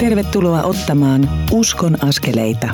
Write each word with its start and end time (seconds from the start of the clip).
Tervetuloa 0.00 0.62
ottamaan 0.62 1.30
Uskon 1.52 2.04
askeleita. 2.04 2.68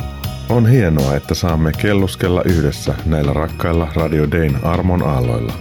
On 0.50 0.66
hienoa, 0.66 1.14
että 1.14 1.34
saamme 1.34 1.72
kelluskella 1.72 2.42
yhdessä 2.42 2.94
näillä 3.06 3.32
rakkailla 3.32 3.88
Radio 3.94 4.30
Dayn 4.30 4.64
armon 4.64 5.02
aalloilla. 5.02 5.52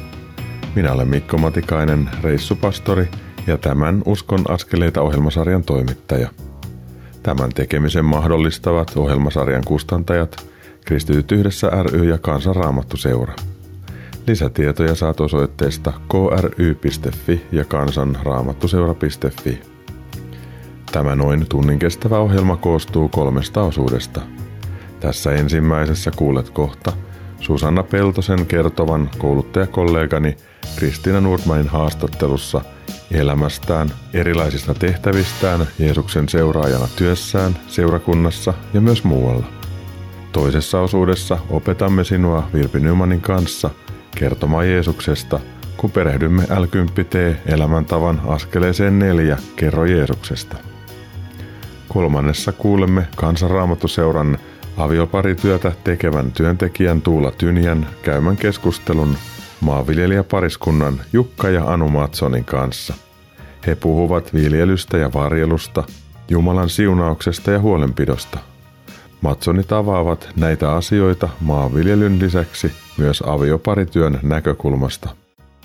Minä 0.75 0.91
olen 0.91 1.07
Mikko 1.07 1.37
Matikainen, 1.37 2.09
reissupastori 2.21 3.07
ja 3.47 3.57
tämän 3.57 4.01
Uskon 4.05 4.39
askeleita 4.47 5.01
ohjelmasarjan 5.01 5.63
toimittaja. 5.63 6.29
Tämän 7.23 7.49
tekemisen 7.49 8.05
mahdollistavat 8.05 8.91
ohjelmasarjan 8.95 9.63
kustantajat, 9.65 10.45
Kristityt 10.85 11.31
yhdessä 11.31 11.71
ry 11.83 12.09
ja 12.09 12.17
Kansanraamattu 12.17 12.97
seura. 12.97 13.33
Lisätietoja 14.27 14.95
saat 14.95 15.21
osoitteesta 15.21 15.93
kry.fi 16.09 17.45
ja 17.51 17.65
kansanraamattuseura.fi. 17.65 19.74
Tämä 20.95 21.15
noin 21.15 21.45
tunnin 21.49 21.79
kestävä 21.79 22.19
ohjelma 22.19 22.57
koostuu 22.57 23.09
kolmesta 23.09 23.63
osuudesta. 23.63 24.21
Tässä 24.99 25.31
ensimmäisessä 25.31 26.11
kuulet 26.15 26.49
kohta 26.49 26.93
Susanna 27.39 27.83
Peltosen 27.83 28.45
kertovan 28.45 29.09
kouluttajakollegani 29.17 30.37
Kristiina 30.75 31.21
Nordmanin 31.21 31.67
haastattelussa 31.67 32.61
elämästään, 33.11 33.91
erilaisista 34.13 34.73
tehtävistään 34.73 35.67
Jeesuksen 35.79 36.29
seuraajana 36.29 36.87
työssään, 36.95 37.55
seurakunnassa 37.67 38.53
ja 38.73 38.81
myös 38.81 39.03
muualla. 39.03 39.45
Toisessa 40.31 40.79
osuudessa 40.79 41.37
opetamme 41.49 42.03
sinua 42.03 42.47
Virpi 42.53 42.79
Nymanin 42.79 43.21
kanssa 43.21 43.69
kertomaan 44.17 44.69
Jeesuksesta, 44.69 45.39
kun 45.77 45.91
perehdymme 45.91 46.43
L10T 46.43 47.35
elämäntavan 47.45 48.21
askeleeseen 48.27 48.99
neljä 48.99 49.37
Kerro 49.55 49.85
Jeesuksesta. 49.85 50.74
Kolmannessa 51.95 52.51
kuulemme 52.51 53.07
kansanraamattuseuran 53.15 54.37
avioparityötä 54.77 55.71
tekevän 55.83 56.31
työntekijän 56.31 57.01
Tuula 57.01 57.31
Tynjän 57.31 57.87
käymän 58.01 58.37
keskustelun 58.37 59.17
maanviljelijäpariskunnan 59.61 61.01
Jukka 61.13 61.49
ja 61.49 61.65
Anu 61.73 61.89
Matsonin 61.89 62.45
kanssa. 62.45 62.93
He 63.67 63.75
puhuvat 63.75 64.33
viljelystä 64.33 64.97
ja 64.97 65.13
varjelusta, 65.13 65.83
Jumalan 66.29 66.69
siunauksesta 66.69 67.51
ja 67.51 67.59
huolenpidosta. 67.59 68.39
Matsonit 69.21 69.71
avaavat 69.71 70.29
näitä 70.35 70.71
asioita 70.71 71.29
maanviljelyn 71.41 72.19
lisäksi 72.19 72.71
myös 72.97 73.23
avioparityön 73.25 74.19
näkökulmasta. 74.23 75.09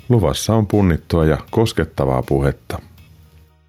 Luvassa 0.08 0.55
on 0.55 0.67
punnittua 0.67 1.25
ja 1.25 1.39
koskettavaa 1.51 2.23
puhetta. 2.23 2.89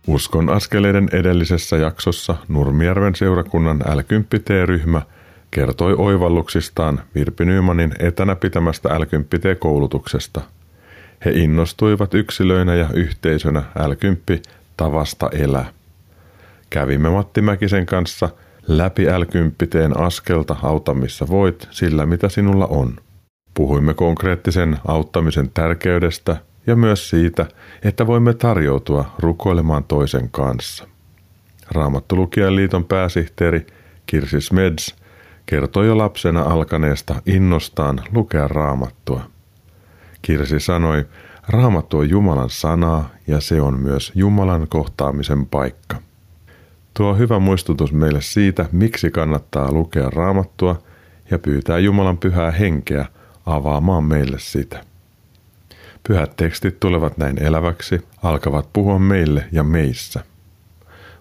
Uskon 0.08 0.50
askeleiden 0.50 1.10
edellisessä 1.12 1.78
jaksossa 1.78 2.36
Nurmijärven 2.48 3.16
seurakunnan 3.16 3.82
L10T-ryhmä 3.82 5.02
kertoi 5.52 5.96
oivalluksistaan 5.98 7.02
Virpi 7.16 7.46
Nymanin 7.46 7.94
etänä 8.00 8.36
pitämästä 8.36 8.90
L10T-koulutuksesta. 8.90 10.42
He 11.26 11.32
innostuivat 11.32 12.14
yksilöinä 12.14 12.76
ja 12.76 12.90
yhteisönä 12.94 13.64
L10 13.80 14.42
tavasta 14.78 15.30
elää. 15.34 15.74
Kävimme 16.70 17.10
Matti 17.10 17.42
Mäkisen 17.42 17.86
kanssa 17.86 18.30
läpi 18.68 19.06
L10 19.06 20.02
askelta 20.02 20.56
auta 20.64 20.94
missä 20.94 21.28
voit 21.28 21.68
sillä 21.72 22.06
mitä 22.06 22.30
sinulla 22.30 22.68
on. 22.68 22.96
Puhuimme 23.54 23.94
konkreettisen 23.94 24.78
auttamisen 24.88 25.52
tärkeydestä 25.54 26.38
ja 26.68 26.76
myös 26.76 27.10
siitä, 27.10 27.46
että 27.84 28.08
voimme 28.08 28.34
tarjoutua 28.34 29.16
rukoilemaan 29.20 29.84
toisen 29.84 30.30
kanssa. 30.30 30.88
Raamattulukijan 31.72 32.56
liiton 32.56 32.86
pääsihteeri 32.86 33.68
Kirsi 34.06 34.42
Smeds 34.42 34.96
kertoi 35.46 35.88
jo 35.88 35.98
lapsena 35.98 36.42
alkaneesta 36.42 37.22
innostaan 37.26 38.00
lukea 38.14 38.48
raamattua. 38.48 39.22
Kirsi 40.22 40.60
sanoi, 40.60 41.06
raamattu 41.48 41.98
on 41.98 42.10
Jumalan 42.10 42.50
sanaa 42.50 43.10
ja 43.28 43.42
se 43.42 43.62
on 43.62 43.80
myös 43.80 44.12
Jumalan 44.16 44.68
kohtaamisen 44.68 45.46
paikka. 45.46 45.96
Tuo 46.94 47.16
hyvä 47.16 47.40
muistutus 47.40 47.94
meille 47.94 48.22
siitä, 48.22 48.66
miksi 48.72 49.12
kannattaa 49.12 49.72
lukea 49.72 50.10
raamattua 50.10 50.82
ja 51.32 51.40
pyytää 51.40 51.80
Jumalan 51.80 52.18
pyhää 52.18 52.52
henkeä 52.52 53.06
avaamaan 53.46 54.04
meille 54.04 54.40
sitä. 54.40 54.91
Pyhät 56.08 56.36
tekstit 56.36 56.80
tulevat 56.80 57.18
näin 57.18 57.44
eläväksi, 57.44 58.02
alkavat 58.24 58.74
puhua 58.74 59.00
meille 59.00 59.46
ja 59.52 59.64
meissä. 59.64 60.24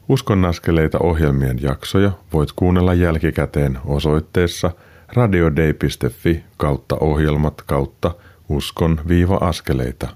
Uskonnaskeleita 0.09 0.99
ohjelmien 0.99 1.63
jaksoja 1.63 2.11
voit 2.33 2.53
kuunnella 2.57 2.95
jälkikäteen 2.95 3.79
osoitteessa 3.85 4.71
radiodei.fi 5.13 6.45
kautta 6.57 6.97
ohjelmat 7.01 7.63
kautta 7.63 8.15
uskon-askeleita. 8.49 10.09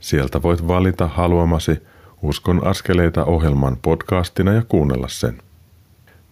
Sieltä 0.00 0.42
voit 0.42 0.68
valita 0.68 1.06
haluamasi 1.06 1.82
Uskon 2.22 2.66
askeleita 2.66 3.24
ohjelman 3.24 3.76
podcastina 3.82 4.52
ja 4.52 4.62
kuunnella 4.68 5.08
sen. 5.08 5.38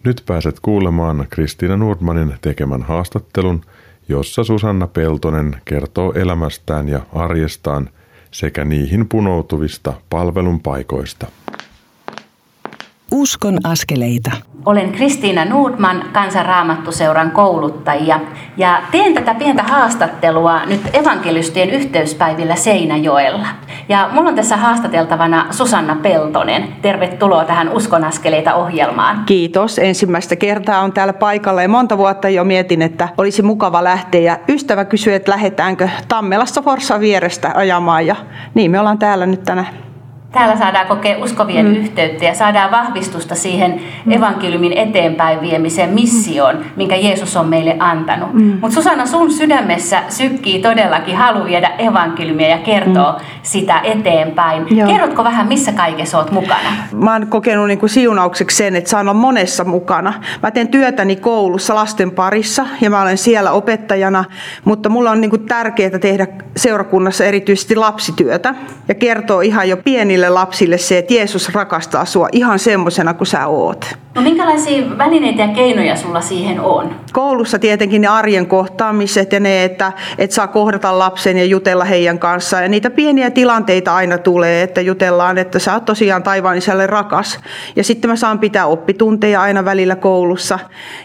Nyt 0.04 0.22
pääset 0.26 0.60
kuulemaan 0.60 1.26
Kristiina 1.30 1.76
Nordmanin 1.76 2.34
tekemän 2.40 2.82
haastattelun– 2.82 3.60
jossa 4.08 4.44
Susanna 4.44 4.86
Peltonen 4.86 5.56
kertoo 5.64 6.12
elämästään 6.12 6.88
ja 6.88 7.00
arjestaan 7.12 7.90
sekä 8.30 8.64
niihin 8.64 9.08
punoutuvista 9.08 9.92
palvelun 10.10 10.60
paikoista. 10.60 11.26
Uskon 13.16 13.58
askeleita. 13.64 14.30
Olen 14.66 14.92
Kristiina 14.92 15.44
Nordman, 15.44 16.04
kansanraamattuseuran 16.12 17.30
kouluttajia, 17.30 18.20
ja 18.56 18.82
teen 18.90 19.14
tätä 19.14 19.34
pientä 19.34 19.62
haastattelua 19.62 20.64
nyt 20.66 20.80
evankelistien 20.92 21.70
yhteyspäivillä 21.70 22.56
Seinäjoella. 22.56 23.46
Ja 23.88 24.08
mulla 24.12 24.28
on 24.28 24.34
tässä 24.34 24.56
haastateltavana 24.56 25.46
Susanna 25.50 25.96
Peltonen. 26.02 26.68
Tervetuloa 26.82 27.44
tähän 27.44 27.68
Uskon 27.72 28.04
askeleita 28.04 28.54
ohjelmaan. 28.54 29.22
Kiitos. 29.26 29.78
Ensimmäistä 29.78 30.36
kertaa 30.36 30.80
on 30.80 30.92
täällä 30.92 31.12
paikalla 31.12 31.62
ja 31.62 31.68
monta 31.68 31.98
vuotta 31.98 32.28
jo 32.28 32.44
mietin, 32.44 32.82
että 32.82 33.08
olisi 33.18 33.42
mukava 33.42 33.84
lähteä. 33.84 34.20
Ja 34.20 34.38
ystävä 34.48 34.84
kysyi, 34.84 35.14
että 35.14 35.30
lähdetäänkö 35.30 35.88
Tammelassa 36.08 36.62
Forssa 36.62 37.00
vierestä 37.00 37.52
ajamaan 37.54 38.06
ja 38.06 38.16
niin 38.54 38.70
me 38.70 38.80
ollaan 38.80 38.98
täällä 38.98 39.26
nyt 39.26 39.42
tänään. 39.42 39.93
Täällä 40.34 40.56
saadaan 40.56 40.86
kokea 40.86 41.18
uskovien 41.18 41.66
mm. 41.66 41.74
yhteyttä 41.74 42.24
ja 42.24 42.34
saadaan 42.34 42.70
vahvistusta 42.70 43.34
siihen 43.34 43.80
mm. 44.04 44.12
evankeliumin 44.12 44.72
eteenpäin 44.72 45.40
viemiseen 45.40 45.90
missioon, 45.90 46.64
minkä 46.76 46.96
Jeesus 46.96 47.36
on 47.36 47.48
meille 47.48 47.76
antanut. 47.78 48.32
Mm. 48.32 48.58
Mutta 48.60 48.74
Susanna, 48.74 49.06
sun 49.06 49.32
sydämessä 49.32 50.02
sykkii 50.08 50.62
todellakin 50.62 51.16
halu 51.16 51.44
viedä 51.44 51.70
evankeliumia 51.78 52.48
ja 52.48 52.58
kertoa 52.58 53.12
mm. 53.12 53.24
sitä 53.42 53.80
eteenpäin. 53.80 54.78
Joo. 54.78 54.88
Kerrotko 54.88 55.24
vähän, 55.24 55.48
missä 55.48 55.72
kaikessa 55.72 56.18
olet 56.18 56.30
mukana? 56.30 56.70
Mä 56.92 57.12
oon 57.12 57.26
kokenut 57.26 57.66
niin 57.66 57.78
kuin 57.78 57.90
siunaukseksi 57.90 58.56
sen, 58.56 58.76
että 58.76 58.90
saan 58.90 59.08
olla 59.08 59.20
monessa 59.20 59.64
mukana. 59.64 60.12
Mä 60.42 60.50
teen 60.50 60.68
työtäni 60.68 61.16
koulussa 61.16 61.74
lasten 61.74 62.10
parissa 62.10 62.66
ja 62.80 62.90
mä 62.90 63.02
olen 63.02 63.18
siellä 63.18 63.52
opettajana, 63.52 64.24
mutta 64.64 64.88
mulla 64.88 65.10
on 65.10 65.20
niin 65.20 65.30
kuin 65.30 65.46
tärkeää 65.46 65.98
tehdä 65.98 66.26
seurakunnassa 66.56 67.24
erityisesti 67.24 67.76
lapsityötä 67.76 68.54
ja 68.88 68.94
kertoa 68.94 69.42
ihan 69.42 69.68
jo 69.68 69.76
pienille 69.76 70.23
pienille 70.24 70.40
lapsille 70.40 70.78
se, 70.78 70.98
että 70.98 71.14
Jeesus 71.14 71.54
rakastaa 71.54 72.04
sua 72.04 72.28
ihan 72.32 72.58
semmoisena 72.58 73.14
kuin 73.14 73.26
sä 73.26 73.46
oot. 73.46 73.94
No 74.14 74.22
minkälaisia 74.22 74.98
välineitä 74.98 75.42
ja 75.42 75.48
keinoja 75.48 75.96
sulla 75.96 76.20
siihen 76.20 76.60
on? 76.60 76.94
Koulussa 77.12 77.58
tietenkin 77.58 78.00
ne 78.00 78.08
arjen 78.08 78.46
kohtaamiset 78.46 79.32
ja 79.32 79.40
ne, 79.40 79.64
että, 79.64 79.92
että 80.18 80.34
saa 80.34 80.46
kohdata 80.46 80.98
lapsen 80.98 81.38
ja 81.38 81.44
jutella 81.44 81.84
heidän 81.84 82.18
kanssaan. 82.18 82.62
Ja 82.62 82.68
niitä 82.68 82.90
pieniä 82.90 83.30
tilanteita 83.30 83.94
aina 83.94 84.18
tulee, 84.18 84.62
että 84.62 84.80
jutellaan, 84.80 85.38
että 85.38 85.58
sä 85.58 85.74
oot 85.74 85.84
tosiaan 85.84 86.22
taivaan 86.22 86.56
isälle 86.56 86.86
rakas. 86.86 87.40
Ja 87.76 87.84
sitten 87.84 88.10
mä 88.10 88.16
saan 88.16 88.38
pitää 88.38 88.66
oppitunteja 88.66 89.42
aina 89.42 89.64
välillä 89.64 89.96
koulussa. 89.96 90.58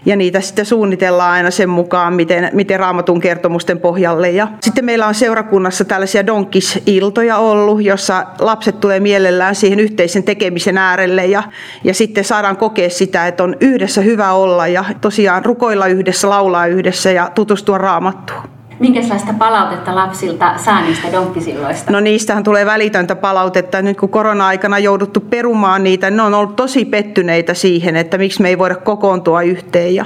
Ja 0.05 0.15
niitä 0.15 0.41
sitten 0.41 0.65
suunnitellaan 0.65 1.31
aina 1.31 1.51
sen 1.51 1.69
mukaan, 1.69 2.13
miten, 2.13 2.49
miten 2.53 2.79
raamatun 2.79 3.21
kertomusten 3.21 3.79
pohjalle. 3.79 4.29
Ja 4.29 4.47
sitten 4.61 4.85
meillä 4.85 5.07
on 5.07 5.15
seurakunnassa 5.15 5.85
tällaisia 5.85 6.25
donkisiltoja 6.25 7.37
ollut, 7.37 7.83
jossa 7.83 8.25
lapset 8.39 8.79
tulee 8.79 8.98
mielellään 8.99 9.55
siihen 9.55 9.79
yhteisen 9.79 10.23
tekemisen 10.23 10.77
äärelle. 10.77 11.25
Ja, 11.25 11.43
ja 11.83 11.93
sitten 11.93 12.23
saadaan 12.23 12.57
kokea 12.57 12.89
sitä, 12.89 13.27
että 13.27 13.43
on 13.43 13.55
yhdessä 13.61 14.01
hyvä 14.01 14.31
olla 14.31 14.67
ja 14.67 14.85
tosiaan 15.01 15.45
rukoilla 15.45 15.87
yhdessä, 15.87 16.29
laulaa 16.29 16.67
yhdessä 16.67 17.11
ja 17.11 17.31
tutustua 17.35 17.77
raamattuun. 17.77 18.59
Minkälaista 18.79 19.33
palautetta 19.33 19.95
lapsilta 19.95 20.57
saa 20.57 20.81
niistä 20.81 21.11
donkkisilloista? 21.11 21.91
No 21.91 21.99
niistähän 21.99 22.43
tulee 22.43 22.65
välitöntä 22.65 23.15
palautetta. 23.15 23.81
Nyt 23.81 23.97
kun 23.97 24.09
korona-aikana 24.09 24.79
jouduttu 24.79 25.19
perumaan 25.19 25.83
niitä, 25.83 26.09
ne 26.09 26.21
on 26.21 26.33
ollut 26.33 26.55
tosi 26.55 26.85
pettyneitä 26.85 27.53
siihen, 27.53 27.95
että 27.95 28.17
miksi 28.17 28.41
me 28.41 28.49
ei 28.49 28.57
voida 28.57 28.75
kokoontua 28.75 29.41
yhteen. 29.41 29.95
Ja 29.95 30.05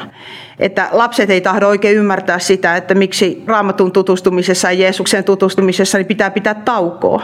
että 0.59 0.89
lapset 0.91 1.29
ei 1.29 1.41
tahdo 1.41 1.67
oikein 1.67 1.97
ymmärtää 1.97 2.39
sitä, 2.39 2.75
että 2.75 2.95
miksi 2.95 3.43
raamatun 3.47 3.91
tutustumisessa 3.91 4.71
ja 4.71 4.79
Jeesuksen 4.79 5.23
tutustumisessa 5.23 5.97
niin 5.97 6.05
pitää 6.05 6.31
pitää 6.31 6.53
taukoa. 6.53 7.23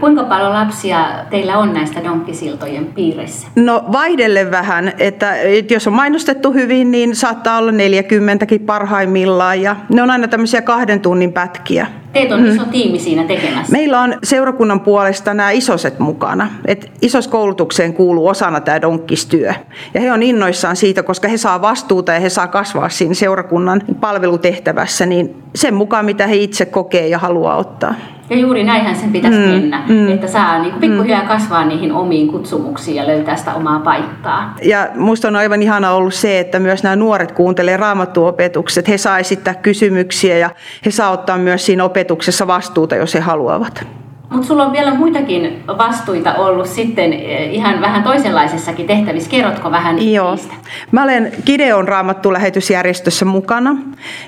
Kuinka 0.00 0.24
paljon 0.24 0.52
lapsia 0.52 1.06
teillä 1.30 1.58
on 1.58 1.72
näistä 1.72 2.04
donkkisiltojen 2.04 2.86
piirissä? 2.86 3.48
No 3.56 3.84
vaihdelle 3.92 4.50
vähän, 4.50 4.92
että, 4.98 5.34
että 5.36 5.74
jos 5.74 5.86
on 5.86 5.92
mainostettu 5.92 6.52
hyvin, 6.52 6.90
niin 6.90 7.16
saattaa 7.16 7.58
olla 7.58 7.70
40kin 7.70 8.64
parhaimmillaan 8.66 9.62
ja 9.62 9.76
ne 9.88 10.02
on 10.02 10.10
aina 10.10 10.28
tämmöisiä 10.28 10.62
kahden 10.62 11.00
tunnin 11.00 11.32
pätkiä. 11.32 11.86
Teitä 12.14 12.34
on 12.34 12.40
mm. 12.40 12.48
iso 12.48 12.64
tiimi 12.64 12.98
siinä 12.98 13.24
tekemässä. 13.24 13.72
Meillä 13.72 14.00
on 14.00 14.14
seurakunnan 14.22 14.80
puolesta 14.80 15.34
nämä 15.34 15.50
isoset 15.50 15.98
mukana. 15.98 16.48
Et 16.66 16.90
isoskoulutukseen 17.02 17.94
kuuluu 17.94 18.26
osana 18.26 18.60
tämä 18.60 18.82
donkkistyö. 18.82 19.54
Ja 19.94 20.00
he 20.00 20.12
on 20.12 20.22
innoissaan 20.22 20.76
siitä, 20.76 21.02
koska 21.02 21.28
he 21.28 21.36
saa 21.36 21.62
vastuuta 21.62 22.12
ja 22.12 22.20
he 22.20 22.28
saa 22.28 22.46
kasvaa 22.46 22.88
siinä 22.88 23.14
seurakunnan 23.14 23.82
palvelutehtävässä, 24.00 25.06
niin 25.06 25.42
sen 25.54 25.74
mukaan 25.74 26.04
mitä 26.04 26.26
he 26.26 26.36
itse 26.36 26.66
kokee 26.66 27.08
ja 27.08 27.18
haluaa 27.18 27.56
ottaa. 27.56 27.94
Ja 28.30 28.36
juuri 28.36 28.64
näinhän 28.64 28.96
sen 28.96 29.12
pitäisi 29.12 29.38
mm, 29.38 29.44
mennä, 29.44 29.82
mm, 29.88 30.08
että 30.08 30.26
saa 30.26 30.62
niin 30.62 30.74
pikkuhiljaa 30.74 31.22
mm. 31.22 31.28
kasvaa 31.28 31.64
niihin 31.64 31.92
omiin 31.92 32.28
kutsumuksiin 32.28 32.96
ja 32.96 33.06
löytää 33.06 33.36
sitä 33.36 33.54
omaa 33.54 33.80
paikkaa. 33.80 34.54
Ja 34.62 34.88
minusta 34.94 35.28
on 35.28 35.36
aivan 35.36 35.62
ihana 35.62 35.90
ollut 35.90 36.14
se, 36.14 36.38
että 36.38 36.58
myös 36.58 36.82
nämä 36.82 36.96
nuoret 36.96 37.32
kuuntelee 37.32 37.76
raamattuopetukset. 37.76 38.88
He 38.88 38.98
saa 38.98 39.18
esittää 39.18 39.54
kysymyksiä 39.54 40.38
ja 40.38 40.50
he 40.86 40.90
saa 40.90 41.10
ottaa 41.10 41.38
myös 41.38 41.66
siinä 41.66 41.84
opetuksessa 41.84 42.03
vastuuta, 42.46 42.96
jos 42.96 43.14
he 43.14 43.20
haluavat. 43.20 43.86
Mutta 44.34 44.48
sulla 44.48 44.66
on 44.66 44.72
vielä 44.72 44.94
muitakin 44.94 45.62
vastuita 45.66 46.34
ollut 46.34 46.66
sitten 46.66 47.12
eh, 47.12 47.54
ihan 47.54 47.80
vähän 47.80 48.02
toisenlaisessakin 48.02 48.86
tehtävissä. 48.86 49.30
Kerrotko 49.30 49.70
vähän 49.70 50.12
Joo. 50.12 50.30
niistä? 50.30 50.54
Mä 50.92 51.02
olen 51.02 51.32
Gideon 51.46 51.88
raamattu 51.88 52.32
lähetysjärjestössä 52.32 53.24
mukana 53.24 53.76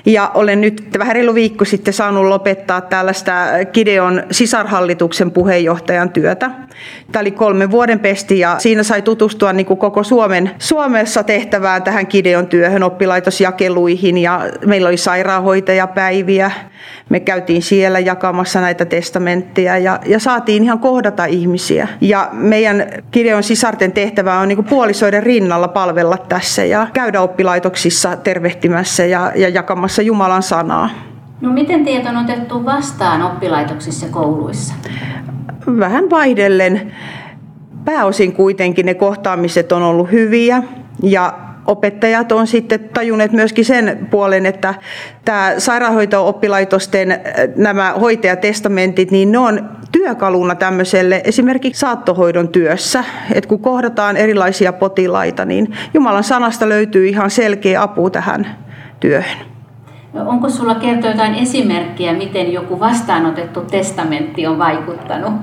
ja 0.05 0.31
olen 0.33 0.61
nyt 0.61 0.89
vähän 0.99 1.15
reilu 1.15 1.33
viikko 1.33 1.65
sitten 1.65 1.93
saanut 1.93 2.25
lopettaa 2.25 2.81
tällaista 2.81 3.31
Gideon 3.73 4.23
sisarhallituksen 4.31 5.31
puheenjohtajan 5.31 6.09
työtä. 6.09 6.51
Tämä 7.11 7.21
oli 7.21 7.31
kolme 7.31 7.71
vuoden 7.71 7.99
pesti 7.99 8.39
ja 8.39 8.55
siinä 8.59 8.83
sai 8.83 9.01
tutustua 9.01 9.53
niin 9.53 9.65
kuin 9.65 9.77
koko 9.77 10.03
Suomen, 10.03 10.51
Suomessa 10.59 11.23
tehtävään 11.23 11.83
tähän 11.83 12.05
Gideon 12.09 12.47
työhön, 12.47 12.83
oppilaitosjakeluihin 12.83 14.17
ja 14.17 14.41
meillä 14.65 14.87
oli 14.87 14.97
sairaanhoitajapäiviä. 14.97 16.51
Me 17.09 17.19
käytiin 17.19 17.61
siellä 17.61 17.99
jakamassa 17.99 18.61
näitä 18.61 18.85
testamentteja 18.85 19.77
ja, 19.77 19.96
ja 20.05 20.19
saatiin 20.19 20.63
ihan 20.63 20.79
kohdata 20.79 21.25
ihmisiä. 21.25 21.87
Ja 22.01 22.29
meidän 22.31 22.83
Gideon 23.11 23.43
sisarten 23.43 23.91
tehtävä 23.91 24.39
on 24.39 24.47
niin 24.47 24.55
kuin 24.55 24.65
puolisoiden 24.65 25.23
rinnalla 25.23 25.67
palvella 25.67 26.17
tässä 26.17 26.65
ja 26.65 26.87
käydä 26.93 27.21
oppilaitoksissa 27.21 28.15
tervehtimässä 28.15 29.05
ja, 29.05 29.31
ja 29.35 29.49
jakamassa 29.49 30.01
Jumalan 30.01 30.43
sanaa. 30.43 30.89
No 31.41 31.53
miten 31.53 31.85
teidät 31.85 32.05
on 32.07 32.17
otettu 32.17 32.65
vastaan 32.65 33.21
oppilaitoksissa 33.21 34.05
ja 34.05 34.11
kouluissa? 34.11 34.73
Vähän 35.79 36.09
vaihdellen. 36.09 36.93
Pääosin 37.85 38.33
kuitenkin 38.33 38.85
ne 38.85 38.93
kohtaamiset 38.93 39.71
on 39.71 39.83
ollut 39.83 40.11
hyviä 40.11 40.63
ja 41.03 41.33
opettajat 41.67 42.31
on 42.31 42.47
sitten 42.47 42.89
tajunneet 42.93 43.31
myöskin 43.31 43.65
sen 43.65 44.07
puolen, 44.11 44.45
että 44.45 44.73
tämä 45.25 45.53
sairaanhoito-oppilaitosten 45.57 47.11
äh, 47.11 47.19
nämä 47.55 47.93
hoitajatestamentit, 47.93 49.11
niin 49.11 49.31
ne 49.31 49.37
on 49.37 49.69
työkaluna 49.91 50.55
tämmöiselle 50.55 51.21
esimerkiksi 51.23 51.79
saattohoidon 51.79 52.49
työssä, 52.49 53.03
että 53.33 53.47
kun 53.47 53.59
kohdataan 53.59 54.17
erilaisia 54.17 54.73
potilaita, 54.73 55.45
niin 55.45 55.73
Jumalan 55.93 56.23
sanasta 56.23 56.69
löytyy 56.69 57.07
ihan 57.07 57.31
selkeä 57.31 57.81
apu 57.81 58.09
tähän 58.09 58.57
työhön. 58.99 59.56
Onko 60.25 60.49
sulla 60.49 60.75
kertoa 60.75 61.11
jotain 61.11 61.35
esimerkkiä, 61.35 62.13
miten 62.13 62.53
joku 62.53 62.79
vastaanotettu 62.79 63.61
testamentti 63.61 64.47
on 64.47 64.59
vaikuttanut 64.59 65.33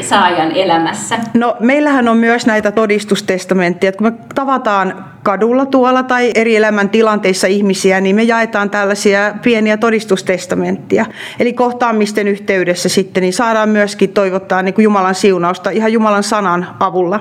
saajan 0.00 0.52
elämässä? 0.52 1.18
No 1.34 1.56
meillähän 1.60 2.08
on 2.08 2.16
myös 2.16 2.46
näitä 2.46 2.72
todistustestamentteja. 2.72 3.92
Kun 3.92 4.06
me 4.06 4.12
tavataan 4.34 5.04
kadulla 5.22 5.66
tuolla 5.66 6.02
tai 6.02 6.30
eri 6.34 6.56
elämän 6.56 6.88
tilanteissa 6.88 7.46
ihmisiä, 7.46 8.00
niin 8.00 8.16
me 8.16 8.22
jaetaan 8.22 8.70
tällaisia 8.70 9.34
pieniä 9.42 9.76
todistustestamenttia. 9.76 11.06
Eli 11.40 11.52
kohtaamisten 11.52 12.28
yhteydessä 12.28 12.88
sitten 12.88 13.20
niin 13.20 13.32
saadaan 13.32 13.68
myöskin 13.68 14.12
toivottaa 14.12 14.62
niin 14.62 14.74
kuin 14.74 14.82
Jumalan 14.82 15.14
siunausta 15.14 15.70
ihan 15.70 15.92
Jumalan 15.92 16.22
sanan 16.22 16.66
avulla. 16.80 17.20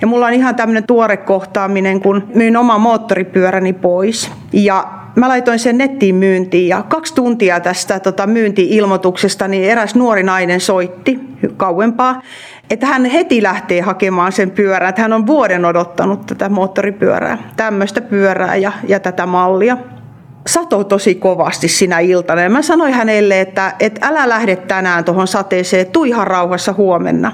Ja 0.00 0.06
mulla 0.06 0.26
on 0.26 0.32
ihan 0.32 0.54
tämmöinen 0.54 0.86
tuore 0.86 1.16
kohtaaminen, 1.16 2.00
kun 2.00 2.28
myin 2.34 2.56
oma 2.56 2.78
moottoripyöräni 2.78 3.72
pois. 3.72 4.30
Ja 4.52 5.05
mä 5.16 5.28
laitoin 5.28 5.58
sen 5.58 5.78
nettiin 5.78 6.14
myyntiin 6.14 6.68
ja 6.68 6.82
kaksi 6.82 7.14
tuntia 7.14 7.60
tästä 7.60 8.00
tota, 8.00 8.26
myynti-ilmoituksesta 8.26 9.48
niin 9.48 9.64
eräs 9.64 9.94
nuori 9.94 10.22
nainen 10.22 10.60
soitti 10.60 11.20
kauempaa, 11.56 12.22
että 12.70 12.86
hän 12.86 13.04
heti 13.04 13.42
lähtee 13.42 13.80
hakemaan 13.80 14.32
sen 14.32 14.50
pyörän, 14.50 14.88
että 14.88 15.02
hän 15.02 15.12
on 15.12 15.26
vuoden 15.26 15.64
odottanut 15.64 16.26
tätä 16.26 16.48
moottoripyörää, 16.48 17.38
tämmöistä 17.56 18.00
pyörää 18.00 18.56
ja, 18.56 18.72
ja 18.88 19.00
tätä 19.00 19.26
mallia. 19.26 19.76
Sato 20.46 20.84
tosi 20.84 21.14
kovasti 21.14 21.68
sinä 21.68 21.98
iltana 21.98 22.42
ja 22.42 22.50
mä 22.50 22.62
sanoin 22.62 22.94
hänelle, 22.94 23.40
että, 23.40 23.72
että 23.80 24.06
älä 24.06 24.28
lähde 24.28 24.56
tänään 24.56 25.04
tuohon 25.04 25.26
sateeseen, 25.26 25.86
tuu 25.86 26.04
ihan 26.04 26.26
rauhassa 26.26 26.72
huomenna. 26.72 27.32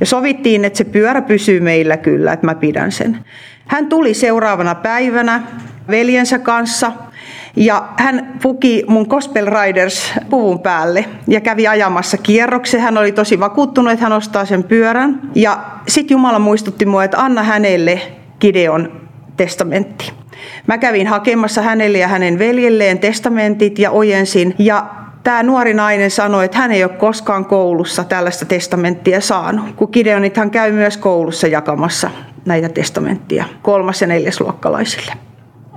Ja 0.00 0.06
sovittiin, 0.06 0.64
että 0.64 0.76
se 0.76 0.84
pyörä 0.84 1.22
pysyy 1.22 1.60
meillä 1.60 1.96
kyllä, 1.96 2.32
että 2.32 2.46
mä 2.46 2.54
pidän 2.54 2.92
sen. 2.92 3.18
Hän 3.66 3.86
tuli 3.86 4.14
seuraavana 4.14 4.74
päivänä 4.74 5.42
veljensä 5.90 6.38
kanssa 6.38 6.92
ja 7.56 7.88
hän 7.96 8.38
puki 8.42 8.84
mun 8.88 9.06
Gospel 9.08 9.46
Riders 9.46 10.12
puvun 10.30 10.60
päälle 10.60 11.04
ja 11.28 11.40
kävi 11.40 11.68
ajamassa 11.68 12.16
kierroksen. 12.16 12.80
Hän 12.80 12.98
oli 12.98 13.12
tosi 13.12 13.40
vakuuttunut, 13.40 13.92
että 13.92 14.04
hän 14.04 14.12
ostaa 14.12 14.44
sen 14.44 14.64
pyörän. 14.64 15.20
Ja 15.34 15.64
sitten 15.88 16.14
Jumala 16.14 16.38
muistutti 16.38 16.86
mua, 16.86 17.04
että 17.04 17.20
anna 17.20 17.42
hänelle 17.42 18.00
Gideon 18.40 19.00
testamentti. 19.36 20.12
Mä 20.66 20.78
kävin 20.78 21.06
hakemassa 21.06 21.62
hänelle 21.62 21.98
ja 21.98 22.08
hänen 22.08 22.38
veljelleen 22.38 22.98
testamentit 22.98 23.78
ja 23.78 23.90
ojensin. 23.90 24.54
Ja 24.58 24.86
tämä 25.22 25.42
nuori 25.42 25.74
nainen 25.74 26.10
sanoi, 26.10 26.44
että 26.44 26.58
hän 26.58 26.72
ei 26.72 26.84
ole 26.84 26.92
koskaan 26.92 27.44
koulussa 27.44 28.04
tällaista 28.04 28.44
testamenttia 28.44 29.20
saanut, 29.20 29.66
kun 29.76 29.88
Gideonithan 29.92 30.50
käy 30.50 30.72
myös 30.72 30.96
koulussa 30.96 31.46
jakamassa 31.46 32.10
näitä 32.44 32.68
testamenttia 32.68 33.44
kolmas- 33.62 34.00
ja 34.00 34.06
neljäsluokkalaisille. 34.06 35.12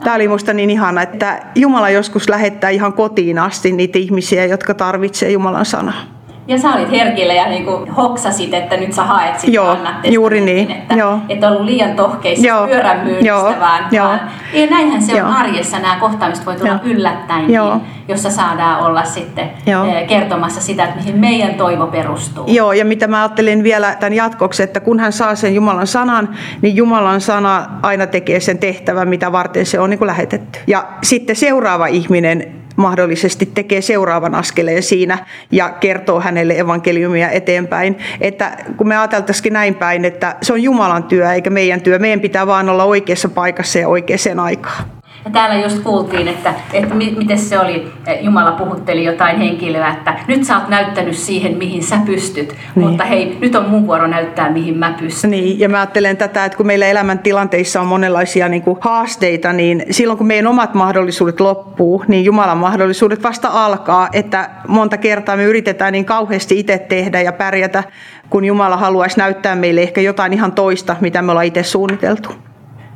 Tämä 0.03 0.15
oli 0.15 0.27
minusta 0.27 0.53
niin 0.53 0.69
ihana, 0.69 1.01
että 1.01 1.41
Jumala 1.55 1.89
joskus 1.89 2.29
lähettää 2.29 2.69
ihan 2.69 2.93
kotiin 2.93 3.39
asti 3.39 3.71
niitä 3.71 3.99
ihmisiä, 3.99 4.45
jotka 4.45 4.73
tarvitsevat 4.73 5.33
Jumalan 5.33 5.65
sanaa. 5.65 6.22
Ja 6.47 6.59
sä 6.59 6.73
olit 6.73 6.91
herkillä 6.91 7.33
ja 7.33 7.49
niin 7.49 7.65
hoksasit, 7.97 8.53
että 8.53 8.77
nyt 8.77 8.93
sä 8.93 9.03
haet 9.03 9.39
sitä 9.39 9.51
Joo, 9.51 9.77
juuri 10.03 10.41
niin. 10.41 10.71
Että 10.71 10.95
Joo. 10.95 11.19
et 11.29 11.43
ollut 11.43 11.61
liian 11.61 11.95
tohkeissa 11.95 12.47
Joo. 12.47 12.67
pyörän 12.67 12.97
myynnistä, 12.97 13.27
Joo. 13.27 13.53
vaan, 13.59 13.85
Joo. 13.91 14.05
vaan 14.07 14.19
ja 14.53 14.67
näinhän 14.67 15.01
se 15.01 15.17
Joo. 15.17 15.27
on 15.27 15.33
arjessa. 15.33 15.79
Nämä 15.79 15.95
kohtaamiset 15.99 16.45
voi 16.45 16.55
tulla 16.55 16.71
Joo. 16.71 16.79
yllättäen, 16.83 17.53
Joo. 17.53 17.81
jossa 18.07 18.29
saadaan 18.29 18.85
olla 18.85 19.03
sitten 19.03 19.49
Joo. 19.65 19.85
Eh, 19.85 20.07
kertomassa 20.07 20.61
sitä, 20.61 20.83
että 20.83 20.95
mihin 20.95 21.19
meidän 21.19 21.53
toivo 21.53 21.87
perustuu. 21.87 22.43
Joo, 22.47 22.73
ja 22.73 22.85
mitä 22.85 23.07
mä 23.07 23.17
ajattelin 23.17 23.63
vielä 23.63 23.95
tämän 23.99 24.13
jatkoksi, 24.13 24.63
että 24.63 24.79
kun 24.79 24.99
hän 24.99 25.11
saa 25.13 25.35
sen 25.35 25.55
Jumalan 25.55 25.87
sanan, 25.87 26.29
niin 26.61 26.75
Jumalan 26.75 27.21
sana 27.21 27.65
aina 27.81 28.07
tekee 28.07 28.39
sen 28.39 28.57
tehtävän, 28.57 29.07
mitä 29.07 29.31
varten 29.31 29.65
se 29.65 29.79
on 29.79 29.89
niin 29.89 29.97
kuin 29.97 30.07
lähetetty. 30.07 30.59
Ja 30.67 30.87
sitten 31.03 31.35
seuraava 31.35 31.87
ihminen 31.87 32.62
mahdollisesti 32.75 33.45
tekee 33.45 33.81
seuraavan 33.81 34.35
askeleen 34.35 34.83
siinä 34.83 35.25
ja 35.51 35.69
kertoo 35.69 36.21
hänelle 36.21 36.59
evankeliumia 36.59 37.29
eteenpäin. 37.29 37.97
Että 38.21 38.57
kun 38.77 38.87
me 38.87 38.97
ajateltaisikin 38.97 39.53
näin 39.53 39.75
päin, 39.75 40.05
että 40.05 40.35
se 40.41 40.53
on 40.53 40.63
Jumalan 40.63 41.03
työ 41.03 41.33
eikä 41.33 41.49
meidän 41.49 41.81
työ, 41.81 41.99
meidän 41.99 42.19
pitää 42.19 42.47
vaan 42.47 42.69
olla 42.69 42.83
oikeassa 42.83 43.29
paikassa 43.29 43.79
ja 43.79 43.87
oikeaan 43.87 44.39
aikaan. 44.39 45.02
Ja 45.25 45.31
täällä 45.31 45.55
just 45.55 45.79
kuultiin, 45.83 46.27
että, 46.27 46.53
että 46.73 46.95
miten 46.95 47.39
se 47.39 47.59
oli, 47.59 47.91
Jumala 48.21 48.51
puhutteli 48.51 49.03
jotain 49.03 49.37
henkilöä, 49.37 49.89
että 49.89 50.15
nyt 50.27 50.43
sä 50.43 50.57
oot 50.57 50.69
näyttänyt 50.69 51.15
siihen, 51.15 51.57
mihin 51.57 51.83
sä 51.83 51.97
pystyt, 52.05 52.55
niin. 52.75 52.87
mutta 52.87 53.05
hei, 53.05 53.37
nyt 53.41 53.55
on 53.55 53.69
mun 53.69 53.87
vuoro 53.87 54.07
näyttää, 54.07 54.51
mihin 54.51 54.77
mä 54.77 54.95
pystyn. 54.99 55.31
Niin, 55.31 55.59
ja 55.59 55.69
mä 55.69 55.77
ajattelen 55.77 56.17
tätä, 56.17 56.45
että 56.45 56.57
kun 56.57 56.67
meillä 56.67 56.85
elämäntilanteissa 56.85 57.81
on 57.81 57.87
monenlaisia 57.87 58.49
niin 58.49 58.61
kuin 58.61 58.77
haasteita, 58.81 59.53
niin 59.53 59.85
silloin 59.91 60.17
kun 60.17 60.27
meidän 60.27 60.47
omat 60.47 60.73
mahdollisuudet 60.73 61.39
loppuu, 61.39 62.03
niin 62.07 62.25
Jumalan 62.25 62.57
mahdollisuudet 62.57 63.23
vasta 63.23 63.49
alkaa, 63.53 64.09
että 64.13 64.49
monta 64.67 64.97
kertaa 64.97 65.37
me 65.37 65.43
yritetään 65.43 65.91
niin 65.91 66.05
kauheasti 66.05 66.59
itse 66.59 66.77
tehdä 66.77 67.21
ja 67.21 67.33
pärjätä, 67.33 67.83
kun 68.29 68.45
Jumala 68.45 68.77
haluaisi 68.77 69.17
näyttää 69.17 69.55
meille 69.55 69.81
ehkä 69.81 70.01
jotain 70.01 70.33
ihan 70.33 70.51
toista, 70.51 70.95
mitä 71.01 71.21
me 71.21 71.31
ollaan 71.31 71.45
itse 71.45 71.63
suunniteltu. 71.63 72.35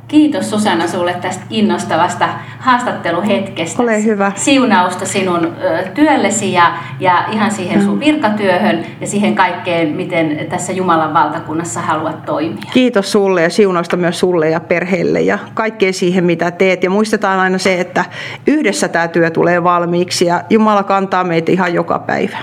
Kiitos 0.08 0.50
Susanna 0.50 0.86
sulle 0.86 1.14
tästä 1.20 1.44
innostavasta 1.50 2.28
haastatteluhetkestä. 2.58 3.82
Ole 3.82 4.04
hyvä. 4.04 4.32
Siunausta 4.34 5.06
sinun 5.06 5.54
työllesi 5.94 6.52
ja, 6.52 6.72
ja 7.00 7.24
ihan 7.32 7.50
siihen 7.50 7.82
sun 7.82 8.00
virkatyöhön 8.00 8.84
ja 9.00 9.06
siihen 9.06 9.34
kaikkeen, 9.34 9.88
miten 9.88 10.46
tässä 10.48 10.72
Jumalan 10.72 11.14
valtakunnassa 11.14 11.80
haluat 11.80 12.26
toimia. 12.26 12.70
Kiitos 12.72 13.12
sulle 13.12 13.42
ja 13.42 13.50
siunausta 13.50 13.96
myös 13.96 14.18
sulle 14.18 14.50
ja 14.50 14.60
perheelle 14.60 15.20
ja 15.20 15.38
kaikkeen 15.54 15.94
siihen, 15.94 16.24
mitä 16.24 16.50
teet. 16.50 16.82
Ja 16.82 16.90
muistetaan 16.90 17.40
aina 17.40 17.58
se, 17.58 17.80
että 17.80 18.04
yhdessä 18.46 18.88
tämä 18.88 19.08
työ 19.08 19.30
tulee 19.30 19.64
valmiiksi 19.64 20.26
ja 20.26 20.42
Jumala 20.50 20.82
kantaa 20.82 21.24
meitä 21.24 21.52
ihan 21.52 21.74
joka 21.74 21.98
päivä. 21.98 22.38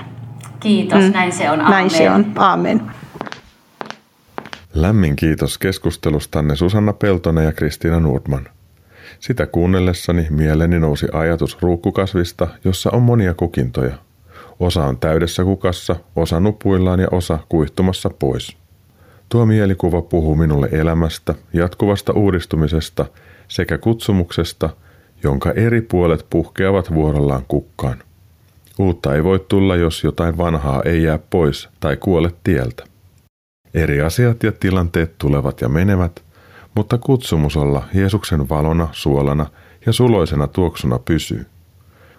Kiitos, 0.60 1.04
mm. 1.04 1.12
näin 1.12 1.32
se 1.32 1.50
on. 1.50 1.60
Aamen. 1.60 1.70
Näin 1.70 1.90
se 1.90 2.10
on. 2.10 2.26
Aamen. 2.36 2.82
Lämmin 4.76 5.16
kiitos 5.16 5.58
keskustelustanne 5.58 6.56
Susanna 6.56 6.92
Peltonen 6.92 7.44
ja 7.44 7.52
Kristiina 7.52 8.00
Nordman. 8.00 8.48
Sitä 9.20 9.46
kuunnellessani 9.46 10.26
mieleni 10.30 10.78
nousi 10.78 11.06
ajatus 11.12 11.58
ruukkukasvista, 11.62 12.48
jossa 12.64 12.90
on 12.90 13.02
monia 13.02 13.34
kukintoja. 13.34 13.96
Osa 14.60 14.84
on 14.84 14.98
täydessä 14.98 15.44
kukassa, 15.44 15.96
osa 16.16 16.40
nupuillaan 16.40 17.00
ja 17.00 17.08
osa 17.10 17.38
kuihtumassa 17.48 18.10
pois. 18.10 18.56
Tuo 19.28 19.46
mielikuva 19.46 20.02
puhuu 20.02 20.34
minulle 20.34 20.68
elämästä, 20.72 21.34
jatkuvasta 21.52 22.12
uudistumisesta 22.12 23.06
sekä 23.48 23.78
kutsumuksesta, 23.78 24.70
jonka 25.22 25.50
eri 25.50 25.80
puolet 25.80 26.26
puhkeavat 26.30 26.94
vuorollaan 26.94 27.44
kukkaan. 27.48 28.02
Uutta 28.78 29.14
ei 29.14 29.24
voi 29.24 29.44
tulla, 29.48 29.76
jos 29.76 30.04
jotain 30.04 30.38
vanhaa 30.38 30.82
ei 30.84 31.02
jää 31.02 31.18
pois 31.30 31.68
tai 31.80 31.96
kuole 31.96 32.32
tieltä. 32.44 32.95
Eri 33.76 34.00
asiat 34.00 34.42
ja 34.42 34.52
tilanteet 34.52 35.18
tulevat 35.18 35.60
ja 35.60 35.68
menevät, 35.68 36.24
mutta 36.74 36.98
kutsumus 36.98 37.56
olla 37.56 37.84
Jeesuksen 37.94 38.48
valona, 38.48 38.88
suolana 38.92 39.46
ja 39.86 39.92
suloisena 39.92 40.46
tuoksuna 40.46 40.98
pysyy. 40.98 41.46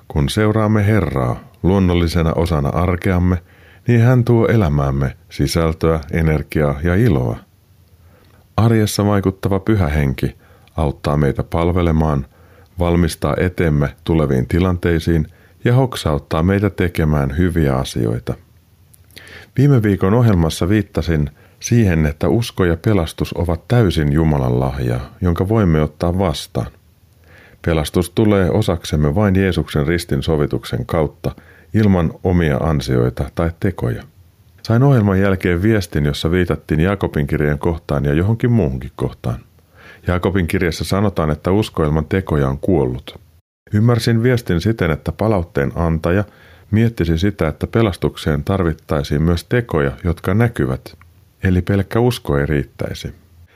Kun 0.08 0.30
seuraamme 0.30 0.88
Herraa 0.88 1.40
luonnollisena 1.64 2.34
osana 2.34 2.70
arkeamme, 2.70 3.38
niin 3.88 4.02
hän 4.02 4.24
tuo 4.24 4.48
elämäämme 4.48 5.18
sisältöä, 5.30 6.00
energiaa 6.12 6.80
ja 6.84 6.96
iloa. 6.96 7.38
Arjessa 8.58 9.06
vaikuttava 9.06 9.60
pyhä 9.60 9.88
henki 9.88 10.36
auttaa 10.76 11.18
meitä 11.18 11.44
palvelemaan, 11.44 12.26
valmistaa 12.80 13.36
etemme 13.38 13.96
tuleviin 14.04 14.48
tilanteisiin 14.48 15.28
ja 15.64 15.74
hoksauttaa 15.74 16.44
meitä 16.44 16.70
tekemään 16.70 17.38
hyviä 17.38 17.76
asioita. 17.76 18.34
Viime 19.58 19.84
viikon 19.84 20.14
ohjelmassa 20.14 20.70
viittasin 20.70 21.30
siihen, 21.60 22.06
että 22.06 22.28
usko 22.28 22.66
ja 22.66 22.78
pelastus 22.78 23.34
ovat 23.34 23.68
täysin 23.68 24.14
Jumalan 24.14 24.60
lahja, 24.60 25.00
jonka 25.22 25.50
voimme 25.50 25.82
ottaa 25.82 26.20
vastaan. 26.20 26.68
Pelastus 27.66 28.10
tulee 28.10 28.50
osaksemme 28.50 29.16
vain 29.16 29.36
Jeesuksen 29.36 29.88
ristin 29.88 30.24
sovituksen 30.24 30.86
kautta 30.86 31.32
ilman 31.74 32.14
omia 32.24 32.58
ansioita 32.58 33.32
tai 33.36 33.52
tekoja. 33.60 34.04
Sain 34.64 34.84
ohjelman 34.84 35.20
jälkeen 35.20 35.62
viestin, 35.62 36.06
jossa 36.06 36.32
viitattiin 36.32 36.80
Jakobin 36.80 37.28
kirjeen 37.28 37.60
kohtaan 37.60 38.06
ja 38.06 38.14
johonkin 38.14 38.52
muuhunkin 38.52 38.92
kohtaan. 38.96 39.40
Jakobin 40.08 40.48
kirjassa 40.48 40.84
sanotaan, 40.84 41.30
että 41.30 41.52
usko 41.52 41.84
ilman 41.84 42.06
tekoja 42.06 42.50
on 42.50 42.58
kuollut. 42.58 43.20
Ymmärsin 43.74 44.24
viestin 44.24 44.62
siten, 44.62 44.92
että 44.92 45.12
palautteen 45.12 45.72
antaja 45.76 46.24
miettisi 46.72 47.18
sitä, 47.18 47.48
että 47.48 47.68
pelastukseen 47.68 48.44
tarvittaisiin 48.44 49.22
myös 49.22 49.44
tekoja, 49.44 49.92
jotka 50.04 50.34
näkyvät– 50.34 50.82
Eli 51.48 51.62
pelkkä 51.62 52.00
usko 52.00 52.38
ei 52.38 52.46
riittäisi. 52.46 53.16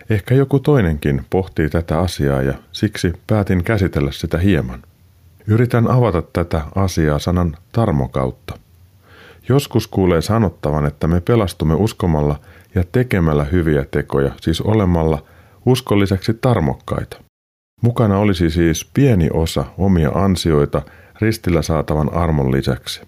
Ehkä 0.10 0.36
joku 0.36 0.60
toinenkin 0.60 1.26
pohtii 1.30 1.70
tätä 1.70 2.00
asiaa 2.00 2.42
ja 2.42 2.54
siksi 2.72 3.14
päätin 3.28 3.64
käsitellä 3.64 4.12
sitä 4.12 4.38
hieman. 4.38 4.84
Yritän 5.48 5.92
avata 5.92 6.22
tätä 6.22 6.62
asiaa 6.76 7.20
sanan 7.20 7.58
tarmo 7.72 8.08
kautta. 8.08 8.60
Joskus 9.50 9.88
kuulee 9.88 10.22
sanottavan, 10.22 10.86
että 10.86 11.08
me 11.08 11.22
pelastumme 11.22 11.76
uskomalla 11.76 12.40
ja 12.76 12.84
tekemällä 12.92 13.44
hyviä 13.44 13.86
tekoja, 13.92 14.32
siis 14.42 14.62
olemalla 14.62 15.24
uskolliseksi 15.66 16.34
tarmokkaita. 16.34 17.18
Mukana 17.82 18.18
olisi 18.20 18.50
siis 18.50 18.90
pieni 18.94 19.30
osa 19.34 19.66
omia 19.78 20.10
ansioita 20.10 20.82
ristillä 21.22 21.62
saatavan 21.62 22.14
armon 22.14 22.52
lisäksi. 22.52 23.02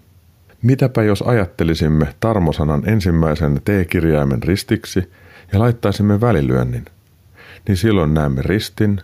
Mitäpä 0.64 1.02
jos 1.02 1.22
ajattelisimme 1.22 2.14
tarmosanan 2.20 2.88
ensimmäisen 2.88 3.60
T-kirjaimen 3.64 4.42
ristiksi 4.42 5.10
ja 5.52 5.58
laittaisimme 5.58 6.20
välilyönnin, 6.20 6.84
niin 7.68 7.76
silloin 7.76 8.14
näemme 8.14 8.42
ristin 8.42 9.00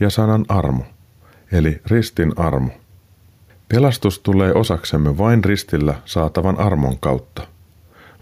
ja 0.00 0.10
sanan 0.10 0.44
armo, 0.48 0.84
eli 1.52 1.80
ristin 1.86 2.32
armo. 2.36 2.70
Pelastus 3.68 4.18
tulee 4.18 4.52
osaksemme 4.52 5.18
vain 5.18 5.44
ristillä 5.44 5.94
saatavan 6.04 6.58
armon 6.58 6.98
kautta. 6.98 7.46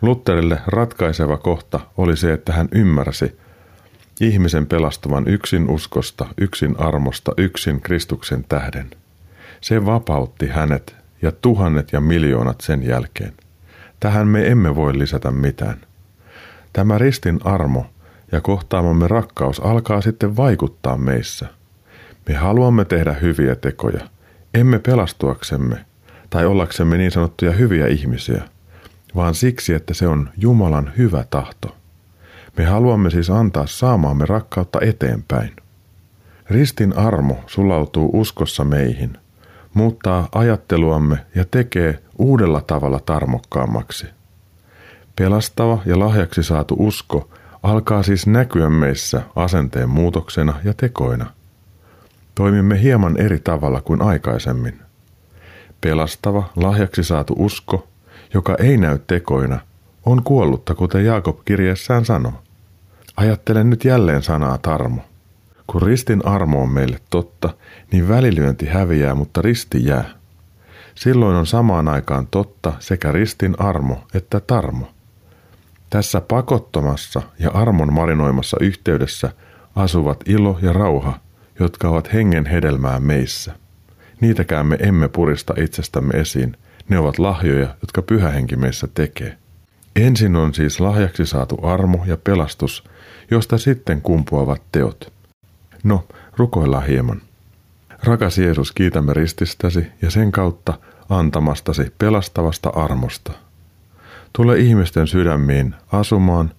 Lutterille 0.03 0.61
ratkaiseva 0.67 1.37
kohta 1.37 1.81
oli 1.97 2.17
se, 2.17 2.33
että 2.33 2.53
hän 2.53 2.69
ymmärsi 2.73 3.39
ihmisen 4.21 4.67
pelastuvan 4.67 5.29
yksin 5.29 5.71
uskosta, 5.71 6.27
yksin 6.41 6.75
armosta, 6.79 7.33
yksin 7.37 7.81
Kristuksen 7.81 8.45
tähden. 8.49 8.91
Se 9.61 9.87
vapautti 9.87 10.47
hänet 10.47 11.04
ja 11.25 11.33
tuhannet 11.33 11.93
ja 11.93 12.01
miljoonat 12.01 12.61
sen 12.61 12.83
jälkeen. 12.83 13.33
Tähän 14.01 14.29
me 14.29 14.49
emme 14.49 14.75
voi 14.75 14.99
lisätä 14.99 15.31
mitään. 15.31 15.77
Tämä 16.73 16.99
ristin 16.99 17.41
armo 17.45 17.87
ja 18.33 18.41
kohtaamamme 18.41 19.09
rakkaus 19.09 19.61
alkaa 19.61 20.01
sitten 20.01 20.37
vaikuttaa 20.37 20.97
meissä. 20.97 21.47
Me 22.29 22.35
haluamme 22.35 22.85
tehdä 22.85 23.13
hyviä 23.13 23.55
tekoja, 23.55 24.09
emme 24.55 24.79
pelastuaksemme 24.79 25.85
tai 26.31 26.47
ollaksemme 26.47 26.97
niin 26.97 27.11
sanottuja 27.11 27.53
hyviä 27.53 27.87
ihmisiä, 27.87 28.43
vaan 29.17 29.35
siksi, 29.35 29.75
että 29.75 29.95
se 29.95 30.07
on 30.07 30.31
Jumalan 30.37 30.93
hyvä 30.99 31.25
tahto. 31.31 31.77
Me 32.57 32.65
haluamme 32.65 33.11
siis 33.11 33.31
antaa 33.31 33.67
saamaamme 33.67 34.27
rakkautta 34.27 34.79
eteenpäin. 34.83 35.57
Ristin 36.51 36.97
armo 36.97 37.41
sulautuu 37.47 38.11
uskossa 38.13 38.65
meihin– 38.65 39.19
muuttaa 39.75 40.29
ajatteluamme 40.33 41.19
ja 41.35 41.45
tekee 41.51 41.99
uudella 42.19 42.61
tavalla 42.61 43.01
tarmokkaammaksi. 43.01 44.07
Pelastava 45.17 45.79
ja 45.87 45.99
lahjaksi 45.99 46.43
saatu 46.43 46.77
usko 46.79 47.29
alkaa 47.63 48.03
siis 48.03 48.27
näkyä 48.27 48.71
meissä 48.71 49.23
asenteen 49.37 49.89
muutoksena 49.89 50.55
ja 50.65 50.75
tekoina. 50.75 51.27
Toimimme 52.35 52.83
hieman 52.83 53.21
eri 53.21 53.41
tavalla 53.41 53.81
kuin 53.81 54.03
aikaisemmin. 54.03 54.81
Pelastava, 55.81 56.45
lahjaksi 56.57 57.05
saatu 57.05 57.35
usko, 57.39 57.89
joka 58.35 58.57
ei 58.59 58.77
näy 58.77 58.99
tekoina, 59.07 59.59
on 60.07 60.23
kuollutta, 60.23 60.75
kuten 60.75 61.05
Jaakob 61.05 61.39
kirjeessään 61.45 62.05
sanoo. 62.05 62.43
Ajattelen 63.17 63.71
nyt 63.71 63.85
jälleen 63.85 64.23
sanaa 64.23 64.59
tarmo. 64.59 65.03
Kun 65.67 65.83
ristin 65.83 66.27
armo 66.27 66.63
on 66.63 66.71
meille 66.71 67.01
totta, 67.11 67.55
niin 67.93 68.09
välilyönti 68.09 68.67
häviää, 68.67 69.15
mutta 69.15 69.43
risti 69.43 69.85
jää. 69.87 70.11
Silloin 70.95 71.37
on 71.37 71.47
samaan 71.47 71.89
aikaan 71.89 72.27
totta 72.27 72.73
sekä 72.79 73.13
ristin 73.13 73.55
armo 73.59 74.05
että 74.15 74.41
tarmo. 74.41 74.91
Tässä 75.91 76.21
pakottomassa 76.21 77.23
ja 77.39 77.51
armon 77.51 77.93
marinoimassa 77.93 78.57
yhteydessä 78.61 79.33
asuvat 79.77 80.29
ilo 80.29 80.59
ja 80.63 80.73
rauha, 80.73 81.19
jotka 81.61 81.89
ovat 81.89 82.13
hengen 82.13 82.47
hedelmää 82.47 83.01
meissä. 83.01 83.53
Niitäkään 84.21 84.67
me 84.67 84.77
emme 84.81 85.09
purista 85.09 85.55
itsestämme 85.57 86.21
esiin, 86.21 86.57
ne 86.89 86.99
ovat 86.99 87.19
lahjoja, 87.19 87.75
jotka 87.83 88.03
pyhä 88.03 88.31
henki 88.31 88.57
meissä 88.57 88.89
tekee. 88.95 89.39
Ensin 89.97 90.37
on 90.37 90.55
siis 90.55 90.81
lahjaksi 90.81 91.27
saatu 91.27 91.59
armo 91.63 92.05
ja 92.07 92.17
pelastus, 92.17 92.85
josta 93.31 93.59
sitten 93.59 94.03
kumpuavat 94.03 94.63
teot. 94.73 95.13
No, 95.85 96.05
rukoillaan 96.37 96.87
hieman. 96.87 97.23
Rakas 98.05 98.39
Jeesus, 98.39 98.73
kiitämme 98.73 99.15
rististäsi 99.15 99.87
ja 100.03 100.11
sen 100.11 100.33
kautta 100.33 100.79
antamastasi 101.09 101.93
pelastavasta 101.99 102.69
armosta. 102.69 103.33
Tule 104.33 104.59
ihmisten 104.59 105.07
sydämiin 105.07 105.75
asumaan 105.93 106.51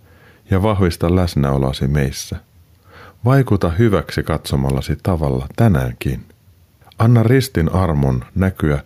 ja 0.51 0.62
vahvista 0.62 1.15
läsnäoloasi 1.15 1.88
meissä. 1.88 2.36
Vaikuta 3.25 3.70
hyväksi 3.70 4.24
katsomallasi 4.24 4.98
tavalla 5.03 5.48
tänäänkin. 5.55 6.25
Anna 7.00 7.24
ristin 7.24 7.72
armon 7.72 8.25
näkyä 8.36 8.84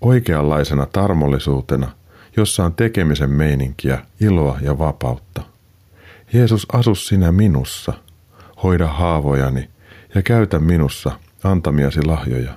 oikeanlaisena 0.00 0.86
tarmollisuutena, 0.86 1.90
jossa 2.36 2.64
on 2.64 2.74
tekemisen 2.74 3.30
meininkiä, 3.30 3.98
iloa 4.20 4.58
ja 4.60 4.78
vapautta. 4.78 5.42
Jeesus, 6.32 6.66
asu 6.72 6.94
sinä 6.94 7.32
minussa. 7.32 7.92
Hoida 8.62 8.86
haavojani 8.86 9.70
ja 10.14 10.22
käytä 10.22 10.58
minussa 10.58 11.12
antamiasi 11.44 12.04
lahjoja. 12.04 12.54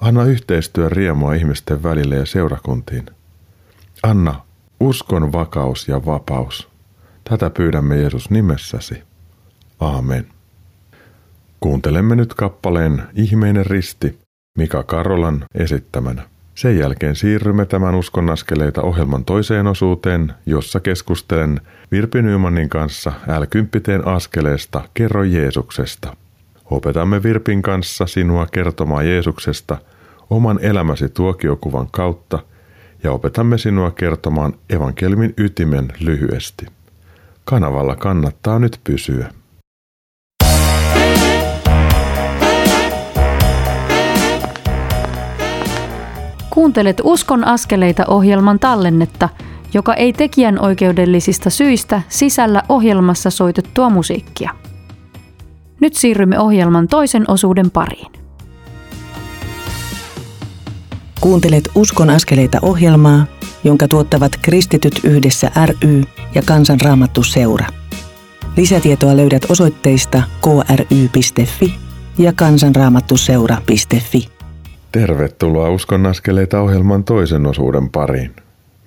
Anna 0.00 0.24
yhteistyö 0.24 0.88
riemua 0.88 1.34
ihmisten 1.34 1.82
välille 1.82 2.16
ja 2.16 2.26
seurakuntiin. 2.26 3.06
Anna 4.02 4.44
uskon 4.80 5.32
vakaus 5.32 5.88
ja 5.88 6.06
vapaus. 6.06 6.68
Tätä 7.30 7.50
pyydämme 7.50 7.96
Jeesus 7.96 8.30
nimessäsi. 8.30 9.02
Aamen. 9.80 10.26
Kuuntelemme 11.60 12.16
nyt 12.16 12.34
kappaleen 12.34 13.02
Ihmeinen 13.14 13.66
risti 13.66 14.18
Mika 14.58 14.82
Karolan 14.82 15.44
esittämänä. 15.54 16.22
Sen 16.54 16.78
jälkeen 16.78 17.16
siirrymme 17.16 17.66
tämän 17.66 17.94
uskon 17.94 18.30
askeleita 18.30 18.82
ohjelman 18.82 19.24
toiseen 19.24 19.66
osuuteen, 19.66 20.34
jossa 20.46 20.80
keskustelen 20.80 21.60
Virpi 21.90 22.22
Nymanin 22.22 22.68
kanssa 22.68 23.12
l 23.26 23.42
askeleesta 24.04 24.88
Kerro 24.94 25.24
Jeesuksesta– 25.24 26.16
Opetamme 26.70 27.22
Virpin 27.22 27.62
kanssa 27.62 28.06
sinua 28.06 28.46
kertomaan 28.46 29.08
Jeesuksesta 29.08 29.78
oman 30.30 30.58
elämäsi 30.62 31.08
tuokiokuvan 31.08 31.88
kautta 31.90 32.38
ja 33.02 33.12
opetamme 33.12 33.58
sinua 33.58 33.90
kertomaan 33.90 34.52
evankeliumin 34.70 35.34
ytimen 35.38 35.92
lyhyesti. 36.00 36.66
Kanavalla 37.44 37.96
kannattaa 37.96 38.58
nyt 38.58 38.80
pysyä. 38.84 39.30
Kuuntelet 46.50 47.00
Uskon 47.04 47.44
askeleita 47.46 48.04
ohjelman 48.08 48.58
tallennetta, 48.58 49.28
joka 49.74 49.94
ei 49.94 50.12
tekijän 50.12 50.60
oikeudellisista 50.60 51.50
syistä 51.50 52.02
sisällä 52.08 52.62
ohjelmassa 52.68 53.30
soitettua 53.30 53.90
musiikkia. 53.90 54.50
Nyt 55.80 55.94
siirrymme 55.94 56.38
ohjelman 56.38 56.88
toisen 56.88 57.24
osuuden 57.28 57.70
pariin. 57.70 58.12
Kuuntelet 61.20 61.68
Uskon 61.74 62.10
askeleita 62.10 62.58
ohjelmaa, 62.62 63.26
jonka 63.64 63.88
tuottavat 63.88 64.32
Kristityt 64.42 65.00
yhdessä 65.04 65.50
ry 65.66 66.02
ja 66.34 66.42
Kansanraamattu 66.46 67.22
seura. 67.22 67.66
Lisätietoa 68.56 69.16
löydät 69.16 69.50
osoitteista 69.50 70.22
kry.fi 70.42 71.74
ja 72.18 72.32
kansanraamattuseura.fi. 72.32 74.28
Tervetuloa 74.92 75.70
Uskon 75.70 76.06
askeleita 76.06 76.60
ohjelman 76.60 77.04
toisen 77.04 77.46
osuuden 77.46 77.90
pariin. 77.90 78.34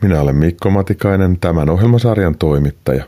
Minä 0.02 0.22
olen 0.22 0.36
Mikko 0.36 0.70
Matikainen, 0.70 1.40
tämän 1.40 1.70
ohjelmasarjan 1.70 2.38
toimittaja. 2.38 3.04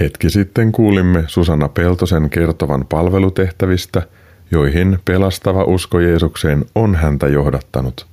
Hetki 0.00 0.30
sitten 0.30 0.72
kuulimme 0.72 1.24
Susanna 1.26 1.68
Peltosen 1.68 2.30
kertovan 2.30 2.86
palvelutehtävistä, 2.88 4.02
joihin 4.50 4.98
pelastava 5.04 5.64
usko 5.64 6.00
Jeesukseen 6.00 6.64
on 6.74 6.94
häntä 6.94 7.28
johdattanut. 7.28 8.06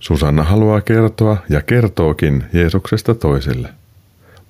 Susanna 0.00 0.42
haluaa 0.42 0.80
kertoa 0.80 1.36
ja 1.48 1.62
kertookin 1.62 2.44
Jeesuksesta 2.52 3.14
toisille. 3.14 3.68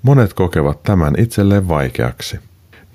Monet 0.03 0.33
kokevat 0.33 0.83
tämän 0.83 1.15
itselleen 1.19 1.69
vaikeaksi. 1.69 2.39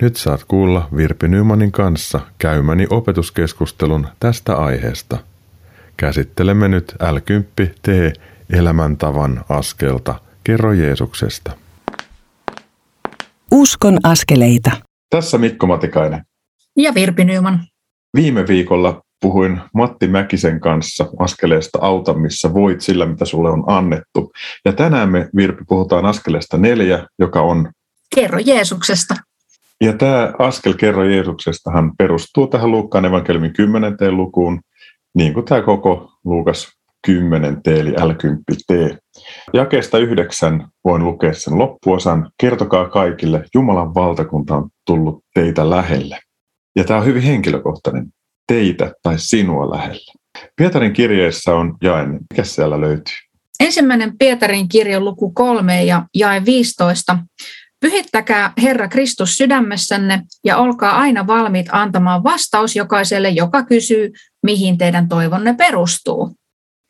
Nyt 0.01 0.15
saat 0.15 0.43
kuulla 0.43 0.87
Virpi 0.95 1.27
Nymanin 1.27 1.71
kanssa 1.71 2.19
käymäni 2.37 2.87
opetuskeskustelun 2.89 4.07
tästä 4.19 4.55
aiheesta. 4.55 5.17
Käsittelemme 5.97 6.67
nyt 6.67 6.95
L10 7.03 7.69
T 7.81 7.87
elämäntavan 8.53 9.45
askelta. 9.49 10.15
Kerro 10.43 10.73
Jeesuksesta. 10.73 11.51
Uskon 13.51 13.97
askeleita. 14.03 14.71
Tässä 15.09 15.37
Mikko 15.37 15.67
Matikainen. 15.67 16.23
Ja 16.77 16.93
Virpi 16.93 17.25
Nyman. 17.25 17.59
Viime 18.15 18.47
viikolla 18.47 19.01
puhuin 19.21 19.61
Matti 19.73 20.07
Mäkisen 20.07 20.59
kanssa 20.59 21.09
askeleesta 21.19 21.79
Auta, 21.81 22.13
missä 22.13 22.53
voit 22.53 22.81
sillä, 22.81 23.05
mitä 23.05 23.25
sulle 23.25 23.49
on 23.49 23.63
annettu. 23.67 24.31
Ja 24.65 24.73
tänään 24.73 25.09
me, 25.09 25.29
Virpi, 25.35 25.63
puhutaan 25.67 26.05
askeleesta 26.05 26.57
neljä, 26.57 27.07
joka 27.19 27.41
on... 27.41 27.71
Kerro 28.15 28.39
Jeesuksesta. 28.45 29.15
Ja 29.81 29.93
tämä 29.93 30.33
askel 30.39 30.73
Kerro 30.73 31.03
Jeesuksestahan 31.03 31.91
perustuu 31.97 32.47
tähän 32.47 32.71
Luukkaan 32.71 33.05
evankeliumin 33.05 33.53
10. 33.53 33.97
lukuun, 34.09 34.61
niin 35.15 35.33
kuin 35.33 35.45
tämä 35.45 35.61
koko 35.61 36.11
Luukas 36.25 36.67
10 37.05 37.61
T 37.63 37.67
eli 37.67 37.91
L10 37.91 38.55
T. 38.67 39.00
Jakeesta 39.53 39.97
yhdeksän 39.97 40.67
voin 40.85 41.03
lukea 41.03 41.33
sen 41.33 41.57
loppuosan. 41.57 42.31
Kertokaa 42.37 42.89
kaikille, 42.89 43.43
Jumalan 43.55 43.93
valtakunta 43.93 44.55
on 44.55 44.69
tullut 44.85 45.23
teitä 45.33 45.69
lähelle. 45.69 46.19
Ja 46.75 46.83
tämä 46.83 46.99
on 46.99 47.05
hyvin 47.05 47.23
henkilökohtainen 47.23 48.07
teitä 48.47 48.93
tai 49.03 49.19
sinua 49.19 49.69
lähellä. 49.69 50.13
Pietarin 50.55 50.93
kirjeessä 50.93 51.55
on 51.55 51.77
jae, 51.83 52.05
mikä 52.05 52.43
siellä 52.43 52.81
löytyy? 52.81 53.15
Ensimmäinen 53.59 54.17
Pietarin 54.17 54.69
kirja 54.69 54.99
luku 54.99 55.31
3 55.31 55.83
ja 55.83 56.05
jae 56.15 56.45
15. 56.45 57.17
Pyhittäkää 57.79 58.53
Herra 58.61 58.87
Kristus 58.87 59.37
sydämessänne 59.37 60.21
ja 60.45 60.57
olkaa 60.57 60.97
aina 60.97 61.27
valmiit 61.27 61.67
antamaan 61.71 62.23
vastaus 62.23 62.75
jokaiselle, 62.75 63.29
joka 63.29 63.63
kysyy, 63.65 64.11
mihin 64.43 64.77
teidän 64.77 65.09
toivonne 65.09 65.53
perustuu. 65.53 66.35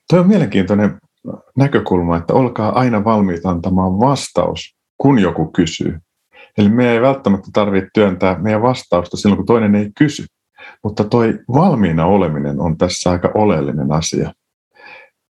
Tuo 0.09 0.19
on 0.19 0.27
mielenkiintoinen 0.27 0.97
näkökulma, 1.57 2.17
että 2.17 2.33
olkaa 2.33 2.79
aina 2.79 3.03
valmiit 3.03 3.45
antamaan 3.45 3.99
vastaus, 3.99 4.75
kun 4.97 5.19
joku 5.19 5.51
kysyy. 5.51 5.99
Eli 6.57 6.69
me 6.69 6.91
ei 6.91 7.01
välttämättä 7.01 7.47
tarvitse 7.53 7.89
työntää 7.93 8.39
meidän 8.39 8.61
vastausta 8.61 9.17
silloin, 9.17 9.37
kun 9.37 9.45
toinen 9.45 9.75
ei 9.75 9.91
kysy. 9.97 10.25
Mutta 10.83 11.03
toi 11.03 11.39
valmiina 11.53 12.05
oleminen 12.05 12.59
on 12.59 12.77
tässä 12.77 13.11
aika 13.11 13.31
oleellinen 13.33 13.91
asia. 13.91 14.33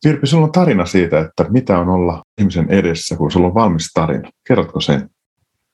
Virpi, 0.05 0.26
sulla 0.26 0.44
on 0.44 0.53
tarina 0.53 0.87
siitä, 0.87 1.20
että 1.20 1.46
mitä 1.48 1.79
on 1.79 1.88
olla 1.88 2.22
ihmisen 2.40 2.70
edessä, 2.70 3.16
kun 3.16 3.31
sulla 3.31 3.46
on 3.46 3.55
valmis 3.55 3.90
tarina. 3.94 4.31
Kerrotko 4.48 4.81
sen? 4.81 5.11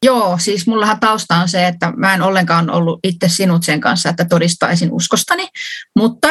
Joo, 0.05 0.39
siis 0.39 0.67
mullahan 0.67 1.01
tausta 1.01 1.37
on 1.37 1.49
se, 1.49 1.67
että 1.67 1.93
mä 1.97 2.15
en 2.15 2.23
ollenkaan 2.23 2.71
ollut 2.71 3.01
itse 3.05 3.29
sinut 3.29 3.65
sen 3.65 3.81
kanssa, 3.81 4.09
että 4.09 4.25
todistaisin 4.25 4.93
uskostani, 4.93 5.49
mutta 5.97 6.29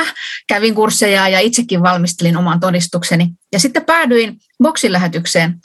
kävin 0.47 0.75
kursseja 0.75 1.29
ja 1.29 1.39
itsekin 1.39 1.81
valmistelin 1.81 2.37
oman 2.37 2.59
todistukseni. 2.59 3.29
Ja 3.53 3.59
sitten 3.59 3.85
päädyin 3.85 4.37
boksilähetykseen, 4.63 5.55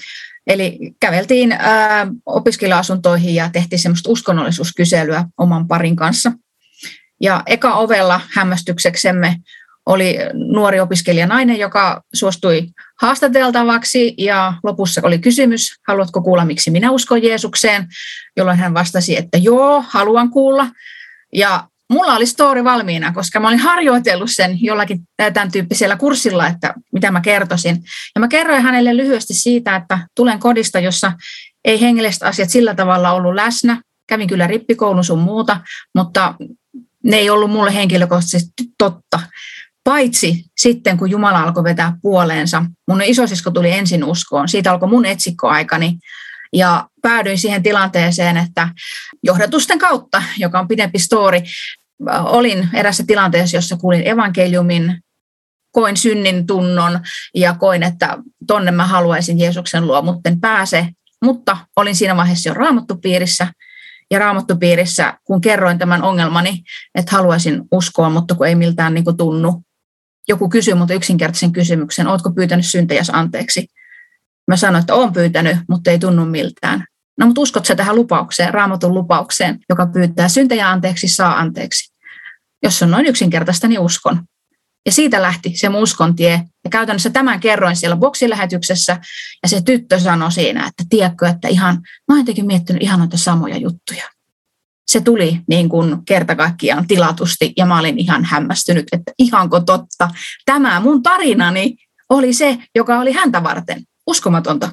eli 0.46 0.78
käveltiin 1.00 1.52
ää, 1.52 2.06
opiskelija-asuntoihin 2.26 3.34
ja 3.34 3.50
tehtiin 3.52 3.78
semmoista 3.78 4.10
uskonnollisuuskyselyä 4.10 5.24
oman 5.38 5.68
parin 5.68 5.96
kanssa. 5.96 6.32
Ja 7.20 7.42
eka 7.46 7.74
ovella 7.74 8.20
hämmästykseksemme 8.32 9.36
oli 9.86 10.18
nuori 10.34 10.80
opiskelija 10.80 11.26
nainen, 11.26 11.58
joka 11.58 12.02
suostui 12.14 12.66
haastateltavaksi 13.00 14.14
ja 14.18 14.54
lopussa 14.62 15.00
oli 15.04 15.18
kysymys, 15.18 15.74
haluatko 15.88 16.22
kuulla, 16.22 16.44
miksi 16.44 16.70
minä 16.70 16.90
uskon 16.90 17.22
Jeesukseen, 17.22 17.86
jolloin 18.36 18.58
hän 18.58 18.74
vastasi, 18.74 19.16
että 19.16 19.38
joo, 19.38 19.84
haluan 19.88 20.30
kuulla. 20.30 20.68
Ja 21.34 21.68
mulla 21.90 22.14
oli 22.14 22.26
story 22.26 22.64
valmiina, 22.64 23.12
koska 23.12 23.40
mä 23.40 23.48
olin 23.48 23.58
harjoitellut 23.58 24.30
sen 24.30 24.62
jollakin 24.62 25.00
tämän 25.16 25.50
tyyppisellä 25.52 25.96
kurssilla, 25.96 26.46
että 26.46 26.74
mitä 26.92 27.10
mä 27.10 27.20
kertoisin. 27.20 27.82
Ja 28.14 28.20
mä 28.20 28.28
kerroin 28.28 28.62
hänelle 28.62 28.96
lyhyesti 28.96 29.34
siitä, 29.34 29.76
että 29.76 29.98
tulen 30.14 30.38
kodista, 30.38 30.78
jossa 30.78 31.12
ei 31.64 31.80
hengelliset 31.80 32.22
asiat 32.22 32.50
sillä 32.50 32.74
tavalla 32.74 33.12
ollut 33.12 33.34
läsnä. 33.34 33.82
Kävin 34.06 34.28
kyllä 34.28 34.46
rippikoulun 34.46 35.04
sun 35.04 35.18
muuta, 35.18 35.60
mutta 35.94 36.34
ne 37.04 37.16
ei 37.16 37.30
ollut 37.30 37.50
mulle 37.50 37.74
henkilökohtaisesti 37.74 38.64
totta. 38.78 39.20
Paitsi 39.90 40.44
sitten, 40.60 40.98
kun 40.98 41.10
Jumala 41.10 41.42
alkoi 41.42 41.64
vetää 41.64 41.96
puoleensa. 42.02 42.64
Mun 42.88 43.02
isosisko 43.02 43.50
tuli 43.50 43.70
ensin 43.70 44.04
uskoon. 44.04 44.48
Siitä 44.48 44.72
alkoi 44.72 44.88
mun 44.88 45.06
etsikkoaikani. 45.06 45.98
Ja 46.52 46.88
päädyin 47.02 47.38
siihen 47.38 47.62
tilanteeseen, 47.62 48.36
että 48.36 48.68
johdatusten 49.22 49.78
kautta, 49.78 50.22
joka 50.38 50.58
on 50.58 50.68
pidempi 50.68 50.98
story, 50.98 51.38
olin 52.24 52.68
erässä 52.74 53.04
tilanteessa, 53.06 53.56
jossa 53.56 53.76
kuulin 53.76 54.08
evankeliumin, 54.08 55.00
koin 55.72 55.96
synnin 55.96 56.46
tunnon 56.46 57.00
ja 57.34 57.54
koin, 57.54 57.82
että 57.82 58.18
tonne 58.46 58.70
mä 58.70 58.86
haluaisin 58.86 59.38
Jeesuksen 59.38 59.86
luo, 59.86 60.02
mutta 60.02 60.30
en 60.30 60.40
pääse. 60.40 60.88
Mutta 61.24 61.56
olin 61.76 61.96
siinä 61.96 62.16
vaiheessa 62.16 62.48
jo 62.48 62.54
raamattupiirissä 62.54 63.52
ja 64.10 64.18
raamattupiirissä, 64.18 65.18
kun 65.24 65.40
kerroin 65.40 65.78
tämän 65.78 66.02
ongelmani, 66.02 66.62
että 66.94 67.16
haluaisin 67.16 67.62
uskoa, 67.72 68.10
mutta 68.10 68.34
kun 68.34 68.46
ei 68.46 68.54
miltään 68.54 68.94
niin 68.94 69.04
kuin 69.04 69.16
tunnu. 69.16 69.62
Joku 70.30 70.48
kysyi 70.48 70.74
mutta 70.74 70.94
yksinkertaisen 70.94 71.52
kysymyksen, 71.52 72.06
ootko 72.06 72.30
pyytänyt 72.30 72.66
syntäjäs 72.66 73.10
anteeksi? 73.10 73.66
Mä 74.48 74.56
sanoin, 74.56 74.80
että 74.80 74.94
olen 74.94 75.12
pyytänyt, 75.12 75.56
mutta 75.68 75.90
ei 75.90 75.98
tunnu 75.98 76.24
miltään. 76.24 76.84
No 77.18 77.26
mutta 77.26 77.40
uskot 77.40 77.66
sä 77.66 77.74
tähän 77.74 77.96
lupaukseen, 77.96 78.54
raamatun 78.54 78.94
lupaukseen, 78.94 79.58
joka 79.68 79.86
pyytää 79.86 80.28
syntäjä 80.28 80.70
anteeksi, 80.70 81.08
saa 81.08 81.38
anteeksi. 81.38 81.92
Jos 82.62 82.78
se 82.78 82.84
on 82.84 82.90
noin 82.90 83.06
yksinkertaista, 83.06 83.68
niin 83.68 83.80
uskon. 83.80 84.22
Ja 84.86 84.92
siitä 84.92 85.22
lähti 85.22 85.52
se 85.56 85.68
mun 85.68 85.82
uskon 85.82 86.16
tie. 86.16 86.42
Ja 86.64 86.70
käytännössä 86.70 87.10
tämän 87.10 87.40
kerroin 87.40 87.76
siellä 87.76 87.96
boksilähetyksessä. 87.96 88.98
Ja 89.42 89.48
se 89.48 89.62
tyttö 89.62 90.00
sanoi 90.00 90.32
siinä, 90.32 90.66
että 90.66 90.84
tiedätkö, 90.90 91.28
että 91.28 91.48
ihan, 91.48 91.74
mä 91.74 92.14
oon 92.14 92.18
jotenkin 92.18 92.46
miettinyt 92.46 92.82
ihan 92.82 92.98
noita 92.98 93.16
samoja 93.16 93.56
juttuja. 93.56 94.04
Se 94.90 95.00
tuli 95.00 95.40
niin 95.48 95.68
kuin 95.68 95.96
kerta 96.04 96.36
kaikkiaan 96.36 96.86
tilatusti 96.86 97.52
ja 97.56 97.66
mä 97.66 97.78
olin 97.78 97.98
ihan 97.98 98.24
hämmästynyt, 98.24 98.86
että 98.92 99.12
ihanko 99.18 99.60
totta. 99.60 100.08
Tämä 100.44 100.80
mun 100.80 101.02
tarinani 101.02 101.76
oli 102.08 102.32
se, 102.32 102.58
joka 102.74 102.98
oli 102.98 103.12
häntä 103.12 103.42
varten. 103.42 103.82
Uskomatonta. 104.06 104.70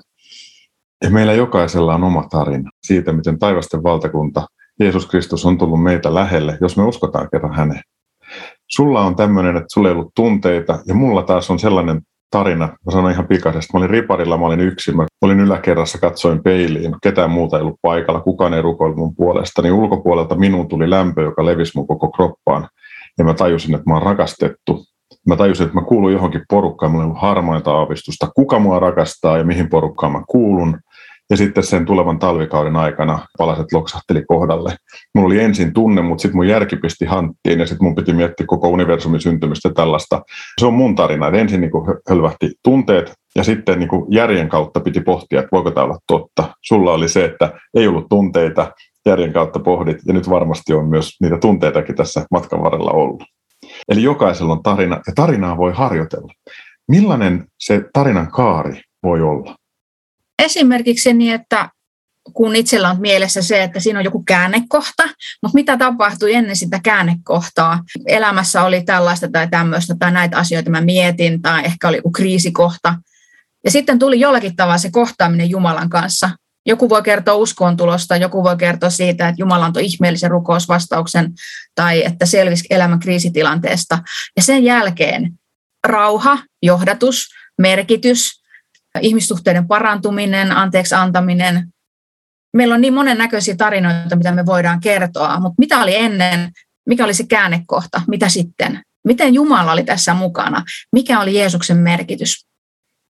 Ja 1.03 1.09
meillä 1.09 1.33
jokaisella 1.33 1.95
on 1.95 2.03
oma 2.03 2.27
tarina 2.29 2.69
siitä, 2.87 3.13
miten 3.13 3.39
taivasten 3.39 3.83
valtakunta, 3.83 4.47
Jeesus 4.79 5.05
Kristus 5.05 5.45
on 5.45 5.57
tullut 5.57 5.83
meitä 5.83 6.13
lähelle, 6.13 6.57
jos 6.61 6.77
me 6.77 6.83
uskotaan 6.83 7.27
kerran 7.31 7.55
häneen 7.55 7.81
sulla 8.67 9.01
on 9.01 9.15
tämmöinen, 9.15 9.57
että 9.57 9.67
sulla 9.73 9.87
ei 9.87 9.95
ollut 9.95 10.11
tunteita, 10.15 10.79
ja 10.87 10.93
mulla 10.93 11.23
taas 11.23 11.49
on 11.49 11.59
sellainen 11.59 12.01
tarina, 12.31 12.67
mä 12.67 12.91
sanoin 12.91 13.13
ihan 13.13 13.27
pikaisesti, 13.27 13.73
mä 13.73 13.77
olin 13.77 13.89
riparilla, 13.89 14.37
mä 14.37 14.45
olin 14.45 14.59
yksin, 14.59 14.95
mä 14.95 15.05
olin 15.21 15.39
yläkerrassa, 15.39 15.97
katsoin 15.97 16.43
peiliin, 16.43 16.95
ketään 17.03 17.31
muuta 17.31 17.57
ei 17.57 17.61
ollut 17.61 17.79
paikalla, 17.81 18.21
kukaan 18.21 18.53
ei 18.53 18.61
rukoillut 18.61 18.97
mun 18.97 19.15
puolesta, 19.15 19.61
niin 19.61 19.73
ulkopuolelta 19.73 20.35
minuun 20.35 20.67
tuli 20.67 20.89
lämpö, 20.89 21.21
joka 21.21 21.45
levisi 21.45 21.71
mun 21.75 21.87
koko 21.87 22.11
kroppaan, 22.11 22.67
ja 23.17 23.23
mä 23.23 23.33
tajusin, 23.33 23.75
että 23.75 23.89
mä 23.89 23.93
oon 23.93 24.03
rakastettu, 24.03 24.85
Mä 25.27 25.35
tajusin, 25.35 25.65
että 25.65 25.79
mä 25.79 25.85
kuulun 25.85 26.13
johonkin 26.13 26.41
porukkaan, 26.49 26.91
mulla 26.91 27.03
ei 27.03 27.07
ollut 27.07 27.21
harmainta 27.21 27.71
aavistusta, 27.71 28.27
kuka 28.35 28.59
mua 28.59 28.79
rakastaa 28.79 29.37
ja 29.37 29.43
mihin 29.43 29.69
porukkaan 29.69 30.11
mä 30.11 30.21
kuulun. 30.27 30.79
Ja 31.29 31.37
sitten 31.37 31.63
sen 31.63 31.85
tulevan 31.85 32.19
talvikauden 32.19 32.75
aikana 32.75 33.19
palaset 33.37 33.73
loksahteli 33.73 34.23
kohdalle. 34.27 34.75
Mulla 35.15 35.27
oli 35.27 35.39
ensin 35.39 35.73
tunne, 35.73 36.01
mutta 36.01 36.21
sitten 36.21 36.37
mun 36.37 36.47
järki 36.47 36.75
pisti 36.75 37.05
hanttiin 37.05 37.59
ja 37.59 37.67
sitten 37.67 37.85
mun 37.85 37.95
piti 37.95 38.13
miettiä 38.13 38.45
koko 38.45 38.69
universumin 38.69 39.21
syntymistä 39.21 39.69
tällaista. 39.69 40.21
Se 40.59 40.65
on 40.65 40.73
mun 40.73 40.95
tarina, 40.95 41.27
että 41.27 41.39
ensin 41.39 41.61
niin 41.61 41.71
hölvähti 42.09 42.51
tunteet 42.63 43.13
ja 43.35 43.43
sitten 43.43 43.79
niin 43.79 43.89
järjen 44.09 44.49
kautta 44.49 44.79
piti 44.79 45.01
pohtia, 45.01 45.39
että 45.39 45.49
voiko 45.51 45.71
tämä 45.71 45.85
olla 45.85 45.97
totta. 46.07 46.43
Sulla 46.61 46.93
oli 46.93 47.09
se, 47.09 47.25
että 47.25 47.51
ei 47.73 47.87
ollut 47.87 48.09
tunteita, 48.09 48.71
järjen 49.05 49.33
kautta 49.33 49.59
pohdit 49.59 49.97
ja 50.05 50.13
nyt 50.13 50.29
varmasti 50.29 50.73
on 50.73 50.87
myös 50.87 51.11
niitä 51.21 51.37
tunteitakin 51.37 51.95
tässä 51.95 52.25
matkan 52.31 52.63
varrella 52.63 52.91
ollut. 52.91 53.23
Eli 53.89 54.03
jokaisella 54.03 54.53
on 54.53 54.63
tarina 54.63 54.95
ja 55.07 55.13
tarinaa 55.15 55.57
voi 55.57 55.71
harjoitella. 55.75 56.33
Millainen 56.87 57.45
se 57.59 57.83
tarinan 57.93 58.31
kaari 58.31 58.81
voi 59.03 59.21
olla? 59.21 59.55
Esimerkiksi 60.43 61.13
niin, 61.13 61.33
että 61.33 61.69
kun 62.33 62.55
itsellä 62.55 62.89
on 62.89 63.01
mielessä 63.01 63.41
se, 63.41 63.63
että 63.63 63.79
siinä 63.79 63.99
on 63.99 64.05
joku 64.05 64.23
käännekohta, 64.23 65.03
mutta 65.43 65.53
mitä 65.53 65.77
tapahtui 65.77 66.33
ennen 66.33 66.55
sitä 66.55 66.79
käännekohtaa? 66.83 67.83
Elämässä 68.05 68.63
oli 68.63 68.83
tällaista 68.83 69.27
tai 69.31 69.47
tämmöistä 69.47 69.95
tai 69.99 70.11
näitä 70.11 70.37
asioita 70.37 70.69
mä 70.69 70.81
mietin 70.81 71.41
tai 71.41 71.65
ehkä 71.65 71.87
oli 71.87 71.97
joku 71.97 72.11
kriisikohta. 72.11 72.95
Ja 73.63 73.71
sitten 73.71 73.99
tuli 73.99 74.19
jollakin 74.19 74.55
tavalla 74.55 74.77
se 74.77 74.91
kohtaaminen 74.91 75.49
Jumalan 75.49 75.89
kanssa. 75.89 76.29
Joku 76.65 76.89
voi 76.89 77.01
kertoa 77.01 77.35
uskoon 77.35 77.77
tulosta, 77.77 78.17
joku 78.17 78.43
voi 78.43 78.57
kertoa 78.57 78.89
siitä, 78.89 79.27
että 79.27 79.41
Jumala 79.41 79.65
antoi 79.65 79.85
ihmeellisen 79.85 80.31
rukousvastauksen 80.31 81.33
tai 81.75 82.05
että 82.05 82.25
selvisi 82.25 82.67
elämän 82.69 82.99
kriisitilanteesta. 82.99 83.99
Ja 84.35 84.41
sen 84.41 84.63
jälkeen 84.63 85.33
rauha, 85.83 86.37
johdatus, 86.63 87.27
merkitys, 87.57 88.41
ihmissuhteiden 89.01 89.67
parantuminen, 89.67 90.51
anteeksi 90.51 90.95
antaminen. 90.95 91.67
Meillä 92.53 92.75
on 92.75 92.81
niin 92.81 92.93
monennäköisiä 92.93 93.55
tarinoita, 93.55 94.15
mitä 94.15 94.31
me 94.31 94.45
voidaan 94.45 94.79
kertoa, 94.79 95.39
mutta 95.39 95.55
mitä 95.57 95.79
oli 95.79 95.95
ennen, 95.95 96.51
mikä 96.89 97.03
oli 97.03 97.13
se 97.13 97.25
käännekohta, 97.29 98.01
mitä 98.07 98.29
sitten? 98.29 98.81
Miten 99.07 99.33
Jumala 99.33 99.71
oli 99.71 99.83
tässä 99.83 100.13
mukana? 100.13 100.63
Mikä 100.93 101.19
oli 101.19 101.35
Jeesuksen 101.35 101.77
merkitys? 101.77 102.47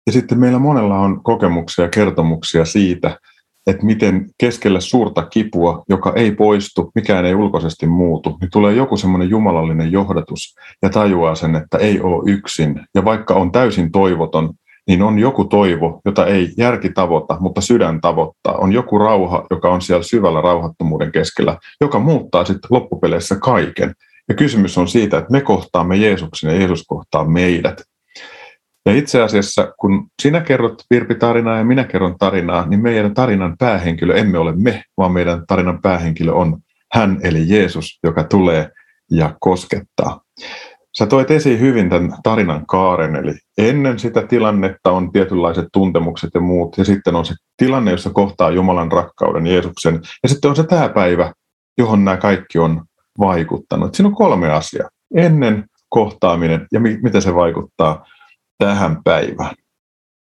Ja 0.07 0.13
sitten 0.13 0.39
meillä 0.39 0.59
monella 0.59 0.99
on 0.99 1.23
kokemuksia 1.23 1.85
ja 1.85 1.89
kertomuksia 1.89 2.65
siitä, 2.65 3.19
että 3.67 3.87
miten 3.87 4.31
keskellä 4.39 4.81
suurta 4.81 5.27
kipua, 5.27 5.85
joka 5.89 6.13
ei 6.17 6.33
poistu, 6.33 6.91
mikään 6.95 7.25
ei 7.25 7.35
ulkoisesti 7.35 7.87
muutu, 7.87 8.39
niin 8.41 8.51
tulee 8.53 8.75
joku 8.75 8.97
semmoinen 8.97 9.31
jumalallinen 9.31 9.93
johdatus 9.93 10.55
ja 10.83 10.91
tajuaa 10.91 11.35
sen, 11.35 11.57
että 11.57 11.79
ei 11.79 12.01
ole 12.01 12.31
yksin. 12.33 12.81
Ja 12.95 13.05
vaikka 13.05 13.35
on 13.35 13.53
täysin 13.53 13.93
toivoton, 13.93 14.55
niin 14.91 15.03
on 15.03 15.19
joku 15.19 15.45
toivo, 15.45 16.01
jota 16.05 16.27
ei 16.27 16.53
järki 16.59 16.89
tavoita, 16.93 17.37
mutta 17.41 17.61
sydän 17.61 18.01
tavoittaa. 18.01 18.55
On 18.55 18.73
joku 18.73 18.99
rauha, 18.99 19.47
joka 19.51 19.69
on 19.71 19.83
siellä 19.83 20.03
syvällä 20.03 20.41
rauhattomuuden 20.41 21.13
keskellä, 21.13 21.57
joka 21.81 21.99
muuttaa 21.99 22.45
sitten 22.45 22.69
loppupeleissä 22.71 23.37
kaiken. 23.37 23.95
Ja 24.29 24.35
kysymys 24.35 24.79
on 24.79 24.89
siitä, 24.89 25.19
että 25.19 25.33
me 25.33 25.41
kohtaamme 25.41 25.97
Jeesuksen 25.97 26.51
ja 26.51 26.59
Jeesus 26.59 26.85
kohtaa 26.87 27.25
meidät. 27.25 27.83
Ja 28.87 28.95
itse 28.95 29.23
asiassa, 29.23 29.73
kun 29.81 30.07
sinä 30.23 30.41
kerrot 30.41 30.83
Virpi 30.91 31.15
tarinaa 31.15 31.59
ja 31.59 31.65
minä 31.65 31.85
kerron 31.85 32.19
tarinaa, 32.19 32.67
niin 32.67 32.83
meidän 32.83 33.15
tarinan 33.15 33.57
päähenkilö 33.59 34.17
emme 34.17 34.39
ole 34.39 34.53
me, 34.57 34.83
vaan 34.97 35.13
meidän 35.13 35.43
tarinan 35.47 35.83
päähenkilö 35.83 36.33
on 36.33 36.59
hän 36.93 37.21
eli 37.23 37.45
Jeesus, 37.49 37.99
joka 38.03 38.25
tulee 38.25 38.71
ja 39.11 39.37
koskettaa. 39.41 40.21
Sä 40.99 41.07
toit 41.07 41.31
esiin 41.31 41.61
hyvin 41.61 41.91
tämän 41.91 42.13
tarinan 42.23 42.67
kaaren, 42.67 43.17
eli 43.17 43.33
ennen 43.59 43.99
sitä 43.99 44.27
tilannetta 44.27 44.91
on 44.91 45.13
tietynlaiset 45.13 45.67
tuntemukset 45.73 46.31
ja 46.35 46.41
muut, 46.41 46.79
ja 46.79 46.85
sitten 46.85 47.17
on 47.17 47.25
se 47.25 47.35
tilanne, 47.57 47.91
jossa 47.91 48.11
kohtaa 48.11 48.51
Jumalan 48.51 48.93
rakkauden, 48.93 49.47
Jeesuksen, 49.47 50.01
ja 50.23 50.29
sitten 50.29 50.49
on 50.49 50.57
se 50.57 50.65
tämä 50.65 50.89
päivä, 50.89 51.33
johon 51.79 52.05
nämä 52.05 52.17
kaikki 52.17 52.59
on 52.59 52.85
vaikuttanut. 53.19 53.95
Siinä 53.95 54.09
on 54.09 54.15
kolme 54.15 54.51
asiaa. 54.51 54.89
Ennen 55.15 55.65
kohtaaminen 55.89 56.67
ja 56.73 56.81
mi- 56.81 56.99
miten 57.03 57.23
se 57.23 57.35
vaikuttaa 57.35 58.07
tähän 58.59 58.99
päivään. 59.05 59.55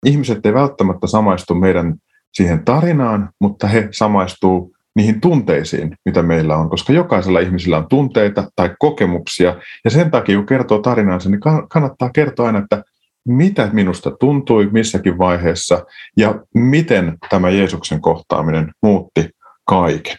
Ihmiset 0.06 0.46
ei 0.46 0.54
välttämättä 0.54 1.06
samaistu 1.06 1.54
meidän 1.54 1.94
siihen 2.34 2.64
tarinaan, 2.64 3.30
mutta 3.40 3.66
he 3.66 3.88
samaistuu 3.90 4.74
niihin 4.96 5.20
tunteisiin, 5.20 5.96
mitä 6.04 6.22
meillä 6.22 6.56
on, 6.56 6.70
koska 6.70 6.92
jokaisella 6.92 7.40
ihmisellä 7.40 7.76
on 7.76 7.88
tunteita 7.88 8.50
tai 8.56 8.70
kokemuksia, 8.78 9.56
ja 9.84 9.90
sen 9.90 10.10
takia, 10.10 10.36
kun 10.36 10.46
kertoo 10.46 10.78
tarinansa, 10.78 11.30
niin 11.30 11.40
kannattaa 11.68 12.10
kertoa 12.10 12.46
aina, 12.46 12.58
että 12.58 12.84
mitä 13.28 13.70
minusta 13.72 14.10
tuntui 14.10 14.68
missäkin 14.72 15.18
vaiheessa, 15.18 15.84
ja 16.16 16.34
miten 16.54 17.18
tämä 17.30 17.50
Jeesuksen 17.50 18.00
kohtaaminen 18.00 18.72
muutti 18.82 19.30
kaiken. 19.66 20.16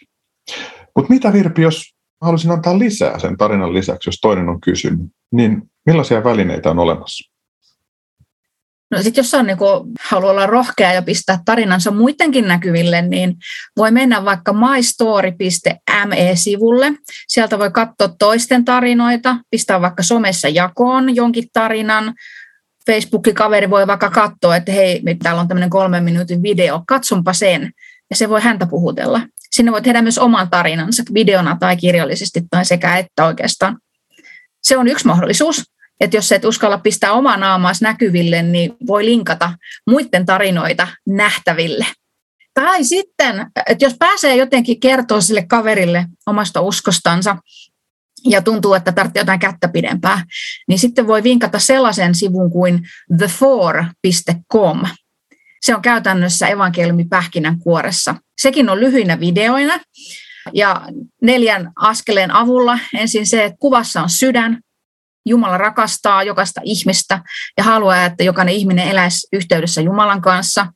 Mutta 0.95 1.13
mitä 1.13 1.33
Virpi, 1.33 1.61
jos 1.61 1.95
haluaisin 2.21 2.51
antaa 2.51 2.79
lisää 2.79 3.19
sen 3.19 3.37
tarinan 3.37 3.73
lisäksi, 3.73 4.07
jos 4.07 4.19
toinen 4.21 4.49
on 4.49 4.61
kysynyt, 4.61 5.07
niin 5.31 5.61
millaisia 5.85 6.23
välineitä 6.23 6.71
on 6.71 6.79
olemassa? 6.79 7.32
No 8.93 9.03
sitten 9.03 9.21
jos 9.21 9.33
on 9.33 9.45
niin 9.45 9.57
haluaa 10.01 10.31
olla 10.31 10.45
rohkea 10.45 10.93
ja 10.93 11.01
pistää 11.01 11.39
tarinansa 11.45 11.91
muidenkin 11.91 12.47
näkyville, 12.47 13.01
niin 13.01 13.35
voi 13.77 13.91
mennä 13.91 14.25
vaikka 14.25 14.53
mystory.me-sivulle. 14.53 16.93
Sieltä 17.27 17.59
voi 17.59 17.71
katsoa 17.71 18.07
toisten 18.19 18.65
tarinoita, 18.65 19.37
pistää 19.51 19.81
vaikka 19.81 20.03
somessa 20.03 20.47
jakoon 20.47 21.15
jonkin 21.15 21.43
tarinan. 21.53 22.13
Facebookin 22.85 23.35
kaveri 23.35 23.69
voi 23.69 23.87
vaikka 23.87 24.09
katsoa, 24.09 24.55
että 24.55 24.71
hei, 24.71 25.01
täällä 25.23 25.41
on 25.41 25.47
tämmöinen 25.47 25.69
kolmen 25.69 26.03
minuutin 26.03 26.43
video, 26.43 26.83
katsonpa 26.87 27.33
sen. 27.33 27.71
Ja 28.09 28.15
se 28.15 28.29
voi 28.29 28.41
häntä 28.41 28.65
puhutella. 28.65 29.21
Sinne 29.51 29.71
voi 29.71 29.81
tehdä 29.81 30.01
myös 30.01 30.17
oman 30.17 30.49
tarinansa 30.49 31.03
videona 31.13 31.57
tai 31.59 31.77
kirjallisesti 31.77 32.41
tai 32.49 32.65
sekä 32.65 32.97
että 32.97 33.25
oikeastaan. 33.25 33.77
Se 34.63 34.77
on 34.77 34.87
yksi 34.87 35.07
mahdollisuus 35.07 35.72
että 36.03 36.17
jos 36.17 36.31
et 36.31 36.45
uskalla 36.45 36.77
pistää 36.77 37.13
omaa 37.13 37.37
naamaas 37.37 37.81
näkyville, 37.81 38.43
niin 38.43 38.75
voi 38.87 39.05
linkata 39.05 39.53
muiden 39.89 40.25
tarinoita 40.25 40.87
nähtäville. 41.07 41.85
Tai 42.53 42.83
sitten, 42.83 43.47
että 43.67 43.85
jos 43.85 43.95
pääsee 43.99 44.35
jotenkin 44.35 44.79
kertoa 44.79 45.21
sille 45.21 45.45
kaverille 45.47 46.05
omasta 46.27 46.61
uskostansa 46.61 47.37
ja 48.25 48.41
tuntuu, 48.41 48.73
että 48.73 48.91
tarvitsee 48.91 49.21
jotain 49.21 49.39
kättä 49.39 49.67
pidempää, 49.67 50.25
niin 50.67 50.79
sitten 50.79 51.07
voi 51.07 51.23
vinkata 51.23 51.59
sellaisen 51.59 52.15
sivun 52.15 52.51
kuin 52.51 52.87
thefor.com. 53.17 54.83
Se 55.61 55.75
on 55.75 55.81
käytännössä 55.81 56.47
evankeliumi 56.47 57.05
kuoressa. 57.63 58.15
Sekin 58.41 58.69
on 58.69 58.79
lyhyinä 58.79 59.19
videoina 59.19 59.79
ja 60.53 60.81
neljän 61.21 61.71
askeleen 61.75 62.31
avulla. 62.31 62.79
Ensin 62.93 63.27
se, 63.27 63.45
että 63.45 63.57
kuvassa 63.59 64.01
on 64.01 64.09
sydän, 64.09 64.59
Jumala 65.25 65.57
rakastaa 65.57 66.23
jokaista 66.23 66.61
ihmistä 66.63 67.21
ja 67.57 67.63
haluaa, 67.63 68.05
että 68.05 68.23
jokainen 68.23 68.55
ihminen 68.55 68.87
eläisi 68.87 69.27
yhteydessä 69.33 69.81
Jumalan 69.81 70.21
kanssa. 70.21 70.67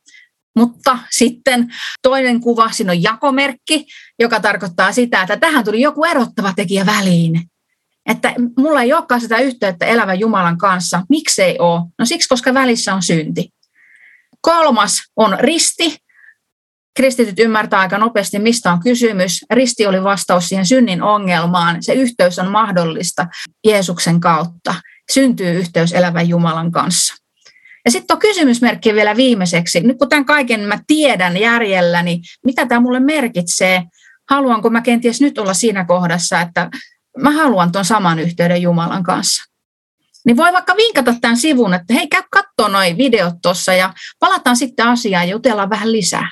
Mutta 0.55 0.99
sitten 1.11 1.73
toinen 2.01 2.41
kuva, 2.41 2.71
siinä 2.71 2.91
on 2.91 3.03
jakomerkki, 3.03 3.85
joka 4.19 4.39
tarkoittaa 4.39 4.91
sitä, 4.91 5.21
että 5.21 5.37
tähän 5.37 5.65
tuli 5.65 5.81
joku 5.81 6.03
erottava 6.05 6.53
tekijä 6.55 6.85
väliin. 6.85 7.41
Että 8.05 8.33
mulla 8.57 8.81
ei 8.81 8.93
olekaan 8.93 9.21
sitä 9.21 9.37
yhteyttä 9.37 9.85
elävän 9.85 10.19
Jumalan 10.19 10.57
kanssa. 10.57 11.01
Miksei 11.09 11.59
ole? 11.59 11.81
No 11.99 12.05
siksi, 12.05 12.29
koska 12.29 12.53
välissä 12.53 12.93
on 12.93 13.03
synti. 13.03 13.49
Kolmas 14.41 15.01
on 15.15 15.37
risti, 15.39 15.97
kristityt 16.97 17.39
ymmärtää 17.39 17.79
aika 17.79 17.97
nopeasti, 17.97 18.39
mistä 18.39 18.71
on 18.71 18.79
kysymys. 18.79 19.45
Risti 19.53 19.85
oli 19.85 20.03
vastaus 20.03 20.49
siihen 20.49 20.65
synnin 20.65 21.03
ongelmaan. 21.03 21.83
Se 21.83 21.93
yhteys 21.93 22.39
on 22.39 22.51
mahdollista 22.51 23.27
Jeesuksen 23.67 24.19
kautta. 24.19 24.75
Syntyy 25.11 25.51
yhteys 25.51 25.93
elävän 25.93 26.29
Jumalan 26.29 26.71
kanssa. 26.71 27.13
Ja 27.85 27.91
sitten 27.91 28.15
on 28.15 28.19
kysymysmerkki 28.19 28.93
vielä 28.93 29.15
viimeiseksi. 29.15 29.79
Nyt 29.79 29.97
kun 29.97 30.09
tämän 30.09 30.25
kaiken 30.25 30.59
mä 30.59 30.79
tiedän 30.87 31.37
järjellä, 31.37 32.03
niin 32.03 32.21
mitä 32.45 32.65
tämä 32.65 32.81
mulle 32.81 32.99
merkitsee? 32.99 33.83
Haluanko 34.29 34.69
mä 34.69 34.81
kenties 34.81 35.21
nyt 35.21 35.37
olla 35.37 35.53
siinä 35.53 35.85
kohdassa, 35.85 36.41
että 36.41 36.69
mä 37.17 37.31
haluan 37.31 37.71
tuon 37.71 37.85
saman 37.85 38.19
yhteyden 38.19 38.61
Jumalan 38.61 39.03
kanssa? 39.03 39.43
Niin 40.25 40.37
voi 40.37 40.53
vaikka 40.53 40.75
vinkata 40.75 41.13
tämän 41.21 41.37
sivun, 41.37 41.73
että 41.73 41.93
hei, 41.93 42.07
käy 42.07 42.23
katsoa 42.31 42.69
noin 42.69 42.97
videot 42.97 43.33
tuossa 43.41 43.73
ja 43.73 43.93
palataan 44.19 44.57
sitten 44.57 44.87
asiaan 44.87 45.27
ja 45.27 45.31
jutellaan 45.31 45.69
vähän 45.69 45.91
lisää. 45.91 46.29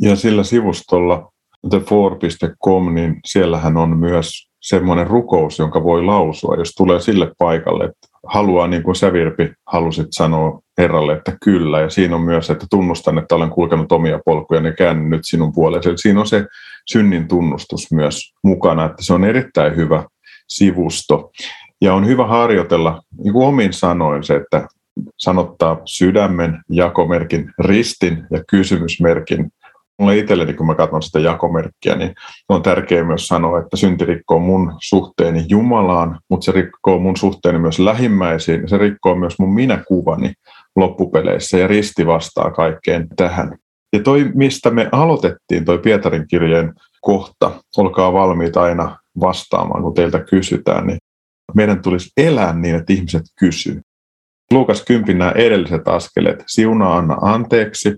Ja 0.00 0.16
sillä 0.16 0.44
sivustolla 0.44 1.32
thefor.com, 1.70 2.94
niin 2.94 3.16
siellähän 3.24 3.76
on 3.76 3.96
myös 3.96 4.48
semmoinen 4.60 5.06
rukous, 5.06 5.58
jonka 5.58 5.84
voi 5.84 6.04
lausua, 6.04 6.56
jos 6.56 6.74
tulee 6.74 7.00
sille 7.00 7.32
paikalle, 7.38 7.84
että 7.84 8.08
haluaa, 8.26 8.66
niin 8.66 8.82
kuin 8.82 8.96
sä 8.96 9.12
Virpi 9.12 9.52
halusit 9.66 10.06
sanoa 10.10 10.60
Herralle, 10.78 11.12
että 11.12 11.36
kyllä. 11.44 11.80
Ja 11.80 11.90
siinä 11.90 12.16
on 12.16 12.22
myös, 12.22 12.50
että 12.50 12.66
tunnustan, 12.70 13.18
että 13.18 13.34
olen 13.34 13.50
kulkenut 13.50 13.92
omia 13.92 14.20
polkuja 14.24 14.60
ja 14.60 14.72
käännyn 14.72 15.10
nyt 15.10 15.20
sinun 15.24 15.52
puolesi. 15.52 15.88
Eli 15.88 15.98
siinä 15.98 16.20
on 16.20 16.26
se 16.26 16.46
synnin 16.86 17.28
tunnustus 17.28 17.92
myös 17.92 18.32
mukana, 18.44 18.84
että 18.84 19.04
se 19.04 19.12
on 19.14 19.24
erittäin 19.24 19.76
hyvä 19.76 20.04
sivusto. 20.48 21.30
Ja 21.80 21.94
on 21.94 22.06
hyvä 22.06 22.26
harjoitella 22.26 23.02
niin 23.24 23.32
kuin 23.32 23.46
omin 23.46 23.72
sanoin 23.72 24.24
se, 24.24 24.36
että 24.36 24.68
sanottaa 25.16 25.80
sydämen, 25.84 26.62
jakomerkin, 26.70 27.52
ristin 27.58 28.24
ja 28.30 28.44
kysymysmerkin. 28.48 29.50
Mulle 29.98 30.18
itselleni, 30.18 30.54
kun 30.54 30.66
mä 30.66 30.74
katson 30.74 31.02
sitä 31.02 31.18
jakomerkkiä, 31.18 31.96
niin 31.96 32.14
on 32.48 32.62
tärkeää 32.62 33.04
myös 33.04 33.26
sanoa, 33.26 33.58
että 33.58 33.76
synti 33.76 34.04
rikkoo 34.04 34.38
mun 34.38 34.72
suhteeni 34.80 35.44
Jumalaan, 35.48 36.20
mutta 36.30 36.44
se 36.44 36.52
rikkoo 36.52 36.98
mun 36.98 37.16
suhteeni 37.16 37.58
myös 37.58 37.78
lähimmäisiin, 37.78 38.68
se 38.68 38.78
rikkoo 38.78 39.14
myös 39.14 39.38
mun 39.38 39.54
minäkuvani 39.54 40.32
loppupeleissä 40.76 41.58
ja 41.58 41.66
risti 41.66 42.06
vastaa 42.06 42.50
kaikkeen 42.50 43.06
tähän. 43.16 43.58
Ja 43.92 44.02
toi, 44.02 44.30
mistä 44.34 44.70
me 44.70 44.88
aloitettiin, 44.92 45.64
toi 45.64 45.78
Pietarin 45.78 46.24
kirjeen 46.28 46.72
kohta, 47.00 47.50
olkaa 47.76 48.12
valmiita 48.12 48.62
aina 48.62 48.96
vastaamaan, 49.20 49.82
kun 49.82 49.94
teiltä 49.94 50.20
kysytään, 50.20 50.86
niin 50.86 50.98
meidän 51.54 51.82
tulisi 51.82 52.10
elää 52.16 52.52
niin, 52.52 52.74
että 52.74 52.92
ihmiset 52.92 53.22
kysyy. 53.38 53.80
Luukas 54.52 54.84
10 54.84 55.18
nämä 55.18 55.30
edelliset 55.30 55.88
askeleet, 55.88 56.44
siunaa 56.46 56.96
anna 56.96 57.16
anteeksi, 57.20 57.94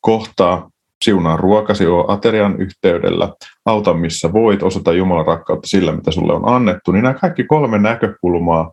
kohtaa, 0.00 0.70
siunaa 1.02 1.36
ruokasi 1.36 1.86
o 1.86 2.04
aterian 2.08 2.56
yhteydellä, 2.56 3.32
auta 3.66 3.94
missä 3.94 4.32
voit, 4.32 4.62
osoita 4.62 4.92
Jumalan 4.92 5.26
rakkautta 5.26 5.68
sillä, 5.68 5.92
mitä 5.92 6.10
sulle 6.10 6.32
on 6.32 6.48
annettu, 6.48 6.92
niin 6.92 7.02
nämä 7.02 7.14
kaikki 7.14 7.44
kolme 7.44 7.78
näkökulmaa 7.78 8.72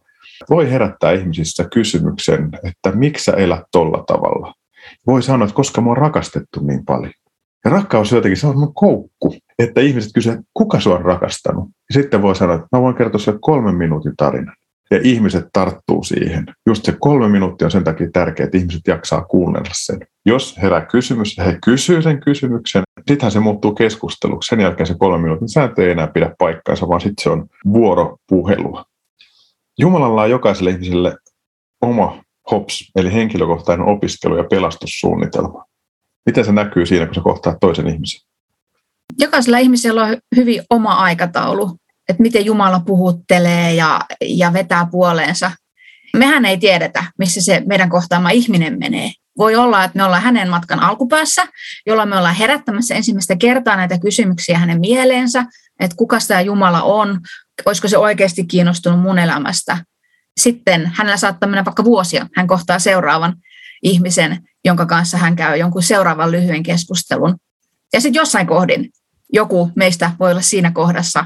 voi 0.49 0.71
herättää 0.71 1.11
ihmisissä 1.11 1.65
kysymyksen, 1.73 2.49
että 2.63 2.91
miksi 2.91 3.23
sä 3.23 3.31
elät 3.31 3.63
tolla 3.71 4.03
tavalla. 4.07 4.53
Voi 5.07 5.23
sanoa, 5.23 5.45
että 5.45 5.55
koska 5.55 5.81
mua 5.81 5.91
on 5.91 5.97
rakastettu 5.97 6.59
niin 6.61 6.85
paljon. 6.85 7.13
Ja 7.65 7.71
rakkaus 7.71 8.11
jotenkin, 8.11 8.37
se 8.37 8.47
on 8.47 8.73
koukku, 8.73 9.35
että 9.59 9.81
ihmiset 9.81 10.11
kysyvät, 10.13 10.39
kuka 10.53 10.79
sua 10.79 10.95
on 10.95 11.05
rakastanut. 11.05 11.65
Ja 11.89 11.93
sitten 11.93 12.21
voi 12.21 12.35
sanoa, 12.35 12.55
että 12.55 12.67
mä 12.71 12.81
voin 12.81 12.95
kertoa 12.95 13.19
sinulle 13.19 13.39
kolmen 13.41 13.75
minuutin 13.75 14.13
tarinan. 14.17 14.55
Ja 14.91 14.99
ihmiset 15.03 15.45
tarttuu 15.53 16.03
siihen. 16.03 16.45
Just 16.67 16.85
se 16.85 16.95
kolme 16.99 17.29
minuuttia 17.29 17.65
on 17.65 17.71
sen 17.71 17.83
takia 17.83 18.09
tärkeää, 18.13 18.45
että 18.45 18.57
ihmiset 18.57 18.81
jaksaa 18.87 19.21
kuunnella 19.21 19.69
sen. 19.73 19.99
Jos 20.25 20.57
herää 20.61 20.85
kysymys 20.85 21.37
he 21.37 21.57
kysyy 21.65 22.01
sen 22.01 22.19
kysymyksen, 22.19 22.83
sittenhän 23.07 23.31
se 23.31 23.39
muuttuu 23.39 23.73
keskusteluksi. 23.73 24.47
Sen 24.47 24.59
jälkeen 24.59 24.87
se 24.87 24.95
kolme 24.99 25.21
minuutin 25.21 25.49
sääntö 25.49 25.85
ei 25.85 25.91
enää 25.91 26.07
pidä 26.07 26.35
paikkaansa, 26.37 26.87
vaan 26.87 27.01
sitten 27.01 27.23
se 27.23 27.29
on 27.29 27.47
vuoropuhelua. 27.73 28.85
Jumalalla 29.79 30.21
on 30.21 30.29
jokaiselle 30.29 30.69
ihmiselle 30.69 31.15
oma 31.81 32.23
HOPS, 32.51 32.91
eli 32.95 33.13
henkilökohtainen 33.13 33.87
opiskelu- 33.87 34.37
ja 34.37 34.43
pelastussuunnitelma. 34.43 35.65
Miten 36.25 36.45
se 36.45 36.51
näkyy 36.51 36.85
siinä, 36.85 37.05
kun 37.05 37.15
sä 37.15 37.21
kohtaat 37.21 37.57
toisen 37.61 37.87
ihmisen? 37.87 38.21
Jokaisella 39.19 39.57
ihmisellä 39.57 40.03
on 40.03 40.17
hyvin 40.35 40.61
oma 40.69 40.93
aikataulu, 40.93 41.77
että 42.09 42.23
miten 42.23 42.45
Jumala 42.45 42.79
puhuttelee 42.79 43.73
ja, 43.73 44.01
ja 44.21 44.53
vetää 44.53 44.87
puoleensa. 44.91 45.51
Mehän 46.17 46.45
ei 46.45 46.57
tiedetä, 46.57 47.03
missä 47.17 47.41
se 47.41 47.61
meidän 47.65 47.89
kohtaama 47.89 48.29
ihminen 48.29 48.79
menee. 48.79 49.11
Voi 49.37 49.55
olla, 49.55 49.83
että 49.83 49.97
me 49.97 50.03
ollaan 50.03 50.21
hänen 50.21 50.49
matkan 50.49 50.79
alkupäässä, 50.79 51.47
jolloin 51.85 52.09
me 52.09 52.17
ollaan 52.17 52.35
herättämässä 52.35 52.95
ensimmäistä 52.95 53.35
kertaa 53.35 53.75
näitä 53.75 53.99
kysymyksiä 53.99 54.59
hänen 54.59 54.79
mieleensä, 54.79 55.45
että 55.79 55.95
kuka 55.95 56.17
tämä 56.27 56.41
Jumala 56.41 56.81
on, 56.81 57.19
olisiko 57.65 57.87
se 57.87 57.97
oikeasti 57.97 58.45
kiinnostunut 58.45 58.99
mun 58.99 59.19
elämästä. 59.19 59.77
Sitten 60.39 60.91
hänellä 60.95 61.17
saattaa 61.17 61.49
mennä 61.49 61.65
vaikka 61.65 61.83
vuosia, 61.83 62.27
hän 62.35 62.47
kohtaa 62.47 62.79
seuraavan 62.79 63.35
ihmisen, 63.83 64.43
jonka 64.65 64.85
kanssa 64.85 65.17
hän 65.17 65.35
käy 65.35 65.57
jonkun 65.57 65.83
seuraavan 65.83 66.31
lyhyen 66.31 66.63
keskustelun. 66.63 67.35
Ja 67.93 68.01
sitten 68.01 68.19
jossain 68.19 68.47
kohdin 68.47 68.89
joku 69.33 69.71
meistä 69.75 70.11
voi 70.19 70.31
olla 70.31 70.41
siinä 70.41 70.71
kohdassa, 70.71 71.25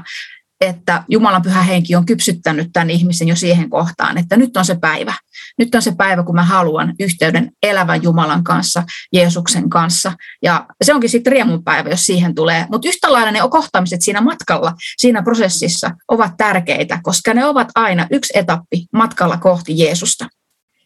että 0.60 1.04
Jumalan 1.08 1.42
pyhä 1.42 1.62
henki 1.62 1.96
on 1.96 2.06
kypsyttänyt 2.06 2.68
tämän 2.72 2.90
ihmisen 2.90 3.28
jo 3.28 3.36
siihen 3.36 3.70
kohtaan, 3.70 4.18
että 4.18 4.36
nyt 4.36 4.56
on 4.56 4.64
se 4.64 4.74
päivä. 4.74 5.14
Nyt 5.58 5.74
on 5.74 5.82
se 5.82 5.92
päivä, 5.96 6.22
kun 6.22 6.34
mä 6.34 6.44
haluan 6.44 6.94
yhteyden 7.00 7.50
elävän 7.62 8.02
Jumalan 8.02 8.44
kanssa, 8.44 8.82
Jeesuksen 9.12 9.70
kanssa. 9.70 10.12
Ja 10.42 10.66
se 10.84 10.94
onkin 10.94 11.10
sitten 11.10 11.32
riemun 11.32 11.64
päivä, 11.64 11.90
jos 11.90 12.06
siihen 12.06 12.34
tulee. 12.34 12.66
Mutta 12.70 12.88
yhtä 12.88 13.12
lailla 13.12 13.30
ne 13.30 13.40
kohtaamiset 13.50 14.02
siinä 14.02 14.20
matkalla, 14.20 14.74
siinä 14.96 15.22
prosessissa 15.22 15.90
ovat 16.08 16.32
tärkeitä, 16.36 17.00
koska 17.02 17.34
ne 17.34 17.44
ovat 17.44 17.68
aina 17.74 18.06
yksi 18.10 18.38
etappi 18.38 18.86
matkalla 18.92 19.36
kohti 19.36 19.78
Jeesusta. 19.78 20.28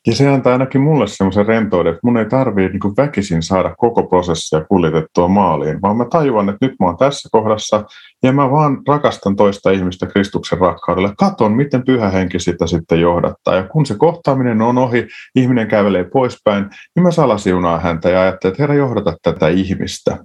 Ja 0.06 0.14
se 0.14 0.28
antaa 0.28 0.52
ainakin 0.52 0.80
mulle 0.80 1.06
semmoisen 1.06 1.46
rentouden, 1.46 1.90
että 1.90 2.00
mun 2.02 2.16
ei 2.16 2.24
tarvitse 2.26 2.78
niin 2.78 2.96
väkisin 2.96 3.42
saada 3.42 3.74
koko 3.76 4.02
prosessia 4.02 4.64
kuljetettua 4.64 5.28
maaliin, 5.28 5.82
vaan 5.82 5.96
mä 5.96 6.04
tajuan, 6.04 6.48
että 6.48 6.66
nyt 6.66 6.74
mä 6.80 6.86
oon 6.86 6.96
tässä 6.96 7.28
kohdassa 7.32 7.84
ja 8.22 8.32
mä 8.32 8.50
vaan 8.50 8.78
rakastan 8.88 9.36
toista 9.36 9.70
ihmistä 9.70 10.06
Kristuksen 10.06 10.58
rakkaudelle. 10.58 11.12
Katon, 11.18 11.52
miten 11.52 11.84
pyhä 11.84 12.10
henki 12.10 12.38
sitä 12.38 12.66
sitten 12.66 13.00
johdattaa. 13.00 13.54
Ja 13.54 13.62
kun 13.62 13.86
se 13.86 13.94
kohtaaminen 13.94 14.62
on 14.62 14.78
ohi, 14.78 15.08
ihminen 15.34 15.68
kävelee 15.68 16.04
poispäin, 16.04 16.66
niin 16.94 17.02
mä 17.02 17.10
salasiunaan 17.10 17.82
häntä 17.82 18.10
ja 18.10 18.20
ajattelen, 18.20 18.52
että 18.52 18.62
Herra, 18.62 18.74
johdata 18.74 19.16
tätä 19.22 19.48
ihmistä. 19.48 20.18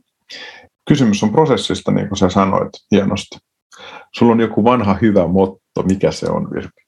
Kysymys 0.87 1.23
on 1.23 1.31
prosessista, 1.31 1.91
niin 1.91 2.07
kuin 2.07 2.17
sä 2.17 2.29
sanoit 2.29 2.69
hienosti. 2.91 3.37
Sulla 4.11 4.31
on 4.31 4.39
joku 4.39 4.63
vanha 4.63 4.97
hyvä 5.01 5.27
motto, 5.27 5.83
mikä 5.87 6.11
se 6.11 6.29
on, 6.29 6.51
Virpi? 6.51 6.82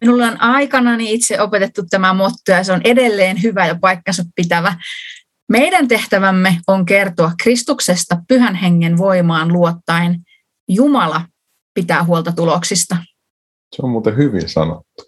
Minulla 0.00 0.26
on 0.26 0.40
aikanani 0.42 1.12
itse 1.12 1.40
opetettu 1.40 1.82
tämä 1.90 2.14
motto 2.14 2.52
ja 2.52 2.64
se 2.64 2.72
on 2.72 2.80
edelleen 2.84 3.42
hyvä 3.42 3.66
ja 3.66 3.78
paikkansa 3.80 4.22
pitävä. 4.36 4.74
Meidän 5.48 5.88
tehtävämme 5.88 6.60
on 6.66 6.84
kertoa 6.84 7.32
Kristuksesta 7.42 8.16
pyhän 8.28 8.54
hengen 8.54 8.98
voimaan 8.98 9.52
luottaen. 9.52 10.20
Jumala 10.68 11.20
pitää 11.74 12.04
huolta 12.04 12.32
tuloksista. 12.32 12.96
Se 13.76 13.82
on 13.82 13.90
muuten 13.90 14.16
hyvin 14.16 14.48
sanottu. 14.48 15.04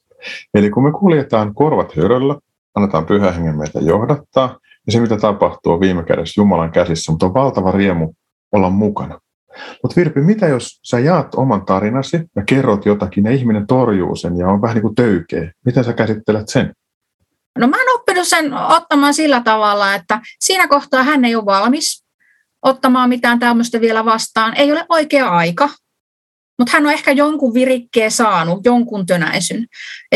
Eli 0.55 0.71
kun 0.71 0.85
me 0.85 0.93
kuljetaan 0.93 1.55
korvat 1.55 1.97
höröllä, 1.97 2.37
annetaan 2.75 3.07
pyhän 3.07 3.35
hengen 3.35 3.59
meitä 3.59 3.79
johdattaa, 3.79 4.59
ja 4.87 4.93
se 4.93 5.01
mitä 5.01 5.17
tapahtuu 5.17 5.73
on 5.73 5.81
viime 5.81 6.03
kädessä 6.03 6.41
Jumalan 6.41 6.73
käsissä, 6.73 7.13
mutta 7.13 7.27
on 7.27 7.35
valtava 7.35 7.73
riemu 7.73 8.13
olla 8.53 8.71
mukana. 8.71 9.21
Mutta 9.83 9.97
Virpi, 9.97 10.21
mitä 10.21 10.49
jos 10.49 10.81
sä 10.83 10.99
jaat 10.99 11.35
oman 11.35 11.65
tarinasi 11.65 12.21
ja 12.37 12.43
kerrot 12.45 12.87
jotakin 12.87 13.25
ja 13.25 13.31
ihminen 13.31 13.67
torjuu 13.67 14.17
sen 14.17 14.39
ja 14.39 14.49
on 14.49 14.63
vähän 14.63 14.75
niin 14.75 14.83
kuin 14.83 14.95
töykeä? 14.95 15.53
Miten 15.65 15.85
sä 15.85 15.93
käsittelet 15.93 16.49
sen? 16.49 16.73
No 17.59 17.69
mä 17.69 17.77
oon 17.77 18.01
oppinut 18.01 18.29
sen 18.29 18.55
ottamaan 18.55 19.15
sillä 19.15 19.41
tavalla, 19.45 19.95
että 19.95 20.21
siinä 20.41 20.69
kohtaa 20.69 21.03
hän 21.03 21.25
ei 21.25 21.35
ole 21.35 21.45
valmis 21.45 22.05
ottamaan 22.63 23.09
mitään 23.09 23.39
tämmöistä 23.39 23.81
vielä 23.81 24.05
vastaan. 24.05 24.57
Ei 24.57 24.73
ole 24.73 24.87
oikea 24.89 25.29
aika, 25.29 25.69
mutta 26.59 26.73
hän 26.73 26.87
on 26.87 26.93
ehkä 26.93 27.13
jonkun 27.13 27.55
virikkeen 27.55 28.11
saanut, 28.11 28.61
jonkun 28.65 29.07
tönäisyn. 29.07 29.67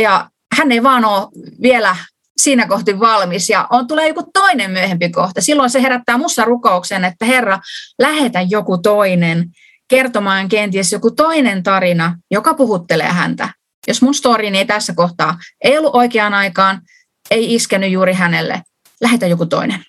Ja 0.01 0.31
hän 0.57 0.73
ei 0.73 0.83
vaan 0.83 1.05
ole 1.05 1.29
vielä 1.63 1.97
siinä 2.45 2.67
kohti 2.67 3.01
valmis 3.01 3.51
ja 3.51 3.67
on, 3.71 3.87
tulee 3.87 4.09
joku 4.09 4.31
toinen 4.33 4.71
myöhempi 4.71 5.11
kohta. 5.11 5.41
Silloin 5.41 5.71
se 5.71 5.83
herättää 5.83 6.19
musta 6.19 6.45
rukouksen, 6.45 7.05
että 7.05 7.25
Herra, 7.25 7.59
lähetä 7.99 8.41
joku 8.51 8.79
toinen 8.79 9.45
kertomaan 9.89 10.49
kenties 10.49 10.93
joku 10.93 11.11
toinen 11.11 11.63
tarina, 11.63 12.19
joka 12.31 12.55
puhuttelee 12.55 13.09
häntä. 13.09 13.49
Jos 13.89 14.03
mun 14.03 14.15
storini 14.15 14.59
ei 14.59 14.65
tässä 14.65 14.95
kohtaa 14.95 15.39
ei 15.65 15.79
ollut 15.79 15.95
oikeaan 15.95 16.35
aikaan, 16.35 16.81
ei 17.31 17.55
iskenyt 17.55 17.91
juuri 17.91 18.13
hänelle, 18.13 18.63
lähetä 19.01 19.27
joku 19.27 19.47
toinen. 19.47 19.81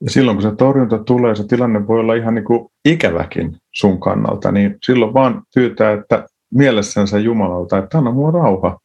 Ja 0.00 0.10
silloin 0.10 0.36
kun 0.36 0.42
se 0.42 0.56
torjunta 0.56 0.98
tulee, 0.98 1.34
se 1.34 1.46
tilanne 1.46 1.86
voi 1.86 2.00
olla 2.00 2.14
ihan 2.14 2.34
niin 2.34 2.44
kuin 2.44 2.68
ikäväkin 2.84 3.56
sun 3.74 4.00
kannalta, 4.00 4.52
niin 4.52 4.76
silloin 4.86 5.14
vaan 5.14 5.42
pyytää, 5.54 5.92
että 5.92 6.26
mielessänsä 6.54 7.18
Jumalalta, 7.18 7.78
että 7.78 7.98
anna 7.98 8.10
mua 8.10 8.30
rauha. 8.30 8.78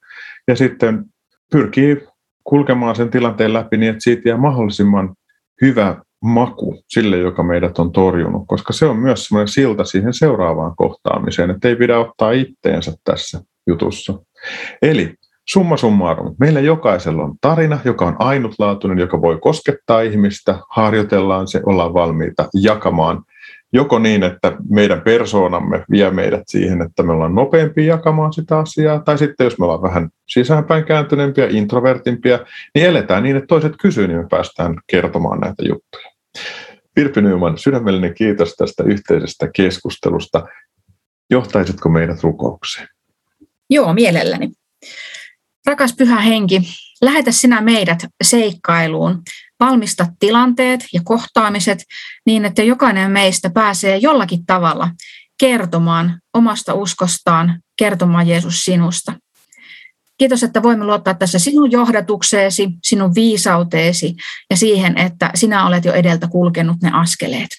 Ja 0.48 0.56
sitten 0.56 1.06
pyrkii 1.52 1.98
kulkemaan 2.44 2.96
sen 2.96 3.10
tilanteen 3.10 3.54
läpi 3.54 3.78
niin, 3.78 3.90
että 3.90 4.04
siitä 4.04 4.30
jää 4.30 4.38
mahdollisimman 4.38 5.16
hyvä 5.62 5.96
maku 6.24 6.84
sille, 6.88 7.18
joka 7.18 7.44
meidät 7.44 7.80
on 7.80 7.92
torjunut, 7.92 8.44
koska 8.48 8.74
se 8.74 8.86
on 8.86 8.98
myös 8.98 9.26
semmoinen 9.26 9.48
silta 9.48 9.84
siihen 9.84 10.14
seuraavaan 10.14 10.76
kohtaamiseen, 10.76 11.50
että 11.50 11.68
ei 11.68 11.76
pidä 11.76 12.00
ottaa 12.00 12.32
itteensä 12.32 12.94
tässä 13.04 13.42
jutussa. 13.68 14.14
Eli 14.82 15.14
summa 15.50 15.78
summarum, 15.78 16.36
meillä 16.40 16.60
jokaisella 16.60 17.24
on 17.24 17.36
tarina, 17.42 17.80
joka 17.86 18.06
on 18.06 18.16
ainutlaatuinen, 18.20 19.00
joka 19.00 19.22
voi 19.22 19.38
koskettaa 19.42 20.02
ihmistä, 20.02 20.60
harjoitellaan 20.70 21.48
se, 21.48 21.62
ollaan 21.66 21.94
valmiita 21.94 22.50
jakamaan 22.54 23.24
joko 23.74 24.00
niin, 24.00 24.24
että 24.24 24.58
meidän 24.70 25.02
persoonamme 25.02 25.86
vie 25.92 26.12
meidät 26.12 26.44
siihen, 26.48 26.82
että 26.82 27.04
me 27.04 27.12
ollaan 27.12 27.36
nopeampia 27.36 27.86
jakamaan 27.86 28.34
sitä 28.34 28.58
asiaa, 28.58 29.00
tai 29.00 29.18
sitten 29.18 29.44
jos 29.44 29.60
me 29.60 29.66
ollaan 29.66 29.82
vähän 29.82 30.10
sisäänpäin 30.28 30.84
kääntyneempiä, 30.84 31.48
introvertimpia, 31.50 32.40
niin 32.76 32.86
eletään 32.86 33.24
niin, 33.24 33.36
että 33.36 33.48
toiset 33.48 33.74
kysyy, 33.82 34.08
niin 34.08 34.20
me 34.20 34.28
päästään 34.30 34.76
kertomaan 34.88 35.40
näitä 35.40 35.64
juttuja. 35.68 36.12
Pirpi 36.96 37.22
Nyman, 37.22 37.58
sydämellinen 37.58 38.14
kiitos 38.14 38.56
tästä 38.56 38.84
yhteisestä 38.84 39.50
keskustelusta. 39.56 40.46
Johtaisitko 41.30 41.90
meidät 41.90 42.24
rukoukseen? 42.24 42.88
Joo, 43.70 43.94
mielelläni. 43.94 44.52
Rakas 45.66 45.96
pyhä 45.98 46.20
henki, 46.20 46.62
lähetä 47.02 47.32
sinä 47.32 47.62
meidät 47.62 48.00
seikkailuun 48.24 49.22
valmista 49.62 50.08
tilanteet 50.20 50.86
ja 50.94 51.02
kohtaamiset 51.04 51.84
niin, 52.26 52.46
että 52.46 52.64
jokainen 52.64 53.12
meistä 53.12 53.50
pääsee 53.50 53.98
jollakin 53.98 54.46
tavalla 54.46 54.90
kertomaan 55.40 56.20
omasta 56.34 56.74
uskostaan, 56.74 57.62
kertomaan 57.78 58.28
Jeesus 58.28 58.66
sinusta. 58.66 59.14
Kiitos, 60.18 60.44
että 60.44 60.64
voimme 60.64 60.86
luottaa 60.86 61.14
tässä 61.14 61.40
sinun 61.40 61.72
johdatukseesi, 61.72 62.70
sinun 62.84 63.16
viisauteesi 63.16 64.16
ja 64.50 64.58
siihen, 64.58 64.98
että 64.98 65.32
sinä 65.36 65.68
olet 65.68 65.86
jo 65.86 65.94
edeltä 65.94 66.28
kulkenut 66.28 66.78
ne 66.82 66.92
askeleet. 66.94 67.50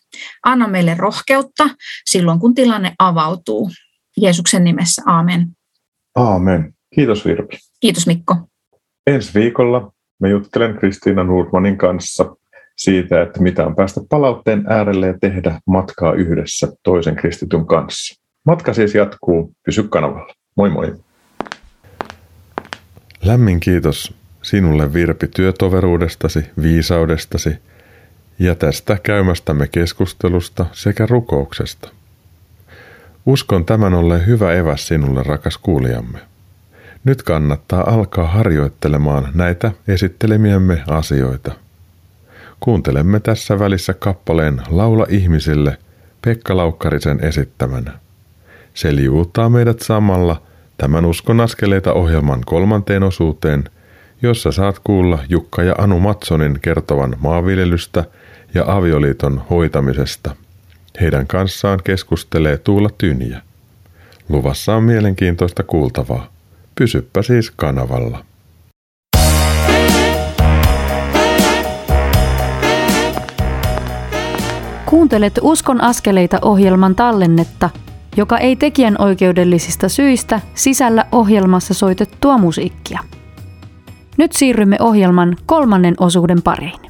Anna 0.45 0.69
meille 0.69 0.95
rohkeutta 0.95 1.71
silloin, 2.07 2.41
kun 2.41 2.55
tilanne 2.55 2.95
avautuu. 2.99 3.71
Jeesuksen 4.17 4.65
nimessä, 4.65 5.03
aamen. 5.07 5.49
Aamen. 6.15 6.75
Kiitos 6.95 7.25
Virpi. 7.25 7.59
Kiitos 7.81 8.07
Mikko. 8.07 8.37
Ensi 9.07 9.35
viikolla 9.35 9.93
me 10.23 10.29
juttelen 10.29 10.75
Kristiina 10.79 11.25
Nurmanin 11.25 11.79
kanssa 11.79 12.37
siitä, 12.77 13.23
että 13.23 13.43
mitä 13.43 13.67
on 13.67 13.77
päästä 13.77 14.01
palautteen 14.09 14.65
äärelle 14.69 15.07
ja 15.07 15.19
tehdä 15.21 15.61
matkaa 15.67 16.13
yhdessä 16.13 16.69
toisen 16.83 17.17
kristityn 17.17 17.67
kanssa. 17.67 18.23
Matka 18.47 18.75
siis 18.75 18.95
jatkuu. 18.95 19.53
Pysy 19.67 19.83
kanavalla. 19.83 20.35
Moi 20.57 20.71
moi. 20.71 20.95
Lämmin 23.25 23.61
kiitos 23.61 24.15
sinulle 24.43 24.93
Virpi 24.93 25.29
työtoveruudestasi, 25.29 26.45
viisaudestasi 26.63 27.57
ja 28.39 28.55
tästä 28.55 28.99
käymästämme 29.03 29.69
keskustelusta 29.69 30.67
sekä 30.73 31.07
rukouksesta. 31.07 31.89
Uskon 33.27 33.65
tämän 33.65 33.95
olleen 33.95 34.27
hyvä 34.27 34.55
eväs 34.55 34.89
sinulle, 34.89 35.23
rakas 35.23 35.59
kuulijamme. 35.59 36.32
Nyt 37.05 37.23
kannattaa 37.23 37.95
alkaa 37.95 38.27
harjoittelemaan 38.27 39.29
näitä 39.35 39.73
esittelemiämme 39.88 40.83
asioita. 40.88 41.53
Kuuntelemme 42.61 43.21
tässä 43.21 43.59
välissä 43.59 43.95
kappaleen 43.95 44.62
Laula 44.69 45.07
ihmisille 45.09 45.79
Pekka 46.25 46.57
Laukkarisen 46.57 47.25
esittämänä. 47.25 47.93
Se 48.75 48.97
liuuttaa 48.97 49.49
meidät 49.49 49.81
samalla 49.81 50.43
tämän 50.79 51.05
Uskon 51.05 51.41
askeleita 51.41 51.93
ohjelman 51.93 52.41
kolmanteen 52.47 53.03
osuuteen, 53.03 53.65
jossa 54.23 54.53
saat 54.53 54.79
kuulla 54.85 55.19
Jukka 55.29 55.62
ja 55.62 55.75
Anu 55.79 56.01
Matsonin 56.01 56.59
kertovan 56.62 57.17
maanviljelystä 57.19 58.05
ja 58.55 58.65
avioliiton 58.67 59.43
hoitamisesta. 59.51 60.37
Heidän 61.01 61.27
kanssaan 61.27 61.81
keskustelee 61.85 62.59
Tuula 62.59 62.91
Tyniä. 62.99 63.43
Luvassa 64.29 64.77
on 64.77 64.83
mielenkiintoista 64.85 65.62
kuultavaa. 65.62 66.33
Pysyppä 66.75 67.23
siis 67.23 67.51
kanavalla. 67.51 68.25
Kuuntelet 74.87 75.39
Uskon 75.43 75.81
askeleita 75.81 76.39
ohjelman 76.43 76.95
tallennetta, 76.95 77.71
joka 78.17 78.39
ei 78.39 78.57
tekijän 78.57 78.97
oikeudellisista 78.99 79.89
syistä 79.89 80.41
sisällä 80.55 81.07
ohjelmassa 81.13 81.75
soitettua 81.75 82.39
musiikkia. 82.39 83.01
Nyt 84.17 84.33
siirrymme 84.33 84.77
ohjelman 84.81 85.37
kolmannen 85.47 85.95
osuuden 86.01 86.43
pariin. 86.43 86.81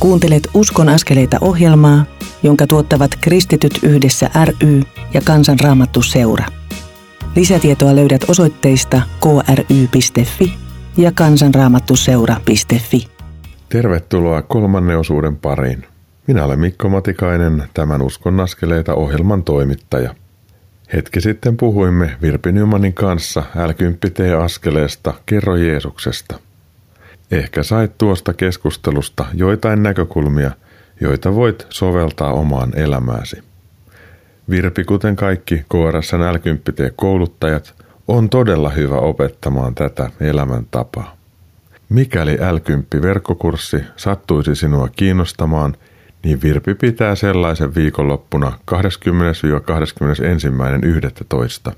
Kuuntelet 0.00 0.48
Uskon 0.54 0.88
askeleita 0.88 1.38
ohjelmaa, 1.40 2.04
jonka 2.42 2.66
tuottavat 2.66 3.10
Kristityt 3.20 3.78
yhdessä 3.82 4.30
ry 4.44 4.82
ja 5.14 5.20
Kansanraamattu 5.24 6.02
seura. 6.02 6.57
Lisätietoa 7.36 7.96
löydät 7.96 8.24
osoitteista 8.28 9.02
kry.fi 9.20 10.54
ja 10.96 11.12
kansanraamattuseura.fi. 11.12 13.08
Tervetuloa 13.68 14.42
kolmannen 14.42 14.98
osuuden 14.98 15.36
pariin. 15.36 15.86
Minä 16.26 16.44
olen 16.44 16.60
Mikko 16.60 16.88
Matikainen, 16.88 17.62
tämän 17.74 18.02
Uskon 18.02 18.40
askeleita 18.40 18.94
ohjelman 18.94 19.44
toimittaja. 19.44 20.14
Hetki 20.92 21.20
sitten 21.20 21.56
puhuimme 21.56 22.16
Virpi 22.22 22.52
Nymanin 22.52 22.94
kanssa 22.94 23.42
l 23.54 24.42
askeleesta 24.42 25.14
Kerro 25.26 25.56
Jeesuksesta. 25.56 26.38
Ehkä 27.30 27.62
sait 27.62 27.98
tuosta 27.98 28.32
keskustelusta 28.32 29.26
joitain 29.34 29.82
näkökulmia, 29.82 30.50
joita 31.00 31.34
voit 31.34 31.66
soveltaa 31.70 32.32
omaan 32.32 32.78
elämääsi. 32.78 33.47
Virpi, 34.50 34.84
kuten 34.84 35.16
kaikki 35.16 35.64
KRSn 35.68 36.20
l 36.20 36.38
kouluttajat, 36.96 37.74
on 38.08 38.28
todella 38.28 38.70
hyvä 38.70 38.96
opettamaan 38.96 39.74
tätä 39.74 40.10
elämäntapaa. 40.20 41.16
Mikäli 41.88 42.36
L10-verkkokurssi 42.36 43.84
sattuisi 43.96 44.54
sinua 44.54 44.88
kiinnostamaan, 44.88 45.76
niin 46.24 46.42
Virpi 46.42 46.74
pitää 46.74 47.14
sellaisen 47.14 47.74
viikonloppuna 47.74 48.52
20-21.11. 51.70 51.72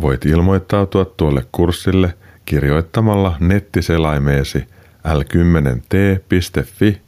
Voit 0.00 0.24
ilmoittautua 0.24 1.04
tuolle 1.04 1.46
kurssille 1.52 2.14
kirjoittamalla 2.44 3.36
nettiselaimeesi 3.40 4.64
l10t.fi 5.06 7.00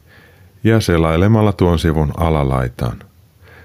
ja 0.64 0.80
selailemalla 0.80 1.52
tuon 1.52 1.78
sivun 1.78 2.12
alalaitaan. 2.16 3.07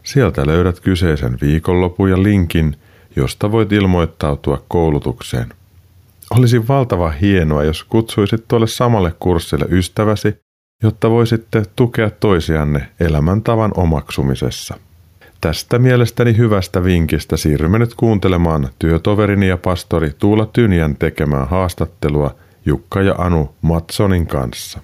Sieltä 0.04 0.48
löydät 0.48 0.80
kyseisen 0.80 1.38
viikonlopun 1.42 2.10
ja 2.10 2.24
linkin, 2.24 2.76
josta 3.16 3.52
voit 3.52 3.72
ilmoittautua 3.72 4.64
koulutukseen. 4.68 5.54
Olisi 6.32 6.68
valtava 6.68 7.10
hienoa, 7.10 7.64
jos 7.64 7.84
kutsuisit 7.84 8.48
tuolle 8.48 8.68
samalle 8.68 9.14
kurssille 9.20 9.66
ystäväsi, 9.70 10.36
jotta 10.84 11.10
voisitte 11.10 11.64
tukea 11.76 12.10
toisianne 12.10 12.90
elämäntavan 13.00 13.72
omaksumisessa. 13.78 14.78
Tästä 15.42 15.80
mielestäni 15.80 16.38
hyvästä 16.38 16.84
vinkistä 16.84 17.38
siirrymme 17.38 17.80
nyt 17.80 17.96
kuuntelemaan 17.96 18.70
työtoverini 18.80 19.48
ja 19.48 19.58
pastori 19.58 20.12
Tuula 20.20 20.46
Tynjän 20.46 20.96
tekemää 20.96 21.46
haastattelua 21.46 22.36
Jukka 22.66 23.02
ja 23.02 23.16
Anu 23.18 23.56
Matsonin 23.62 24.28
kanssa. 24.28 24.80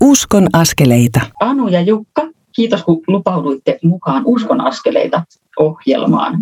Uskon 0.00 0.46
askeleita. 0.52 1.20
Anu 1.40 1.68
ja 1.68 1.80
Jukka, 1.80 2.22
kiitos 2.58 2.82
kun 2.82 3.02
lupauduitte 3.06 3.78
mukaan 3.82 4.22
Uskon 4.26 4.60
askeleita 4.60 5.22
ohjelmaan. 5.58 6.38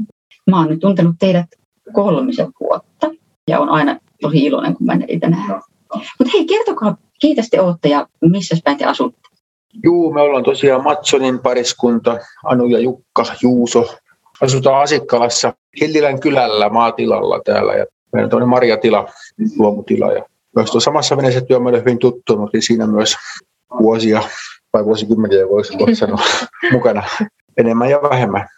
Mä 0.50 0.58
oon 0.58 0.68
nyt 0.68 0.80
tuntenut 0.80 1.16
teidät 1.18 1.46
kolmisen 1.92 2.48
vuotta 2.60 3.10
ja 3.48 3.60
on 3.60 3.68
aina 3.68 3.98
tosi 4.20 4.38
iloinen, 4.38 4.74
kun 4.74 4.86
mä 4.86 4.98
teitä 4.98 5.28
näen. 5.28 5.60
Mutta 5.94 6.32
hei, 6.34 6.46
kertokaa, 6.46 6.96
kiitos 7.20 7.48
te 7.50 7.60
olette 7.60 7.88
ja 7.88 8.06
missä 8.30 8.56
päin 8.64 8.78
te 8.78 8.84
asutte? 8.84 9.20
Juu, 9.84 10.12
me 10.12 10.20
ollaan 10.20 10.44
tosiaan 10.44 10.82
Matsonin 10.82 11.38
pariskunta, 11.38 12.18
Anu 12.44 12.66
ja 12.66 12.78
Jukka 12.78 13.24
Juuso. 13.42 13.94
Asutaan 14.42 14.82
Asikkalassa 14.82 15.52
Hillilän 15.80 16.20
kylällä 16.20 16.68
maatilalla 16.68 17.40
täällä 17.44 17.74
ja 17.74 17.86
meillä 18.12 18.26
on 18.26 18.30
toinen 18.30 18.48
marjatila, 18.48 19.08
luomutila. 19.58 20.12
Ja 20.12 20.24
myös 20.56 20.70
tuo 20.70 20.80
samassa 20.80 21.16
veneessä 21.16 21.40
työ 21.40 21.60
meille 21.60 21.80
hyvin 21.80 21.98
tuttu, 21.98 22.36
mutta 22.36 22.58
siinä 22.60 22.86
myös 22.86 23.16
vuosia 23.82 24.22
tai 24.76 24.84
vuosikymmeniä 24.84 25.48
voisi 25.48 25.94
sanoa 25.94 26.18
mukana 26.72 27.02
enemmän 27.56 27.90
ja 27.90 28.02
vähemmän. 28.02 28.48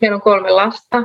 Meillä 0.00 0.14
on 0.14 0.22
kolme 0.22 0.50
lasta, 0.50 1.02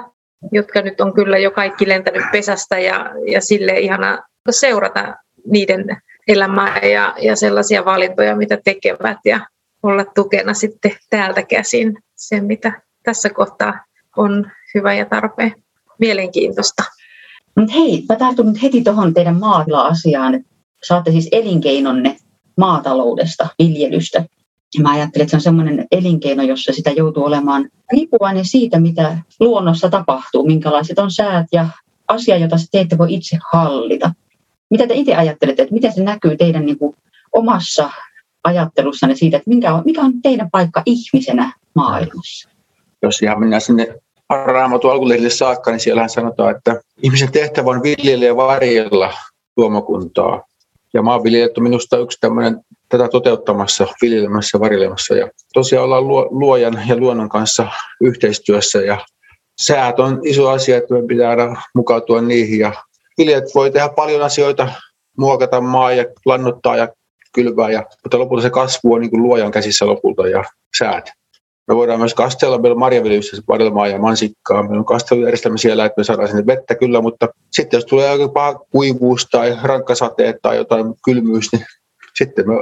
jotka 0.52 0.82
nyt 0.82 1.02
on 1.02 1.14
kyllä 1.14 1.38
jo 1.38 1.52
kaikki 1.52 1.88
lentänyt 1.88 2.24
pesästä 2.32 2.80
ja, 2.80 3.12
ja 3.32 3.42
sille 3.42 3.80
ihana 3.80 4.24
seurata 4.50 5.16
niiden 5.46 5.98
elämää 6.28 6.80
ja, 6.80 7.16
ja 7.22 7.36
sellaisia 7.36 7.86
valintoja, 7.86 8.36
mitä 8.36 8.58
tekevät 8.66 9.18
ja 9.26 9.40
olla 9.84 10.06
tukena 10.06 10.54
sitten 10.54 10.92
täältä 11.10 11.44
käsin 11.44 11.98
sen, 12.16 12.46
mitä 12.46 12.82
tässä 13.04 13.30
kohtaa 13.30 13.74
on 14.18 14.52
hyvä 14.76 14.94
ja 14.94 15.06
tarpeen. 15.06 15.56
Mielenkiintoista. 16.00 16.84
Mutta 17.56 17.74
hei, 17.74 18.04
mä 18.10 18.16
tartun 18.16 18.46
nyt 18.46 18.64
heti 18.64 18.84
tuohon 18.84 19.14
teidän 19.14 19.40
maatila-asiaan. 19.40 20.44
Saatte 20.84 21.12
siis 21.12 21.30
elinkeinonne 21.32 22.18
maataloudesta, 22.58 23.48
viljelystä. 23.60 24.24
Ja 24.76 24.82
mä 24.82 24.92
ajattelen, 24.92 25.24
että 25.24 25.32
se 25.32 25.38
on 25.38 25.42
semmoinen 25.42 25.86
elinkeino, 25.92 26.44
jossa 26.44 26.74
sitä 26.74 26.92
joutuu 26.92 27.26
olemaan 27.26 27.70
riippuvainen 27.92 28.46
siitä, 28.46 28.80
mitä 28.80 29.18
luonnossa 29.40 29.90
tapahtuu, 29.90 30.46
minkälaiset 30.46 31.00
on 31.00 31.12
säät 31.12 31.46
ja 31.52 31.68
asia, 32.08 32.38
jota 32.38 32.56
te 32.72 32.80
ette 32.80 32.98
voi 32.98 33.14
itse 33.14 33.38
hallita. 33.52 34.12
Mitä 34.70 34.88
te 34.88 34.94
itse 34.94 35.16
ajattelette, 35.16 35.62
että 35.62 35.74
miten 35.74 35.94
se 35.94 36.04
näkyy 36.04 36.38
teidän 36.38 36.66
niin 36.66 36.78
kuin 36.78 36.96
omassa 37.34 37.90
ajattelussanne 38.44 39.16
siitä, 39.16 39.38
että 39.38 39.50
mikä 39.50 39.74
on, 39.74 39.82
mikä 39.86 40.02
on 40.02 40.22
teidän 40.22 40.50
paikka 40.52 40.84
ihmisenä 40.86 41.54
maailmassa? 41.76 42.50
Jos 43.02 43.22
ihan 43.22 43.40
mennään 43.40 43.62
sinne 43.62 43.96
raamatun 44.30 44.92
alkulehdille 44.92 45.30
saakka, 45.30 45.72
niin 45.72 45.80
siellähän 45.80 46.10
sanotaan, 46.10 46.56
että 46.56 46.82
ihmisen 47.04 47.32
tehtävä 47.32 47.70
on 47.70 47.84
viljellä 47.84 48.26
ja 48.26 48.36
varjella 48.36 49.14
luomakuntaa. 49.58 50.44
Ja 50.94 51.02
maanviljelijät 51.02 51.58
on 51.58 51.64
minusta 51.64 51.98
yksi 51.98 52.18
tämmöinen 52.22 52.62
tätä 52.90 53.08
toteuttamassa, 53.08 53.88
viljelemässä 54.02 54.60
varjelemassa. 54.60 55.16
Ja 55.16 55.30
tosiaan 55.54 55.86
ollaan 55.86 56.08
luojan 56.40 56.82
ja 56.88 56.98
luonnon 56.98 57.30
kanssa 57.30 57.68
yhteistyössä 58.02 58.80
ja 58.80 58.98
säät 59.62 60.00
on 60.00 60.20
iso 60.24 60.50
asia, 60.50 60.78
että 60.78 60.94
me 60.94 61.08
pitää 61.08 61.30
aina 61.30 61.62
mukautua 61.76 62.22
niihin 62.22 62.60
ja 62.60 62.74
viljelijät 63.18 63.56
voi 63.56 63.72
tehdä 63.72 63.90
paljon 63.90 64.22
asioita, 64.22 64.70
muokata 65.18 65.62
maa 65.62 65.92
ja 65.92 66.06
lannuttaa 66.26 66.78
ja 66.78 66.88
kylvää, 67.34 67.70
ja, 67.70 67.84
mutta 68.04 68.20
lopulta 68.20 68.42
se 68.42 68.50
kasvu 68.50 68.94
on 68.94 69.02
niin 69.02 69.10
kuin 69.10 69.24
luojan 69.24 69.52
käsissä 69.52 69.86
lopulta 69.86 70.28
ja 70.28 70.44
säät. 70.78 71.10
Me 71.68 71.76
voidaan 71.76 72.00
myös 72.00 72.14
kastella, 72.14 72.58
meillä 72.58 72.74
on 72.74 72.80
marjaviljelyssä 72.80 73.38
vadelmaa 73.48 73.88
ja 73.88 74.00
mansikkaa. 74.00 74.64
Meillä 74.64 74.80
on 74.80 74.86
kastelujärjestelmä 74.86 75.58
siellä, 75.58 75.86
että 75.86 76.00
me 76.00 76.04
saadaan 76.04 76.28
sinne 76.28 76.46
vettä 76.46 76.76
kyllä, 76.76 77.02
mutta 77.02 77.28
sitten 77.52 77.78
jos 77.78 77.86
tulee 77.86 78.12
joku 78.12 78.34
paha 78.34 78.54
kuivuus 78.54 79.28
tai 79.32 79.58
rankkasateet 79.64 80.36
tai 80.42 80.58
jotain 80.58 80.86
kylmyys, 81.06 81.52
niin 81.52 81.66
sitten 82.18 82.48
me 82.48 82.56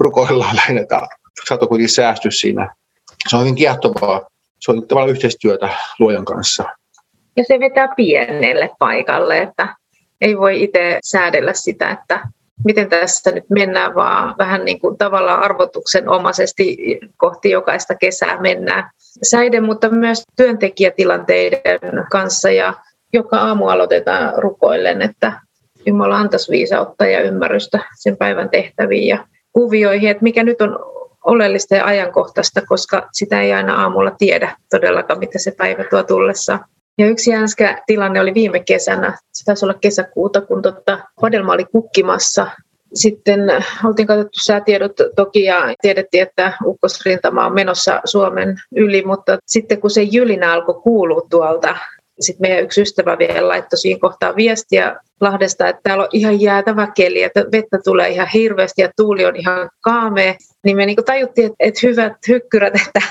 rukoillaan 0.00 0.56
lähinnä, 0.60 0.82
että 0.82 1.00
sato 1.48 1.66
kuitenkin 1.66 1.94
säästy 1.94 2.30
siinä. 2.30 2.74
Se 3.28 3.36
on 3.36 3.42
hyvin 3.42 3.54
kiehtovaa. 3.54 4.28
Se 4.60 4.72
on 4.72 4.88
tavallaan 4.88 5.10
yhteistyötä 5.10 5.68
luojan 5.98 6.24
kanssa. 6.24 6.64
Ja 7.36 7.44
se 7.44 7.60
vetää 7.60 7.88
pienelle 7.96 8.70
paikalle, 8.78 9.38
että 9.38 9.76
ei 10.20 10.38
voi 10.38 10.62
itse 10.62 10.98
säädellä 11.04 11.52
sitä, 11.52 11.90
että 11.90 12.20
miten 12.64 12.88
tässä 12.88 13.30
nyt 13.30 13.44
mennään, 13.50 13.94
vaan 13.94 14.34
vähän 14.38 14.64
niin 14.64 14.80
kuin 14.80 14.98
tavallaan 14.98 15.42
arvotuksen 15.42 16.08
omaisesti 16.08 16.76
kohti 17.16 17.50
jokaista 17.50 17.94
kesää 17.94 18.40
mennään. 18.40 18.90
Säiden, 19.22 19.64
mutta 19.64 19.90
myös 19.90 20.22
työntekijätilanteiden 20.36 21.80
kanssa 22.10 22.50
ja 22.50 22.74
joka 23.12 23.36
aamu 23.36 23.68
aloitetaan 23.68 24.32
rukoillen, 24.36 25.02
että 25.02 25.40
Jumala 25.88 26.16
antaisi 26.16 26.52
viisautta 26.52 27.06
ja 27.06 27.20
ymmärrystä 27.20 27.78
sen 27.94 28.16
päivän 28.16 28.50
tehtäviin 28.50 29.06
ja 29.08 29.26
kuvioihin, 29.52 30.10
että 30.10 30.22
mikä 30.22 30.44
nyt 30.44 30.60
on 30.60 30.78
oleellista 31.24 31.74
ja 31.74 31.84
ajankohtaista, 31.84 32.62
koska 32.68 33.08
sitä 33.12 33.42
ei 33.42 33.52
aina 33.52 33.82
aamulla 33.82 34.10
tiedä 34.10 34.56
todellakaan, 34.70 35.18
mitä 35.18 35.38
se 35.38 35.50
päivä 35.50 35.84
tuo 35.84 36.02
tullessaan. 36.02 36.64
Ja 36.98 37.06
yksi 37.06 37.30
jänskä 37.30 37.82
tilanne 37.86 38.20
oli 38.20 38.34
viime 38.34 38.60
kesänä, 38.60 39.18
se 39.32 39.44
taisi 39.44 39.64
olla 39.64 39.74
kesäkuuta, 39.74 40.40
kun 40.40 40.62
totta, 40.62 40.98
Vadelma 41.22 41.52
oli 41.52 41.64
kukkimassa. 41.64 42.46
Sitten 42.94 43.40
oltiin 43.84 44.06
katsottu 44.06 44.38
säätiedot 44.44 44.92
toki 45.16 45.44
ja 45.44 45.74
tiedettiin, 45.82 46.22
että 46.22 46.52
ukkosrintama 46.64 47.46
on 47.46 47.54
menossa 47.54 48.00
Suomen 48.04 48.56
yli, 48.76 49.02
mutta 49.02 49.38
sitten 49.46 49.80
kun 49.80 49.90
se 49.90 50.02
jylinä 50.02 50.52
alkoi 50.52 50.80
kuulua 50.82 51.26
tuolta 51.30 51.76
sitten 52.20 52.48
meidän 52.48 52.64
yksi 52.64 52.82
ystävä 52.82 53.18
vielä 53.18 53.48
laittoi 53.48 53.78
siinä 53.78 54.00
kohtaa 54.00 54.36
viestiä 54.36 54.96
Lahdesta, 55.20 55.68
että 55.68 55.80
täällä 55.82 56.04
on 56.04 56.08
ihan 56.12 56.40
jäätävä 56.40 56.86
keli, 56.86 57.22
että 57.22 57.44
vettä 57.52 57.78
tulee 57.84 58.08
ihan 58.08 58.28
hirveästi 58.34 58.82
ja 58.82 58.90
tuuli 58.96 59.24
on 59.24 59.36
ihan 59.36 59.70
kaamea. 59.80 60.34
Niin 60.64 60.76
me 60.76 60.86
niin 60.86 61.04
tajuttiin, 61.06 61.46
että, 61.46 61.56
että 61.58 61.80
hyvät 61.86 62.12
hykkyrät, 62.28 62.74
että 62.86 63.02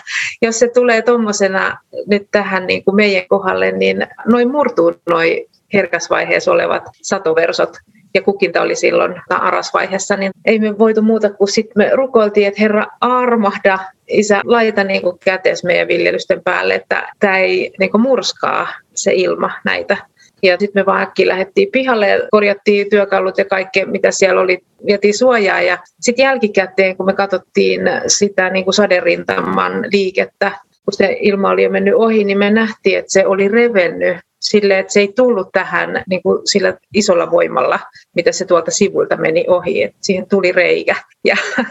jos 0.41 0.59
se 0.59 0.67
tulee 0.67 1.01
tuommoisena 1.01 1.77
nyt 2.07 2.27
tähän 2.31 2.67
niin 2.67 2.83
kuin 2.83 2.95
meidän 2.95 3.27
kohdalle, 3.27 3.71
niin 3.71 4.07
noin 4.25 4.51
murtuu 4.51 4.93
noin 5.09 5.45
herkäsvaiheessa 5.73 6.51
olevat 6.51 6.83
satoversot 7.01 7.77
ja 8.13 8.21
kukinta 8.21 8.61
oli 8.61 8.75
silloin 8.75 9.15
arasvaiheessa, 9.29 10.15
niin 10.15 10.31
ei 10.45 10.59
me 10.59 10.79
voitu 10.79 11.01
muuta 11.01 11.29
kuin 11.29 11.47
sitten 11.47 11.73
me 11.75 11.89
rukoiltiin, 11.93 12.47
että 12.47 12.61
Herra 12.61 12.87
armahda, 13.01 13.79
isä 14.07 14.41
laita 14.45 14.83
niin 14.83 15.01
kuin 15.01 15.19
kätees 15.19 15.63
meidän 15.63 15.87
viljelysten 15.87 16.43
päälle, 16.43 16.75
että 16.75 17.11
tämä 17.19 17.37
ei 17.37 17.71
niin 17.79 17.91
kuin 17.91 18.01
murskaa 18.01 18.67
se 18.97 19.11
ilma 19.13 19.51
näitä. 19.65 19.97
Ja 20.43 20.57
sitten 20.59 20.81
me 20.81 20.85
vaan 20.85 21.01
äkkiä 21.01 21.27
lähdettiin 21.27 21.69
pihalle 21.71 22.09
ja 22.09 22.19
korjattiin 22.31 22.89
työkalut 22.89 23.37
ja 23.37 23.45
kaikkea, 23.45 23.85
mitä 23.85 24.11
siellä 24.11 24.41
oli, 24.41 24.59
vietiin 24.85 25.17
suojaa. 25.17 25.61
Ja 25.61 25.77
sitten 26.01 26.23
jälkikäteen, 26.23 26.97
kun 26.97 27.05
me 27.05 27.13
katsottiin 27.13 27.81
sitä 28.07 28.49
niin 28.49 28.65
kuin 28.65 28.73
saderintaman 28.73 29.85
liikettä, 29.91 30.51
kun 30.85 30.93
se 30.93 31.17
ilma 31.19 31.49
oli 31.49 31.63
jo 31.63 31.69
mennyt 31.69 31.93
ohi, 31.93 32.23
niin 32.23 32.37
me 32.37 32.49
nähtiin, 32.49 32.99
että 32.99 33.11
se 33.11 33.25
oli 33.25 33.47
revennyt 33.47 34.17
sille, 34.39 34.79
että 34.79 34.93
se 34.93 34.99
ei 34.99 35.13
tullut 35.15 35.47
tähän 35.51 36.03
niin 36.09 36.23
kuin 36.23 36.41
sillä 36.45 36.77
isolla 36.93 37.31
voimalla, 37.31 37.79
mitä 38.15 38.31
se 38.31 38.45
tuolta 38.45 38.71
sivuilta 38.71 39.17
meni 39.17 39.45
ohi, 39.47 39.83
että 39.83 39.97
siihen 40.01 40.29
tuli 40.29 40.51
reikä. 40.51 40.95
Ja 41.23 41.35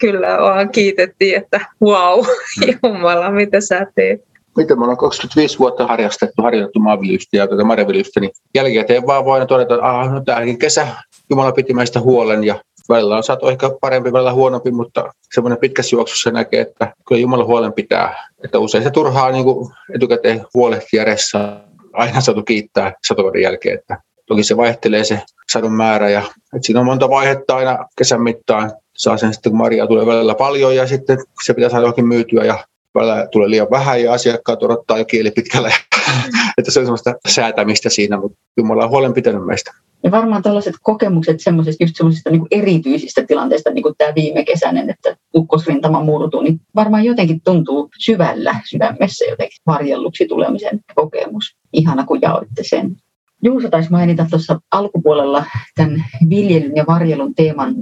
kyllä 0.00 0.38
vaan 0.40 0.70
kiitettiin, 0.70 1.36
että 1.36 1.60
wow, 1.82 2.24
Jumala, 2.82 3.30
mitä 3.30 3.60
sä 3.60 3.86
teet. 3.94 4.20
Miten 4.56 4.78
me 4.78 4.82
ollaan 4.82 4.98
25 4.98 5.58
vuotta 5.58 5.86
harjastettu, 5.86 6.42
harjoitettu 6.42 6.80
maanviljelystä 6.80 7.36
ja 7.36 7.48
tuota 7.48 7.64
marjaviljelystä, 7.64 8.20
niin 8.20 8.30
jälkikäteen 8.54 9.06
vaan 9.06 9.24
voin 9.24 9.46
todeta, 9.46 9.74
että 9.74 9.86
ah, 9.86 10.12
no 10.12 10.20
tämäkin 10.20 10.58
kesä 10.58 10.88
Jumala 11.30 11.52
piti 11.52 11.74
meistä 11.74 12.00
huolen 12.00 12.44
ja 12.44 12.60
välillä 12.88 13.16
on 13.16 13.22
saatu 13.22 13.48
ehkä 13.48 13.70
parempi, 13.80 14.12
välillä 14.12 14.32
huonompi, 14.32 14.70
mutta 14.70 15.12
semmoinen 15.34 15.58
pitkässä 15.58 15.96
juoksussa 15.96 16.30
näkee, 16.30 16.60
että 16.60 16.94
kyllä 17.08 17.20
Jumala 17.20 17.44
huolen 17.44 17.72
pitää. 17.72 18.28
Että 18.44 18.58
usein 18.58 18.84
se 18.84 18.90
turhaa 18.90 19.30
niin 19.30 19.44
kuin 19.44 19.72
etukäteen 19.94 20.44
huolehtia 20.54 21.04
ressaa 21.04 21.60
aina 21.92 22.20
saatu 22.20 22.42
kiittää 22.42 22.92
satovuoden 23.08 23.42
jälkeen. 23.42 23.78
Että 23.78 23.98
toki 24.26 24.42
se 24.42 24.56
vaihtelee 24.56 25.04
se 25.04 25.22
sadon 25.52 25.72
määrä 25.72 26.10
ja 26.10 26.22
että 26.54 26.66
siinä 26.66 26.80
on 26.80 26.86
monta 26.86 27.10
vaihetta 27.10 27.56
aina 27.56 27.78
kesän 27.98 28.22
mittaan. 28.22 28.72
Saa 28.96 29.16
sen 29.16 29.34
sitten, 29.34 29.52
kun 29.52 29.58
marjaa 29.58 29.86
tulee 29.86 30.06
välillä 30.06 30.34
paljon 30.34 30.76
ja 30.76 30.86
sitten 30.86 31.18
se 31.44 31.54
pitää 31.54 31.70
saada 31.70 31.82
johonkin 31.82 32.08
myytyä 32.08 32.44
ja 32.44 32.58
välillä 32.96 33.28
tulee 33.32 33.50
liian 33.50 33.70
vähän 33.70 34.02
ja 34.02 34.12
asiakkaat 34.12 34.62
odottaa 34.62 34.98
jo 34.98 35.04
kieli 35.04 35.30
pitkälle. 35.30 35.72
että 36.58 36.70
se 36.70 36.80
on 36.80 36.86
semmoista 36.86 37.14
säätämistä 37.28 37.90
siinä, 37.90 38.20
mutta 38.20 38.38
Jumala 38.56 38.84
on 38.84 38.90
huolen 38.90 39.14
pitänyt 39.14 39.46
meistä. 39.46 39.72
Ja 40.02 40.10
varmaan 40.10 40.42
tällaiset 40.42 40.74
kokemukset 40.82 41.40
semmoisista, 41.40 41.84
just 41.84 41.96
semmoisista 41.96 42.30
niin 42.30 42.46
erityisistä 42.50 43.24
tilanteista, 43.26 43.70
niin 43.70 43.82
kuin 43.82 43.94
tämä 43.98 44.14
viime 44.14 44.44
kesäinen, 44.44 44.90
että 44.90 45.16
ukkosrintama 45.34 46.04
murtuu, 46.04 46.42
niin 46.42 46.60
varmaan 46.74 47.04
jotenkin 47.04 47.40
tuntuu 47.44 47.88
syvällä 47.98 48.60
sydämessä 48.70 49.24
jotenkin 49.24 49.58
varjelluksi 49.66 50.26
tulemisen 50.26 50.80
kokemus. 50.94 51.56
Ihana, 51.72 52.06
kun 52.06 52.18
jaoitte 52.22 52.62
sen. 52.62 52.96
Juuso 53.42 53.70
taisi 53.70 53.90
mainita 53.90 54.26
tuossa 54.30 54.60
alkupuolella 54.72 55.44
tämän 55.76 56.04
viljelyn 56.30 56.76
ja 56.76 56.84
varjelun 56.88 57.34
teeman. 57.34 57.74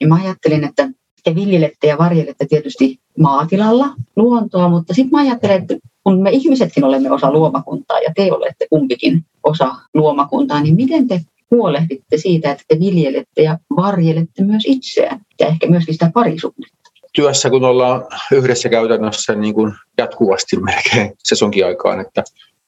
Ja 0.00 0.08
mä 0.08 0.14
ajattelin, 0.14 0.64
että 0.64 0.88
te 1.24 1.34
viljelette 1.34 1.86
ja 1.86 1.98
varjelette 1.98 2.46
tietysti 2.48 2.99
maatilalla 3.18 3.88
luontoa, 4.16 4.68
mutta 4.68 4.94
sitten 4.94 5.10
mä 5.10 5.18
ajattelen, 5.18 5.62
että 5.62 5.76
kun 6.04 6.22
me 6.22 6.30
ihmisetkin 6.30 6.84
olemme 6.84 7.10
osa 7.10 7.32
luomakuntaa 7.32 8.00
ja 8.00 8.12
te 8.16 8.32
olette 8.32 8.66
kumpikin 8.70 9.24
osa 9.42 9.74
luomakuntaa, 9.94 10.60
niin 10.60 10.76
miten 10.76 11.08
te 11.08 11.20
huolehditte 11.50 12.16
siitä, 12.16 12.50
että 12.50 12.64
te 12.68 12.78
viljelette 12.80 13.42
ja 13.42 13.58
varjelette 13.76 14.44
myös 14.44 14.62
itseään 14.66 15.20
ja 15.40 15.46
ehkä 15.46 15.66
myöskin 15.66 15.94
sitä 15.94 16.10
parisuhdetta? 16.14 16.90
Työssä, 17.12 17.50
kun 17.50 17.64
ollaan 17.64 18.06
yhdessä 18.32 18.68
käytännössä 18.68 19.34
niin 19.34 19.54
kuin 19.54 19.72
jatkuvasti 19.98 20.56
melkein 20.56 21.12
sesonkin 21.18 21.66
aikaan, 21.66 22.00
että 22.00 22.24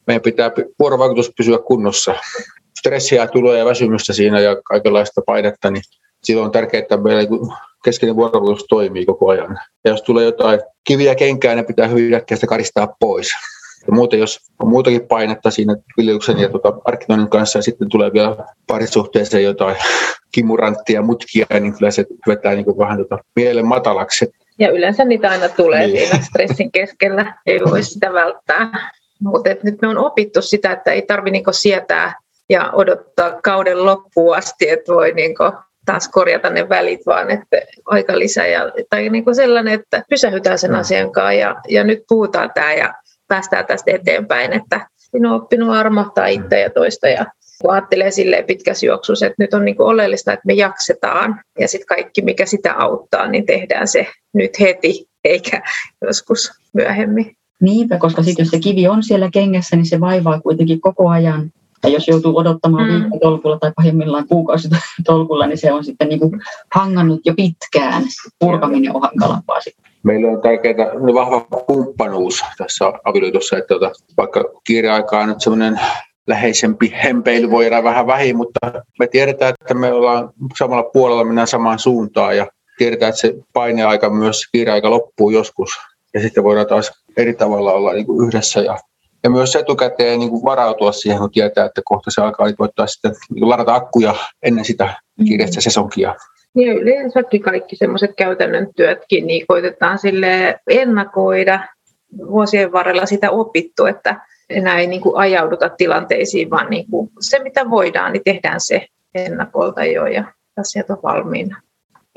meidän 0.07 0.22
pitää 0.22 0.51
vuorovaikutus 0.78 1.32
pysyä 1.36 1.59
kunnossa. 1.59 2.14
Stressiä 2.78 3.26
tulee 3.26 3.59
ja 3.59 3.64
väsymystä 3.64 4.12
siinä 4.12 4.40
ja 4.40 4.57
kaikenlaista 4.64 5.20
painetta, 5.26 5.70
niin 5.70 5.82
silloin 6.24 6.47
on 6.47 6.53
tärkeää, 6.53 6.82
että 6.82 6.97
meillä 6.97 7.22
keskeinen 7.85 8.16
vuorovaikutus 8.16 8.66
toimii 8.68 9.07
koko 9.07 9.30
ajan. 9.30 9.59
Ja 9.85 9.91
jos 9.91 10.03
tulee 10.03 10.24
jotain 10.24 10.61
kiviä 10.85 11.14
kenkään, 11.14 11.57
ne 11.57 11.62
pitää 11.62 11.89
hyvin 11.89 12.14
äkkiä 12.14 12.37
karistaa 12.49 12.97
pois. 13.01 13.28
Ja 13.87 13.93
muuten, 13.93 14.20
jos 14.20 14.41
on 14.59 14.68
muutakin 14.68 15.07
painetta 15.07 15.51
siinä 15.51 15.76
viljelyksen 15.97 16.39
ja 16.39 16.49
tuota 16.49 16.72
markkinoinnin 16.87 17.30
kanssa 17.30 17.59
ja 17.59 17.62
sitten 17.62 17.89
tulee 17.89 18.12
vielä 18.12 18.37
parisuhteeseen 18.66 19.45
jotain 19.45 19.76
kimuranttia 20.35 21.03
mutkia, 21.03 21.47
niin 21.61 21.78
kyllä 21.78 21.91
se 21.91 22.07
vetää 22.26 22.55
niin 22.55 22.78
vähän 22.78 22.99
tuota 22.99 23.18
mielen 23.37 23.66
matalaksi. 23.66 24.33
Ja 24.59 24.70
yleensä 24.70 25.05
niitä 25.05 25.30
aina 25.30 25.49
tulee 25.49 25.87
niin. 25.87 25.99
siinä 25.99 26.24
stressin 26.24 26.72
keskellä, 26.72 27.35
ei 27.47 27.61
voi 27.70 27.83
sitä 27.83 28.12
välttää. 28.12 28.93
Mutta 29.20 29.51
nyt 29.62 29.83
me 29.83 29.89
on 29.89 29.99
opittu 29.99 30.43
sitä, 30.43 30.72
että 30.72 30.93
ei 30.93 31.03
tarvitse 31.03 31.33
niinku 31.33 31.53
sietää 31.53 32.14
ja 32.49 32.70
odottaa 32.72 33.41
kauden 33.43 33.85
loppuun 33.85 34.37
asti, 34.37 34.68
että 34.68 34.95
voi 34.95 35.12
niinku 35.12 35.45
taas 35.85 36.09
korjata 36.09 36.51
ne 36.51 36.68
välit, 36.68 37.01
vaan 37.07 37.30
että 37.30 37.57
aika 37.85 38.18
lisää. 38.18 38.47
Ja, 38.47 38.72
tai 38.91 39.09
niin 39.09 39.24
kuin 39.24 39.35
sellainen, 39.35 39.74
että 39.74 40.03
pysähytään 40.11 40.59
sen 40.59 40.74
asian 40.74 41.12
kanssa 41.12 41.33
ja, 41.33 41.57
ja 41.68 41.85
nyt 41.85 42.03
puhutaan 42.09 42.51
tämä 42.55 42.72
ja 42.72 42.95
päästään 43.28 43.66
tästä 43.66 43.91
eteenpäin, 43.91 44.53
että 44.53 44.87
minä 45.12 45.30
olen 45.30 45.43
oppinut 45.43 45.70
armahtaa 45.70 46.26
itse 46.26 46.61
ja 46.61 46.70
toista 46.70 47.09
ja 47.09 47.26
kun 47.62 47.72
ajattelee 47.72 48.11
silleen 48.11 48.45
pitkässä 48.45 48.87
juoksussa, 48.87 49.26
että 49.26 49.43
nyt 49.43 49.55
on 49.55 49.64
niin 49.64 49.83
oleellista, 49.83 50.33
että 50.33 50.47
me 50.47 50.53
jaksetaan 50.53 51.41
ja 51.59 51.68
sitten 51.68 51.87
kaikki, 51.87 52.22
mikä 52.22 52.47
sitä 52.47 52.74
auttaa, 52.74 53.28
niin 53.28 53.47
tehdään 53.47 53.89
se 53.89 54.07
nyt 54.35 54.61
heti 54.61 55.07
eikä 55.24 55.62
joskus 56.07 56.51
myöhemmin. 56.72 57.37
Niinpä, 57.61 57.99
koska 57.99 58.22
sitten 58.22 58.45
jos 58.45 58.51
se 58.51 58.59
kivi 58.59 58.89
on 58.89 59.03
siellä 59.03 59.30
kengässä, 59.33 59.76
niin 59.76 59.87
se 59.87 60.01
vaivaa 60.01 60.41
kuitenkin 60.41 60.80
koko 60.80 61.09
ajan. 61.09 61.51
Ja 61.83 61.89
jos 61.89 62.09
joutuu 62.09 62.39
odottamaan 62.39 62.89
mm. 62.89 63.01
viikkotolkulla 63.01 63.59
tai 63.59 63.72
pahimmillaan 63.76 64.28
kuukausitolkulla, 64.28 65.47
niin 65.47 65.59
se 65.59 65.72
on 65.72 65.85
sitten 65.85 66.09
niin 66.09 66.20
kuin 66.20 66.41
hangannut 66.74 67.20
jo 67.24 67.35
pitkään. 67.37 68.03
Purkaminen 68.39 68.97
on 68.97 69.03
hankalampaa 69.03 69.61
sitten 69.61 69.93
meillä 70.03 70.28
on 70.28 70.43
tärkeää 70.43 70.87
vahva 71.14 71.41
kumppanuus 71.41 72.45
tässä 72.59 72.93
avioliitossa, 73.05 73.59
että 73.59 73.68
tuota, 73.68 73.91
vaikka 74.16 74.45
kiireaikaa 74.64 75.26
nyt 75.26 75.41
semmoinen 75.41 75.80
läheisempi 76.26 76.93
hempeily 77.05 77.51
voi 77.51 77.64
jäädä 77.64 77.85
vähän 77.85 78.07
vähin, 78.07 78.37
mutta 78.37 78.59
me 78.99 79.07
tiedetään, 79.07 79.55
että 79.61 79.74
me 79.74 79.93
ollaan 79.93 80.30
samalla 80.59 80.91
puolella, 80.93 81.24
mennään 81.24 81.47
samaan 81.47 81.78
suuntaan 81.78 82.37
ja 82.37 82.47
tiedetään, 82.78 83.09
että 83.09 83.20
se 83.20 83.35
paineaika 83.53 84.11
myös 84.11 84.47
kiireaika 84.53 84.91
loppuu 84.91 85.30
joskus 85.30 85.70
ja 86.14 86.20
sitten 86.20 86.45
voidaan 86.45 86.66
taas 86.66 87.05
eri 87.16 87.35
tavalla 87.35 87.72
olla 87.72 87.93
niin 87.93 88.07
kuin 88.07 88.28
yhdessä 88.28 88.61
ja, 88.61 88.78
ja 89.25 89.31
myös 89.31 89.57
etukäteen 89.57 90.18
niin 90.18 90.31
kuin 90.31 90.45
varautua 90.45 90.93
siihen, 90.93 91.18
kun 91.18 91.31
tietää, 91.31 91.66
että 91.66 91.81
kohta 91.85 92.11
se 92.11 92.20
alkaa, 92.20 92.47
niin 92.47 92.57
voittaa 92.59 92.87
sitten 92.87 93.12
niin 93.35 93.49
ladata 93.49 93.75
akkuja 93.75 94.14
ennen 94.43 94.64
sitä 94.64 94.95
kiireistä 95.25 95.61
sesonkia. 95.61 96.14
Niin 96.55 96.73
yleensäkin 96.73 97.43
kaikki 97.43 97.77
semmoiset 97.77 98.11
käytännön 98.16 98.68
työtkin 98.77 99.27
niin 99.27 99.47
koitetaan 99.47 99.99
sille 99.99 100.61
ennakoida 100.70 101.68
vuosien 102.18 102.73
varrella 102.73 103.07
sitä 103.07 103.31
opittu, 103.31 103.87
että 103.87 104.20
enää 104.51 104.79
ei 104.79 104.87
niin 104.87 105.01
kuin 105.01 105.16
ajauduta 105.16 105.68
tilanteisiin, 105.68 106.51
vaan 106.51 106.70
niin 106.70 106.87
kuin 106.91 107.11
se 107.20 107.39
mitä 107.43 107.70
voidaan, 107.70 108.12
niin 108.12 108.25
tehdään 108.25 108.61
se 108.61 108.87
ennakolta 109.14 109.85
jo 109.85 110.07
ja 110.07 110.25
asiat 110.61 110.91
on 110.91 110.99
valmiina. 111.03 111.62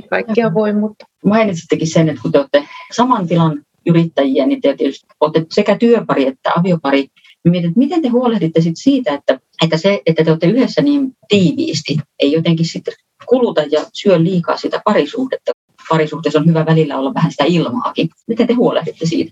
Ei 0.01 0.07
kaikkia 0.07 0.53
voi, 0.53 0.73
mutta... 0.73 1.05
Mainitsittekin 1.25 1.87
sen, 1.87 2.09
että 2.09 2.21
kun 2.21 2.31
te 2.31 2.37
olette 2.37 2.63
saman 2.91 3.27
tilan 3.27 3.61
yrittäjiä, 3.85 4.45
niin 4.45 4.61
te 4.61 4.75
tietysti 4.75 5.07
olette 5.19 5.45
sekä 5.51 5.77
työpari 5.77 6.27
että 6.27 6.51
aviopari. 6.55 7.07
Mietin, 7.43 7.67
että 7.69 7.79
miten 7.79 8.01
te 8.01 8.07
huolehditte 8.07 8.61
sit 8.61 8.77
siitä, 8.77 9.13
että, 9.13 9.39
että 9.63 9.77
se, 9.77 10.01
että 10.05 10.23
te 10.23 10.31
olette 10.31 10.47
yhdessä 10.47 10.81
niin 10.81 11.11
tiiviisti, 11.27 11.97
ei 12.19 12.31
jotenkin 12.31 12.65
sitten 12.65 12.93
kuluta 13.25 13.61
ja 13.71 13.81
syö 13.93 14.23
liikaa 14.23 14.57
sitä 14.57 14.81
parisuhdetta. 14.85 15.51
Parisuhteessa 15.89 16.39
on 16.39 16.45
hyvä 16.45 16.65
välillä 16.65 16.99
olla 16.99 17.13
vähän 17.13 17.31
sitä 17.31 17.43
ilmaakin. 17.47 18.09
Miten 18.27 18.47
te 18.47 18.53
huolehditte 18.53 19.05
siitä? 19.05 19.31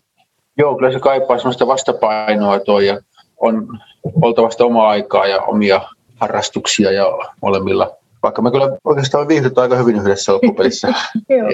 Joo, 0.57 0.75
kyllä 0.75 0.91
se 0.91 0.99
kaipaa 0.99 1.37
sellaista 1.37 1.67
vastapainoa 1.67 2.59
toi 2.59 2.87
ja 2.87 2.99
on 3.37 3.79
oltava 4.21 4.49
sitä 4.49 4.65
omaa 4.65 4.89
aikaa 4.89 5.27
ja 5.27 5.41
omia 5.41 5.81
harrastuksia 6.15 6.91
ja 6.91 7.05
molemmilla. 7.41 7.97
Vaikka 8.23 8.41
me 8.41 8.51
kyllä 8.51 8.77
oikeastaan 8.83 9.27
viihdytty 9.27 9.61
aika 9.61 9.75
hyvin 9.75 9.95
yhdessä 9.95 10.33
loppupelissä. 10.33 10.87
Joo. 11.29 11.49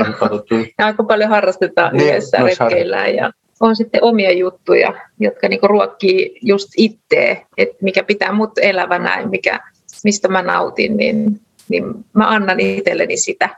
Ja 0.77 0.85
aika 0.85 1.03
paljon 1.03 1.29
harrastetaan 1.29 1.93
niin, 1.93 2.09
yhdessä 2.09 2.37
retkeillään 2.37 3.15
ja 3.15 3.31
on 3.59 3.75
sitten 3.75 4.03
omia 4.03 4.31
juttuja, 4.31 4.93
jotka 5.19 5.47
niinku 5.47 5.67
ruokkii 5.67 6.39
just 6.41 6.69
itseä, 6.77 7.37
että 7.57 7.77
mikä 7.81 8.03
pitää 8.03 8.31
mut 8.31 8.51
elävänä 8.61 9.19
ja 9.21 9.27
mikä, 9.27 9.59
mistä 10.03 10.27
mä 10.27 10.41
nautin, 10.41 10.97
niin, 10.97 11.41
niin 11.69 11.83
mä 12.13 12.29
annan 12.29 12.59
itselleni 12.59 13.17
sitä 13.17 13.49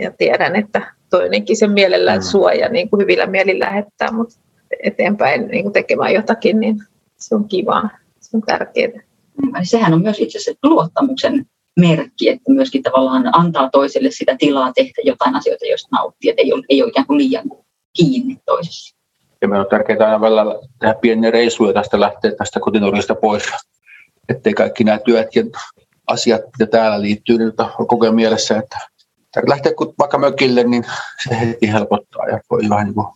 ja 0.00 0.10
tiedän, 0.10 0.56
että 0.56 0.94
toinenkin 1.10 1.56
sen 1.56 1.70
mielellään 1.70 2.18
mm. 2.18 2.22
suoja 2.22 2.68
niin 2.68 2.90
kuin 2.90 3.00
hyvillä 3.00 3.26
mielin 3.26 3.60
lähettää 3.60 4.12
mut 4.12 4.28
eteenpäin 4.82 5.48
niin 5.48 5.62
kuin 5.62 5.72
tekemään 5.72 6.14
jotakin, 6.14 6.60
niin 6.60 6.82
se 7.16 7.34
on 7.34 7.48
kivaa, 7.48 7.90
se 8.20 8.36
on 8.36 8.42
tärkeää. 8.42 9.02
Sehän 9.62 9.94
on 9.94 10.02
myös 10.02 10.18
itse 10.18 10.38
asiassa 10.38 10.58
luottamuksen 10.62 11.46
merkki, 11.80 12.28
että 12.28 12.52
myöskin 12.52 12.82
tavallaan 12.82 13.38
antaa 13.38 13.70
toiselle 13.70 14.10
sitä 14.10 14.36
tilaa 14.38 14.72
tehdä 14.72 15.02
jotain 15.04 15.36
asioita, 15.36 15.66
joista 15.66 15.88
nauttii, 15.92 16.30
että 16.30 16.42
ei 16.42 16.52
ole, 16.52 16.62
ei 16.68 16.82
ole 16.82 16.90
ikään 16.90 17.06
kuin 17.06 17.18
liian 17.18 17.44
kiinni 17.96 18.36
toisessa. 18.46 18.96
Ja 19.40 19.48
meillä 19.48 19.64
on 19.64 19.70
tärkeää 19.70 20.04
aina 20.04 20.20
välillä 20.20 20.44
tehdä 20.78 20.94
pieniä 20.94 21.30
reisuja 21.30 21.72
tästä 21.72 22.00
lähteä 22.00 22.32
tästä 22.32 22.60
kotinurkista 22.60 23.14
pois, 23.14 23.42
ettei 24.28 24.54
kaikki 24.54 24.84
nämä 24.84 24.98
työt 24.98 25.36
ja 25.36 25.44
asiat, 26.06 26.40
mitä 26.58 26.70
täällä 26.70 27.00
liittyy, 27.00 27.38
niin 27.38 27.52
koko 27.76 28.04
ajan 28.04 28.14
mielessä, 28.14 28.58
että 28.58 28.78
lähteä 29.48 29.72
vaikka 29.98 30.18
mökille, 30.18 30.64
niin 30.64 30.84
se 31.28 31.40
heti 31.40 31.72
helpottaa 31.72 32.28
ja 32.28 32.40
voi 32.50 32.60
vähän 32.70 32.86
niin 32.86 32.94
kuin 32.94 33.06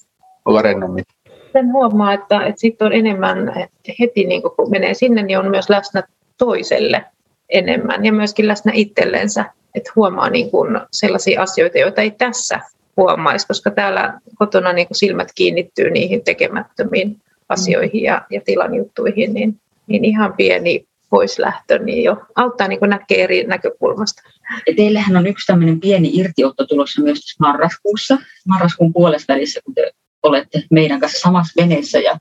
olla 0.44 0.62
rennommin. 0.62 1.04
Sen 1.52 1.72
huomaa, 1.72 2.12
että, 2.12 2.46
että 2.46 2.60
sitten 2.60 2.86
on 2.86 2.92
enemmän 2.92 3.52
heti, 3.98 4.24
niin 4.24 4.42
kun 4.42 4.70
menee 4.70 4.94
sinne, 4.94 5.22
niin 5.22 5.38
on 5.38 5.50
myös 5.50 5.70
läsnä 5.70 6.02
toiselle 6.38 7.04
enemmän 7.48 8.04
ja 8.04 8.12
myöskin 8.12 8.48
läsnä 8.48 8.72
itsellensä, 8.74 9.44
että 9.74 9.92
huomaa 9.96 10.30
niin 10.30 10.50
kuin 10.50 10.80
sellaisia 10.92 11.42
asioita, 11.42 11.78
joita 11.78 12.02
ei 12.02 12.10
tässä 12.10 12.60
huomaisi, 12.96 13.46
koska 13.46 13.70
täällä 13.70 14.20
kotona 14.38 14.72
niin 14.72 14.86
kuin 14.86 14.96
silmät 14.96 15.28
kiinnittyy 15.34 15.90
niihin 15.90 16.24
tekemättömiin 16.24 17.16
asioihin 17.48 18.02
ja, 18.02 18.22
ja 18.30 18.40
tilan 18.44 18.74
juttuihin, 18.74 19.34
niin, 19.34 19.60
niin 19.86 20.04
ihan 20.04 20.32
pieni 20.32 20.86
poislähtö 21.10 21.78
niin 21.78 22.04
jo 22.04 22.16
auttaa 22.36 22.68
niin 22.68 22.80
näkee 22.86 23.22
eri 23.22 23.44
näkökulmasta. 23.44 24.22
Ja 24.66 24.74
teillähän 24.76 25.16
on 25.16 25.26
yksi 25.26 25.46
tämmöinen 25.46 25.80
pieni 25.80 26.10
irtiotto 26.12 26.66
tulossa 26.66 27.02
myös 27.02 27.20
marraskuussa, 27.40 28.18
marraskuun 28.48 28.92
puolessa 28.92 29.34
välissä, 29.34 29.60
kun 29.64 29.74
te 29.74 29.92
olette 30.22 30.62
meidän 30.70 31.00
kanssa 31.00 31.18
samassa 31.18 31.62
veneessä 31.62 31.98
ja 31.98 32.18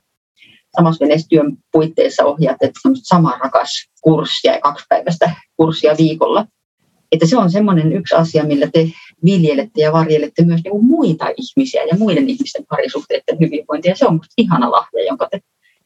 samassa 0.76 1.04
veneessä 1.04 1.28
työn 1.28 1.56
puitteissa 1.72 2.24
ohjaatte 2.24 2.72
sama 3.02 3.38
rakas 3.38 3.70
kurssia 4.00 4.52
ja 4.52 4.60
kaksipäiväistä 4.60 5.30
kurssia 5.56 5.94
viikolla. 5.98 6.46
Että 7.12 7.26
se 7.26 7.36
on 7.36 7.50
semmoinen 7.50 7.92
yksi 7.92 8.14
asia, 8.14 8.44
millä 8.44 8.66
te 8.72 8.88
viljelette 9.24 9.80
ja 9.80 9.92
varjelette 9.92 10.44
myös 10.44 10.60
niin 10.64 10.84
muita 10.84 11.26
ihmisiä 11.36 11.84
ja 11.84 11.96
muiden 11.98 12.28
ihmisten 12.28 12.66
parisuhteiden 12.68 13.36
hyvinvointia. 13.40 13.96
Se 13.96 14.06
on 14.06 14.20
ihana 14.38 14.70
lahja, 14.70 15.04
jonka 15.06 15.28
te 15.30 15.40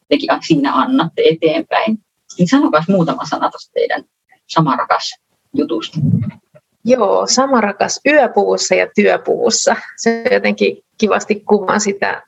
tekin 0.08 0.28
siinä 0.46 0.72
annatte 0.74 1.22
eteenpäin. 1.30 1.98
Niin 2.38 2.48
sanokaa 2.48 2.84
muutama 2.88 3.24
sana 3.24 3.50
tuosta 3.50 3.70
teidän 3.74 4.04
sama 4.46 4.76
rakas 4.76 5.14
jutusta. 5.54 5.98
Joo, 6.88 7.26
sama 7.26 7.60
rakas 7.60 8.00
yöpuvussa 8.06 8.74
ja 8.74 8.88
työpuvussa. 8.94 9.76
Se 9.96 10.24
jotenkin 10.30 10.78
kivasti 10.98 11.42
kuvaa 11.48 11.78
sitä, 11.78 12.22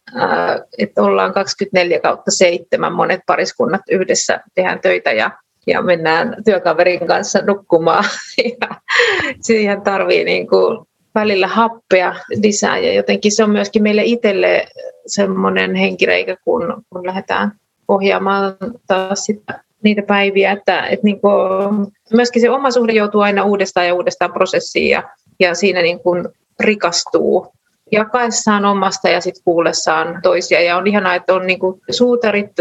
että 0.79 1.03
ollaan 1.03 1.33
24 1.33 2.01
kautta 2.01 2.31
7, 2.31 2.93
monet 2.93 3.21
pariskunnat 3.27 3.81
yhdessä 3.91 4.41
tehdään 4.55 4.81
töitä 4.81 5.13
ja, 5.13 5.31
ja 5.67 5.83
mennään 5.83 6.37
työkaverin 6.45 7.07
kanssa 7.07 7.43
nukkumaan. 7.43 8.05
Ja 8.61 8.69
siihen 9.41 9.83
tarvii 9.83 10.25
niin 10.25 10.49
kuin 10.49 10.79
välillä 11.15 11.47
happea 11.47 12.15
lisää 12.43 12.79
ja 12.79 12.93
jotenkin 12.93 13.33
se 13.33 13.45
on 13.45 13.51
myöskin 13.51 13.83
meille 13.83 14.03
itselle 14.05 14.67
semmoinen 15.07 15.75
henkireikä, 15.75 16.37
kun, 16.45 16.83
kun 16.91 17.07
lähdetään 17.07 17.53
ohjaamaan 17.89 18.57
taas 18.87 19.25
sitä 19.25 19.61
niitä 19.85 20.03
päiviä, 20.03 20.53
että, 20.53 20.87
että 20.87 21.05
niin 21.05 21.21
kuin, 21.21 21.33
myöskin 22.13 22.43
se 22.43 22.51
oma 22.51 22.71
suhde 22.71 22.93
joutuu 22.93 23.21
aina 23.21 23.45
uudestaan 23.45 23.87
ja 23.87 23.95
uudestaan 23.95 24.33
prosessiin 24.33 24.91
ja, 24.91 25.03
ja 25.41 25.55
siinä 25.55 25.83
niin 25.83 26.01
kuin 26.01 26.29
rikastuu 26.61 27.53
jakaessaan 27.93 28.65
omasta 28.65 29.09
ja 29.09 29.21
sitten 29.21 29.45
kuullessaan 29.45 30.21
toisia. 30.23 30.61
Ja 30.61 30.77
on 30.77 30.87
ihanaa, 30.87 31.15
että 31.15 31.35
on 31.35 31.47
niin 31.47 31.59
kuin 31.59 31.81
suutarit, 31.91 32.53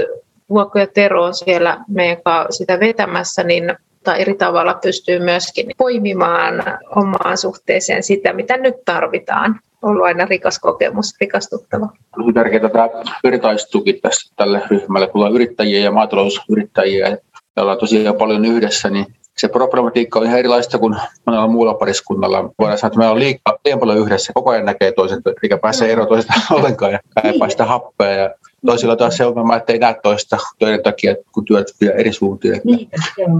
Vuokko 0.49 0.79
ja 0.79 0.87
Tero 0.87 1.23
on 1.23 1.33
siellä 1.33 1.77
meidän 1.87 2.17
sitä 2.49 2.79
vetämässä, 2.79 3.43
niin 3.43 3.75
tai 4.03 4.21
eri 4.21 4.33
tavalla 4.33 4.73
pystyy 4.73 5.19
myöskin 5.19 5.71
poimimaan 5.77 6.63
omaan 6.95 7.37
suhteeseen 7.37 8.03
sitä, 8.03 8.33
mitä 8.33 8.57
nyt 8.57 8.75
tarvitaan. 8.85 9.59
Ollut 9.81 10.05
aina 10.05 10.25
rikas 10.25 10.59
kokemus, 10.59 11.13
rikastuttava. 11.21 11.89
On 12.17 12.33
tärkeää 12.33 12.69
tämä 12.69 12.89
vertaistuki 13.23 13.93
tässä 13.93 14.33
tälle 14.35 14.61
ryhmälle, 14.69 15.07
kun 15.07 15.25
on 15.25 15.35
yrittäjiä 15.35 15.79
ja 15.79 15.91
maatalousyrittäjiä, 15.91 17.07
ja 17.07 17.17
ollaan 17.61 17.77
tosiaan 17.77 18.15
paljon 18.15 18.45
yhdessä, 18.45 18.89
niin 18.89 19.05
se 19.37 19.47
problematiikka 19.47 20.19
on 20.19 20.25
ihan 20.25 20.39
erilaista 20.39 20.77
kuin 20.77 20.95
monella 21.25 21.47
muulla 21.47 21.73
pariskunnalla. 21.73 22.51
Voidaan 22.59 22.77
sanoa, 22.77 22.87
että 22.87 22.97
meillä 22.97 23.13
on 23.13 23.19
liikaa, 23.19 23.57
liian 23.65 23.79
paljon 23.79 23.97
yhdessä, 23.97 24.33
koko 24.33 24.49
ajan 24.49 24.65
näkee 24.65 24.91
toisen, 24.91 25.21
eikä 25.43 25.57
pääse 25.57 25.91
eroon 25.91 26.07
toisesta 26.07 26.33
ollenkaan 26.55 26.91
ja 26.91 26.99
kaipaa 27.23 27.49
sitä 27.49 27.65
happea. 27.65 28.11
Ja 28.11 28.35
toisilla 28.65 28.95
taas 28.95 29.17
se 29.17 29.25
ongelma, 29.25 29.55
että 29.55 29.73
ei 29.73 29.79
näe 29.79 29.95
toista 30.03 30.37
töiden 30.59 30.83
takia, 30.83 31.15
kun 31.31 31.45
työt 31.45 31.67
vie 31.81 31.91
eri 31.91 32.13
suuntiin. 32.13 32.61
Niin, 32.63 32.89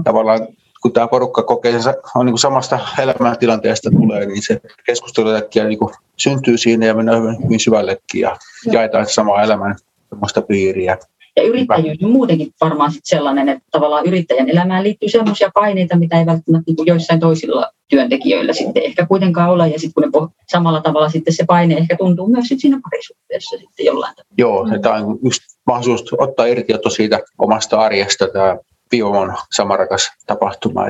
tavallaan 0.04 0.40
kun 0.82 0.92
tämä 0.92 1.08
porukka 1.08 1.42
kokee, 1.42 1.82
se 1.82 1.94
on 2.14 2.26
niin 2.26 2.32
kuin 2.32 2.40
samasta 2.40 2.78
elämäntilanteesta 2.98 3.90
tulee, 3.90 4.26
niin 4.26 4.42
se 4.46 4.60
keskustelu 4.86 5.28
niin 5.68 5.78
kuin 5.78 5.94
syntyy 6.16 6.58
siinä 6.58 6.86
ja 6.86 6.94
mennään 6.94 7.22
hyvin, 7.22 7.44
hyvin 7.44 7.60
syvällekin 7.60 8.20
ja 8.20 8.36
jaetaan 8.72 9.06
samaa 9.06 9.42
elämän 9.42 9.76
piiriä. 10.48 10.98
Ja 11.36 11.42
yrittäjyys 11.42 12.02
on 12.02 12.10
muutenkin 12.10 12.52
varmaan 12.60 12.92
sit 12.92 13.00
sellainen, 13.04 13.48
että 13.48 13.64
tavallaan 13.70 14.06
yrittäjän 14.06 14.48
elämään 14.48 14.82
liittyy 14.82 15.08
sellaisia 15.08 15.50
paineita, 15.54 15.96
mitä 15.96 16.18
ei 16.18 16.26
välttämättä 16.26 16.64
niin 16.66 16.76
kuin 16.76 16.86
joissain 16.86 17.20
toisilla 17.20 17.70
työntekijöillä 17.88 18.52
sitten 18.52 18.82
ehkä 18.82 19.06
kuitenkaan 19.06 19.50
ole. 19.50 19.68
Ja 19.68 19.78
sitten 19.78 20.12
kun 20.12 20.22
ne 20.22 20.28
samalla 20.52 20.80
tavalla 20.80 21.08
sitten 21.08 21.34
se 21.34 21.44
paine 21.46 21.76
ehkä 21.76 21.96
tuntuu 21.96 22.26
myös 22.26 22.48
sit 22.48 22.60
siinä 22.60 22.80
parisuhteessa 22.90 23.58
sitten 23.58 23.86
jollain 23.86 24.14
tavalla. 24.16 24.34
Joo, 24.38 24.66
tämä 24.82 24.94
on 24.94 25.18
just 25.24 25.42
mahdollisuus 25.66 26.14
ottaa 26.18 26.46
irti 26.46 26.72
siitä 26.88 27.20
omasta 27.38 27.80
arjesta 27.80 28.28
tämä 28.28 28.56
Biomon 28.90 29.34
samarakas 29.52 30.10
tapahtuma. 30.26 30.82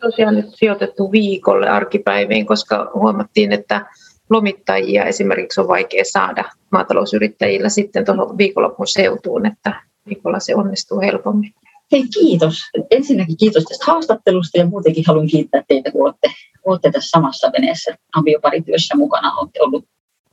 Tosiaan 0.00 0.34
nyt 0.34 0.46
sijoitettu 0.48 1.12
viikolle 1.12 1.68
arkipäiviin, 1.68 2.46
koska 2.46 2.90
huomattiin, 2.94 3.52
että 3.52 3.86
lomittajia 4.30 5.04
esimerkiksi 5.04 5.60
on 5.60 5.68
vaikea 5.68 6.04
saada 6.04 6.44
maatalousyrittäjillä 6.72 7.68
sitten 7.68 8.04
tuohon 8.04 8.38
viikonlopun 8.38 8.86
seutuun, 8.86 9.46
että 9.46 9.82
viikolla 10.06 10.40
se 10.40 10.54
onnistuu 10.54 11.00
helpommin. 11.00 11.54
Hei, 11.92 12.04
kiitos. 12.14 12.58
Ensinnäkin 12.90 13.36
kiitos 13.36 13.64
tästä 13.64 13.84
haastattelusta 13.84 14.58
ja 14.58 14.66
muutenkin 14.66 15.04
haluan 15.06 15.26
kiittää 15.26 15.62
teitä, 15.68 15.90
kun 15.90 16.02
olette, 16.02 16.30
olette 16.64 16.90
tässä 16.90 17.10
samassa 17.10 17.50
veneessä 17.52 17.96
avioparityössä 18.16 18.96
mukana. 18.96 19.34
Olette 19.34 19.62
ollut 19.62 19.84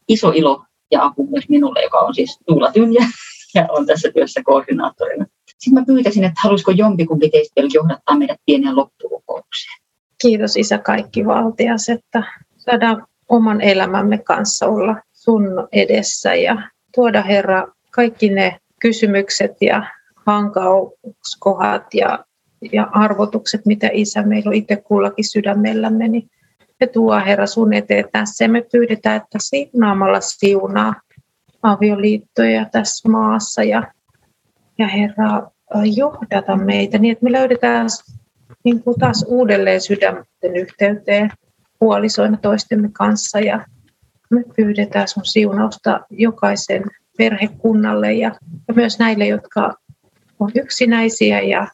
iso 0.08 0.32
ilo 0.36 0.64
ja 0.92 1.06
apu 1.06 1.28
myös 1.28 1.50
minulle, 1.50 1.84
joka 1.84 2.00
on 2.00 2.16
siis 2.16 2.40
Tuula 2.48 2.72
Tynjä 2.72 3.06
ja 3.56 3.68
on 3.70 3.86
tässä 3.86 4.12
työssä 4.12 4.42
koordinaattorina. 4.44 5.26
Sitten 5.64 5.82
mä 5.82 5.86
pyytäisin, 5.86 6.24
että 6.24 6.42
haluaisiko 6.44 6.72
jompikumpi 6.72 7.30
teistä 7.30 7.54
vielä 7.56 7.70
johdattaa 7.74 8.18
meidät 8.18 8.40
pienen 8.46 8.76
loppurukoukseen. 8.76 9.82
Kiitos 10.22 10.58
Isä 10.58 10.78
kaikki 10.78 11.26
valtias, 11.26 11.90
että 11.90 12.24
saadaan 12.58 13.08
oman 13.30 13.62
elämämme 13.62 14.18
kanssa 14.18 14.68
olla 14.68 14.96
sun 15.12 15.44
edessä 15.72 16.36
ja 16.36 16.70
tuoda 16.96 17.22
Herra 17.22 17.68
kaikki 17.92 18.30
ne 18.30 18.60
kysymykset 18.80 19.52
ja 19.62 19.86
hankauskohat 20.26 21.94
ja, 21.94 22.26
ja 22.72 22.88
arvotukset, 22.92 23.66
mitä 23.66 23.90
Isä 23.94 24.24
meillä 24.24 24.50
on 24.50 24.56
itse 24.56 24.76
kullakin 24.76 25.32
sydämellämme, 25.32 26.08
niin 26.08 26.30
me 26.80 26.88
tuo 26.88 27.20
Herra 27.26 27.48
sun 27.48 27.74
eteen 27.74 28.06
tässä 28.12 28.44
ja 28.44 28.50
me 28.50 28.66
pyydetään, 28.72 29.18
että 29.18 29.38
siunaamalla 29.42 30.20
siunaa 30.22 30.94
avioliittoja 31.62 32.66
tässä 32.72 33.10
maassa 33.10 33.64
ja, 33.64 33.94
ja 34.78 34.88
Herra 34.88 35.53
johdata 35.96 36.56
meitä 36.56 36.98
niin, 36.98 37.12
että 37.12 37.24
me 37.24 37.32
löydetään 37.32 37.88
niin 38.64 38.84
kuin 38.84 39.00
taas 39.00 39.26
uudelleen 39.28 39.82
sydämten 39.82 40.56
yhteyteen 40.56 41.32
puolisoina 41.80 42.38
toistemme 42.38 42.90
kanssa 42.94 43.40
ja 43.40 43.66
me 44.30 44.44
pyydetään 44.56 45.08
sun 45.08 45.26
siunausta 45.26 46.00
jokaisen 46.10 46.84
perhekunnalle 47.18 48.14
ja, 48.14 48.32
ja 48.68 48.74
myös 48.74 49.00
näille, 49.00 49.28
jotka 49.28 49.74
on 50.40 50.52
yksinäisiä 50.56 51.42
ja, 51.42 51.68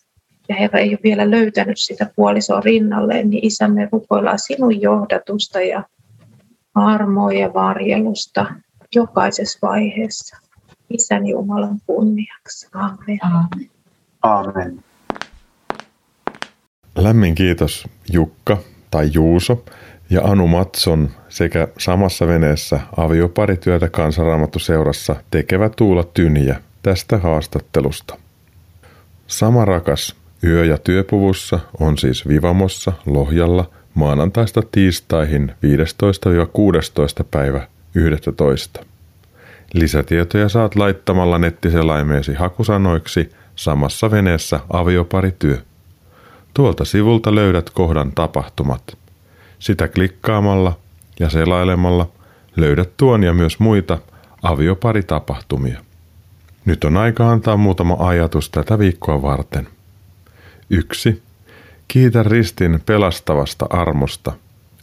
ja 0.50 0.56
Herra 0.56 0.80
ei 0.80 0.90
ole 0.90 1.00
vielä 1.04 1.32
löytänyt 1.32 1.78
sitä 1.78 2.12
puolisoa 2.16 2.62
rinnalleen, 2.62 3.30
niin 3.30 3.46
Isä, 3.46 3.68
me 3.68 3.90
rukoillaan 3.92 4.40
sinun 4.40 4.82
johdatusta 4.82 5.62
ja 5.62 5.84
armoa 6.76 7.34
ja 7.34 7.54
varjelusta 7.54 8.46
jokaisessa 8.96 9.60
vaiheessa. 9.62 10.38
Isän 10.90 11.28
Jumalan 11.28 11.80
kunniaksi. 11.86 12.68
Amen. 12.74 13.20
Amen. 13.22 13.79
Amen. 14.22 14.84
Lämmin 16.96 17.36
kiitos 17.36 17.88
Jukka 18.14 18.58
tai 18.92 19.10
Juuso 19.14 19.64
ja 20.10 20.22
Anu 20.24 20.48
Matson 20.48 21.10
sekä 21.30 21.68
samassa 21.78 22.28
veneessä 22.28 22.80
avioparityötä 22.98 23.90
kansanraamattuseurassa 23.90 25.16
tekevä 25.32 25.70
Tuula 25.70 26.04
Tyniä 26.04 26.62
tästä 26.82 27.18
haastattelusta. 27.18 28.18
Sama 29.28 29.66
rakas 29.66 30.16
yö- 30.44 30.66
ja 30.66 30.78
työpuvussa 30.78 31.60
on 31.80 31.98
siis 31.98 32.28
Vivamossa 32.28 32.94
Lohjalla 33.06 33.70
maanantaista 33.94 34.62
tiistaihin 34.72 35.52
15-16 37.22 37.24
päivä 37.32 37.68
11. 37.96 38.86
Lisätietoja 39.74 40.50
saat 40.50 40.76
laittamalla 40.76 41.38
nettiselaimeesi 41.38 42.34
hakusanoiksi 42.34 43.32
samassa 43.60 44.12
veneessä 44.12 44.60
avioparityö. 44.74 45.58
Tuolta 46.54 46.86
sivulta 46.86 47.36
löydät 47.36 47.70
kohdan 47.70 48.12
tapahtumat– 48.16 48.84
sitä 49.60 49.88
klikkaamalla 49.88 50.78
ja 51.20 51.30
selailemalla 51.30 52.10
löydät 52.56 52.98
tuon 52.98 53.24
ja 53.24 53.34
myös 53.34 53.60
muita 53.60 53.98
avioparitapahtumia. 54.42 55.82
Nyt 56.66 56.84
on 56.84 56.98
aika 56.98 57.32
antaa 57.32 57.58
muutama 57.58 57.96
ajatus 58.00 58.50
tätä 58.50 58.80
viikkoa 58.80 59.22
varten. 59.22 59.68
1. 60.70 61.24
Kiitä 61.88 62.24
ristin 62.24 62.82
pelastavasta 62.86 63.66
armosta. 63.70 64.32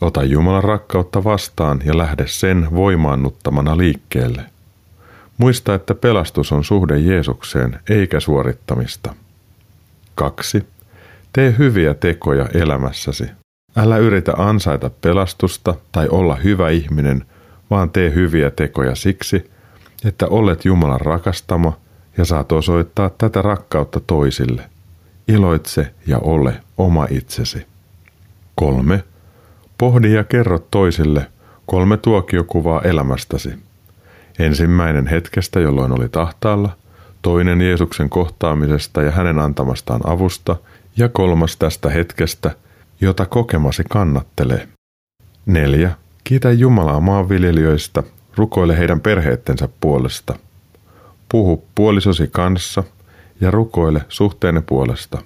Ota 0.00 0.24
Jumalan 0.24 0.64
rakkautta 0.64 1.24
vastaan 1.24 1.80
ja 1.84 1.98
lähde 1.98 2.24
sen 2.26 2.68
voimaannuttamana 2.70 3.76
liikkeelle. 3.76 4.44
Muista, 5.38 5.74
että 5.74 5.94
pelastus 5.94 6.52
on 6.52 6.64
suhde 6.64 6.98
Jeesukseen 6.98 7.80
eikä 7.90 8.20
suorittamista. 8.20 9.14
2. 10.14 10.66
Tee 11.32 11.54
hyviä 11.58 11.94
tekoja 11.94 12.48
elämässäsi. 12.54 13.24
Älä 13.76 13.96
yritä 13.96 14.32
ansaita 14.36 14.90
pelastusta 15.00 15.74
tai 15.92 16.08
olla 16.08 16.34
hyvä 16.34 16.70
ihminen, 16.70 17.24
vaan 17.70 17.90
tee 17.90 18.14
hyviä 18.14 18.50
tekoja 18.50 18.94
siksi, 18.94 19.50
että 20.04 20.26
olet 20.26 20.64
Jumalan 20.64 21.00
rakastama 21.00 21.72
ja 22.18 22.24
saat 22.24 22.52
osoittaa 22.52 23.10
tätä 23.10 23.42
rakkautta 23.42 24.00
toisille. 24.00 24.62
Iloitse 25.28 25.94
ja 26.06 26.18
ole 26.18 26.60
oma 26.78 27.06
itsesi. 27.10 27.66
Kolme. 28.54 29.04
Pohdi 29.78 30.12
ja 30.12 30.24
kerro 30.24 30.58
toisille 30.58 31.26
kolme 31.66 31.96
tuokiokuvaa 31.96 32.82
elämästäsi. 32.82 33.65
Ensimmäinen 34.38 35.06
hetkestä, 35.06 35.60
jolloin 35.60 35.92
oli 35.92 36.08
tahtaalla, 36.08 36.70
toinen 37.22 37.60
Jeesuksen 37.60 38.08
kohtaamisesta 38.08 39.02
ja 39.02 39.10
hänen 39.10 39.38
antamastaan 39.38 40.00
avusta 40.04 40.56
ja 40.96 41.08
kolmas 41.08 41.56
tästä 41.56 41.90
hetkestä– 41.90 42.50
jota 43.00 43.26
kokemasi 43.26 43.82
kannattelee. 43.88 44.68
4. 45.46 45.90
Kiitä 46.24 46.52
Jumalaa 46.52 47.00
maanviljelijöistä, 47.00 48.02
rukoile 48.36 48.78
heidän 48.78 49.00
perheettensä 49.00 49.68
puolesta. 49.80 50.38
Puhu 51.28 51.64
puolisosi 51.74 52.28
kanssa 52.32 52.84
ja 53.40 53.50
rukoile 53.50 54.00
suhteenne 54.08 54.60
puolesta. 54.60 55.22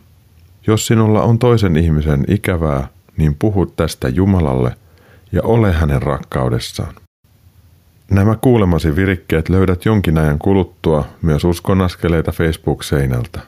Jos 0.67 0.87
sinulla 0.87 1.23
on 1.23 1.39
toisen 1.39 1.77
ihmisen 1.77 2.25
ikävää, 2.29 2.89
niin 3.17 3.37
puhu 3.39 3.67
tästä 3.67 4.09
Jumalalle 4.09 4.77
ja 5.33 5.43
ole 5.43 5.73
hänen 5.73 6.03
rakkaudessaan. 6.03 6.95
Nämä 8.11 8.37
kuulemasi 8.41 8.97
virikkeet 8.97 9.49
löydät 9.49 9.85
jonkin 9.85 10.19
ajan 10.19 10.39
kuluttua 10.39 11.05
myös 11.23 11.45
uskonaskeleita 11.45 12.33
Facebook-seinältä. 12.33 13.41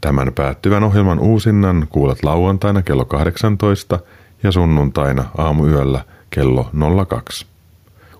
Tämän 0.00 0.32
päättyvän 0.34 0.84
ohjelman 0.84 1.18
uusinnan 1.18 1.86
kuulet 1.90 2.24
lauantaina 2.24 2.82
kello 2.82 3.04
18 3.04 3.98
ja 4.42 4.52
sunnuntaina 4.52 5.24
aamuyöllä 5.38 6.04
kello 6.30 6.70
02. 7.08 7.46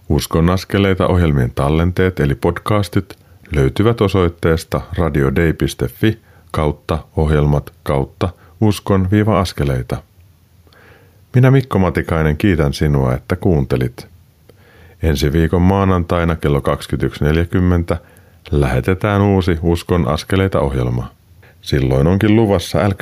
Uskon 0.09 0.51
askeleita 0.51 1.07
ohjelmien 1.07 1.53
tallenteet 1.55 2.21
eli 2.21 2.35
podcastit 2.35 3.19
löytyvät 3.55 4.01
osoitteesta 4.01 4.81
radiodei.fi 4.99 6.21
kautta 6.51 6.99
ohjelmat 7.17 7.73
kautta 7.83 8.29
uskon-askeleita. 8.61 9.97
Minä 11.35 11.51
Mikko 11.51 11.79
Matikainen 11.79 12.37
kiitän 12.37 12.73
sinua, 12.73 13.15
että 13.15 13.37
kuuntelit. 13.37 14.16
Ensi 15.03 15.33
viikon 15.33 15.63
maanantaina 15.63 16.37
kello 16.37 16.63
21.40 17.93 17.97
lähetetään 18.51 19.23
uusi 19.23 19.59
Uskon 19.63 20.09
askeleita 20.09 20.61
ohjelma. 20.61 21.11
Silloin 21.61 22.07
onkin 22.07 22.37
luvassa 22.37 22.89
l 22.89 22.93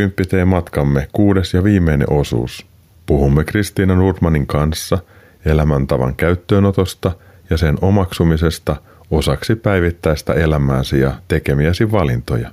matkamme 0.45 1.09
kuudes 1.13 1.55
ja 1.55 1.65
viimeinen 1.65 2.13
osuus. 2.13 2.67
Puhumme 3.07 3.45
Kristiina 3.45 3.95
Nordmanin 3.95 4.47
kanssa 4.47 4.99
elämäntavan 5.45 6.17
käyttöönotosta 6.17 7.13
ja 7.51 7.57
sen 7.57 7.79
omaksumisesta 7.81 8.77
osaksi 9.11 9.57
päivittäistä 9.57 10.33
elämääsi 10.33 11.01
ja 11.01 11.13
tekemiäsi 11.29 11.93
valintoja. 11.93 12.51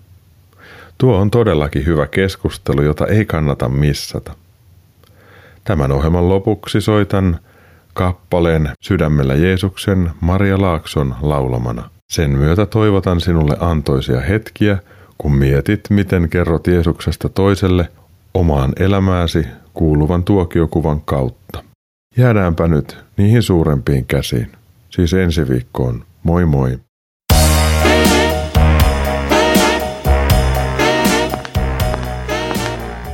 Tuo 0.97 1.17
on 1.17 1.31
todellakin 1.31 1.85
hyvä 1.85 2.07
keskustelu, 2.07 2.81
jota 2.81 3.07
ei 3.07 3.25
kannata 3.25 3.69
missata. 3.69 4.33
Tämän 5.63 5.91
ohjelman 5.91 6.29
lopuksi 6.29 6.81
soitan 6.81 7.39
kappaleen 8.01 8.69
Sydämellä 8.83 9.35
Jeesuksen 9.35 10.11
Maria 10.21 10.61
Laakson 10.61 11.15
laulamana. 11.21 11.89
Sen 12.11 12.31
myötä 12.31 12.65
toivotan 12.65 13.21
sinulle 13.21 13.57
antoisia 13.59 14.21
hetkiä– 14.21 14.77
kun 15.21 15.35
mietit, 15.35 15.81
miten 15.89 16.29
kerrot 16.29 16.67
Jeesuksesta 16.67 17.29
toiselle 17.29 17.89
omaan 18.33 18.73
elämääsi 18.79 19.47
kuuluvan 19.73 20.23
tuokiokuvan 20.23 21.01
kautta. 21.01 21.63
Jäädäänpä 22.17 22.67
nyt 22.67 22.97
niihin 23.17 23.43
suurempiin 23.43 24.05
käsiin. 24.05 24.51
Siis 24.89 25.13
ensi 25.13 25.49
viikkoon. 25.49 26.03
Moi 26.23 26.45
moi. 26.45 26.79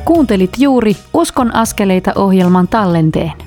Kuuntelit 0.06 0.52
juuri 0.58 0.98
Uskon 1.14 1.56
askeleita 1.56 2.12
ohjelman 2.16 2.68
tallenteen. 2.68 3.47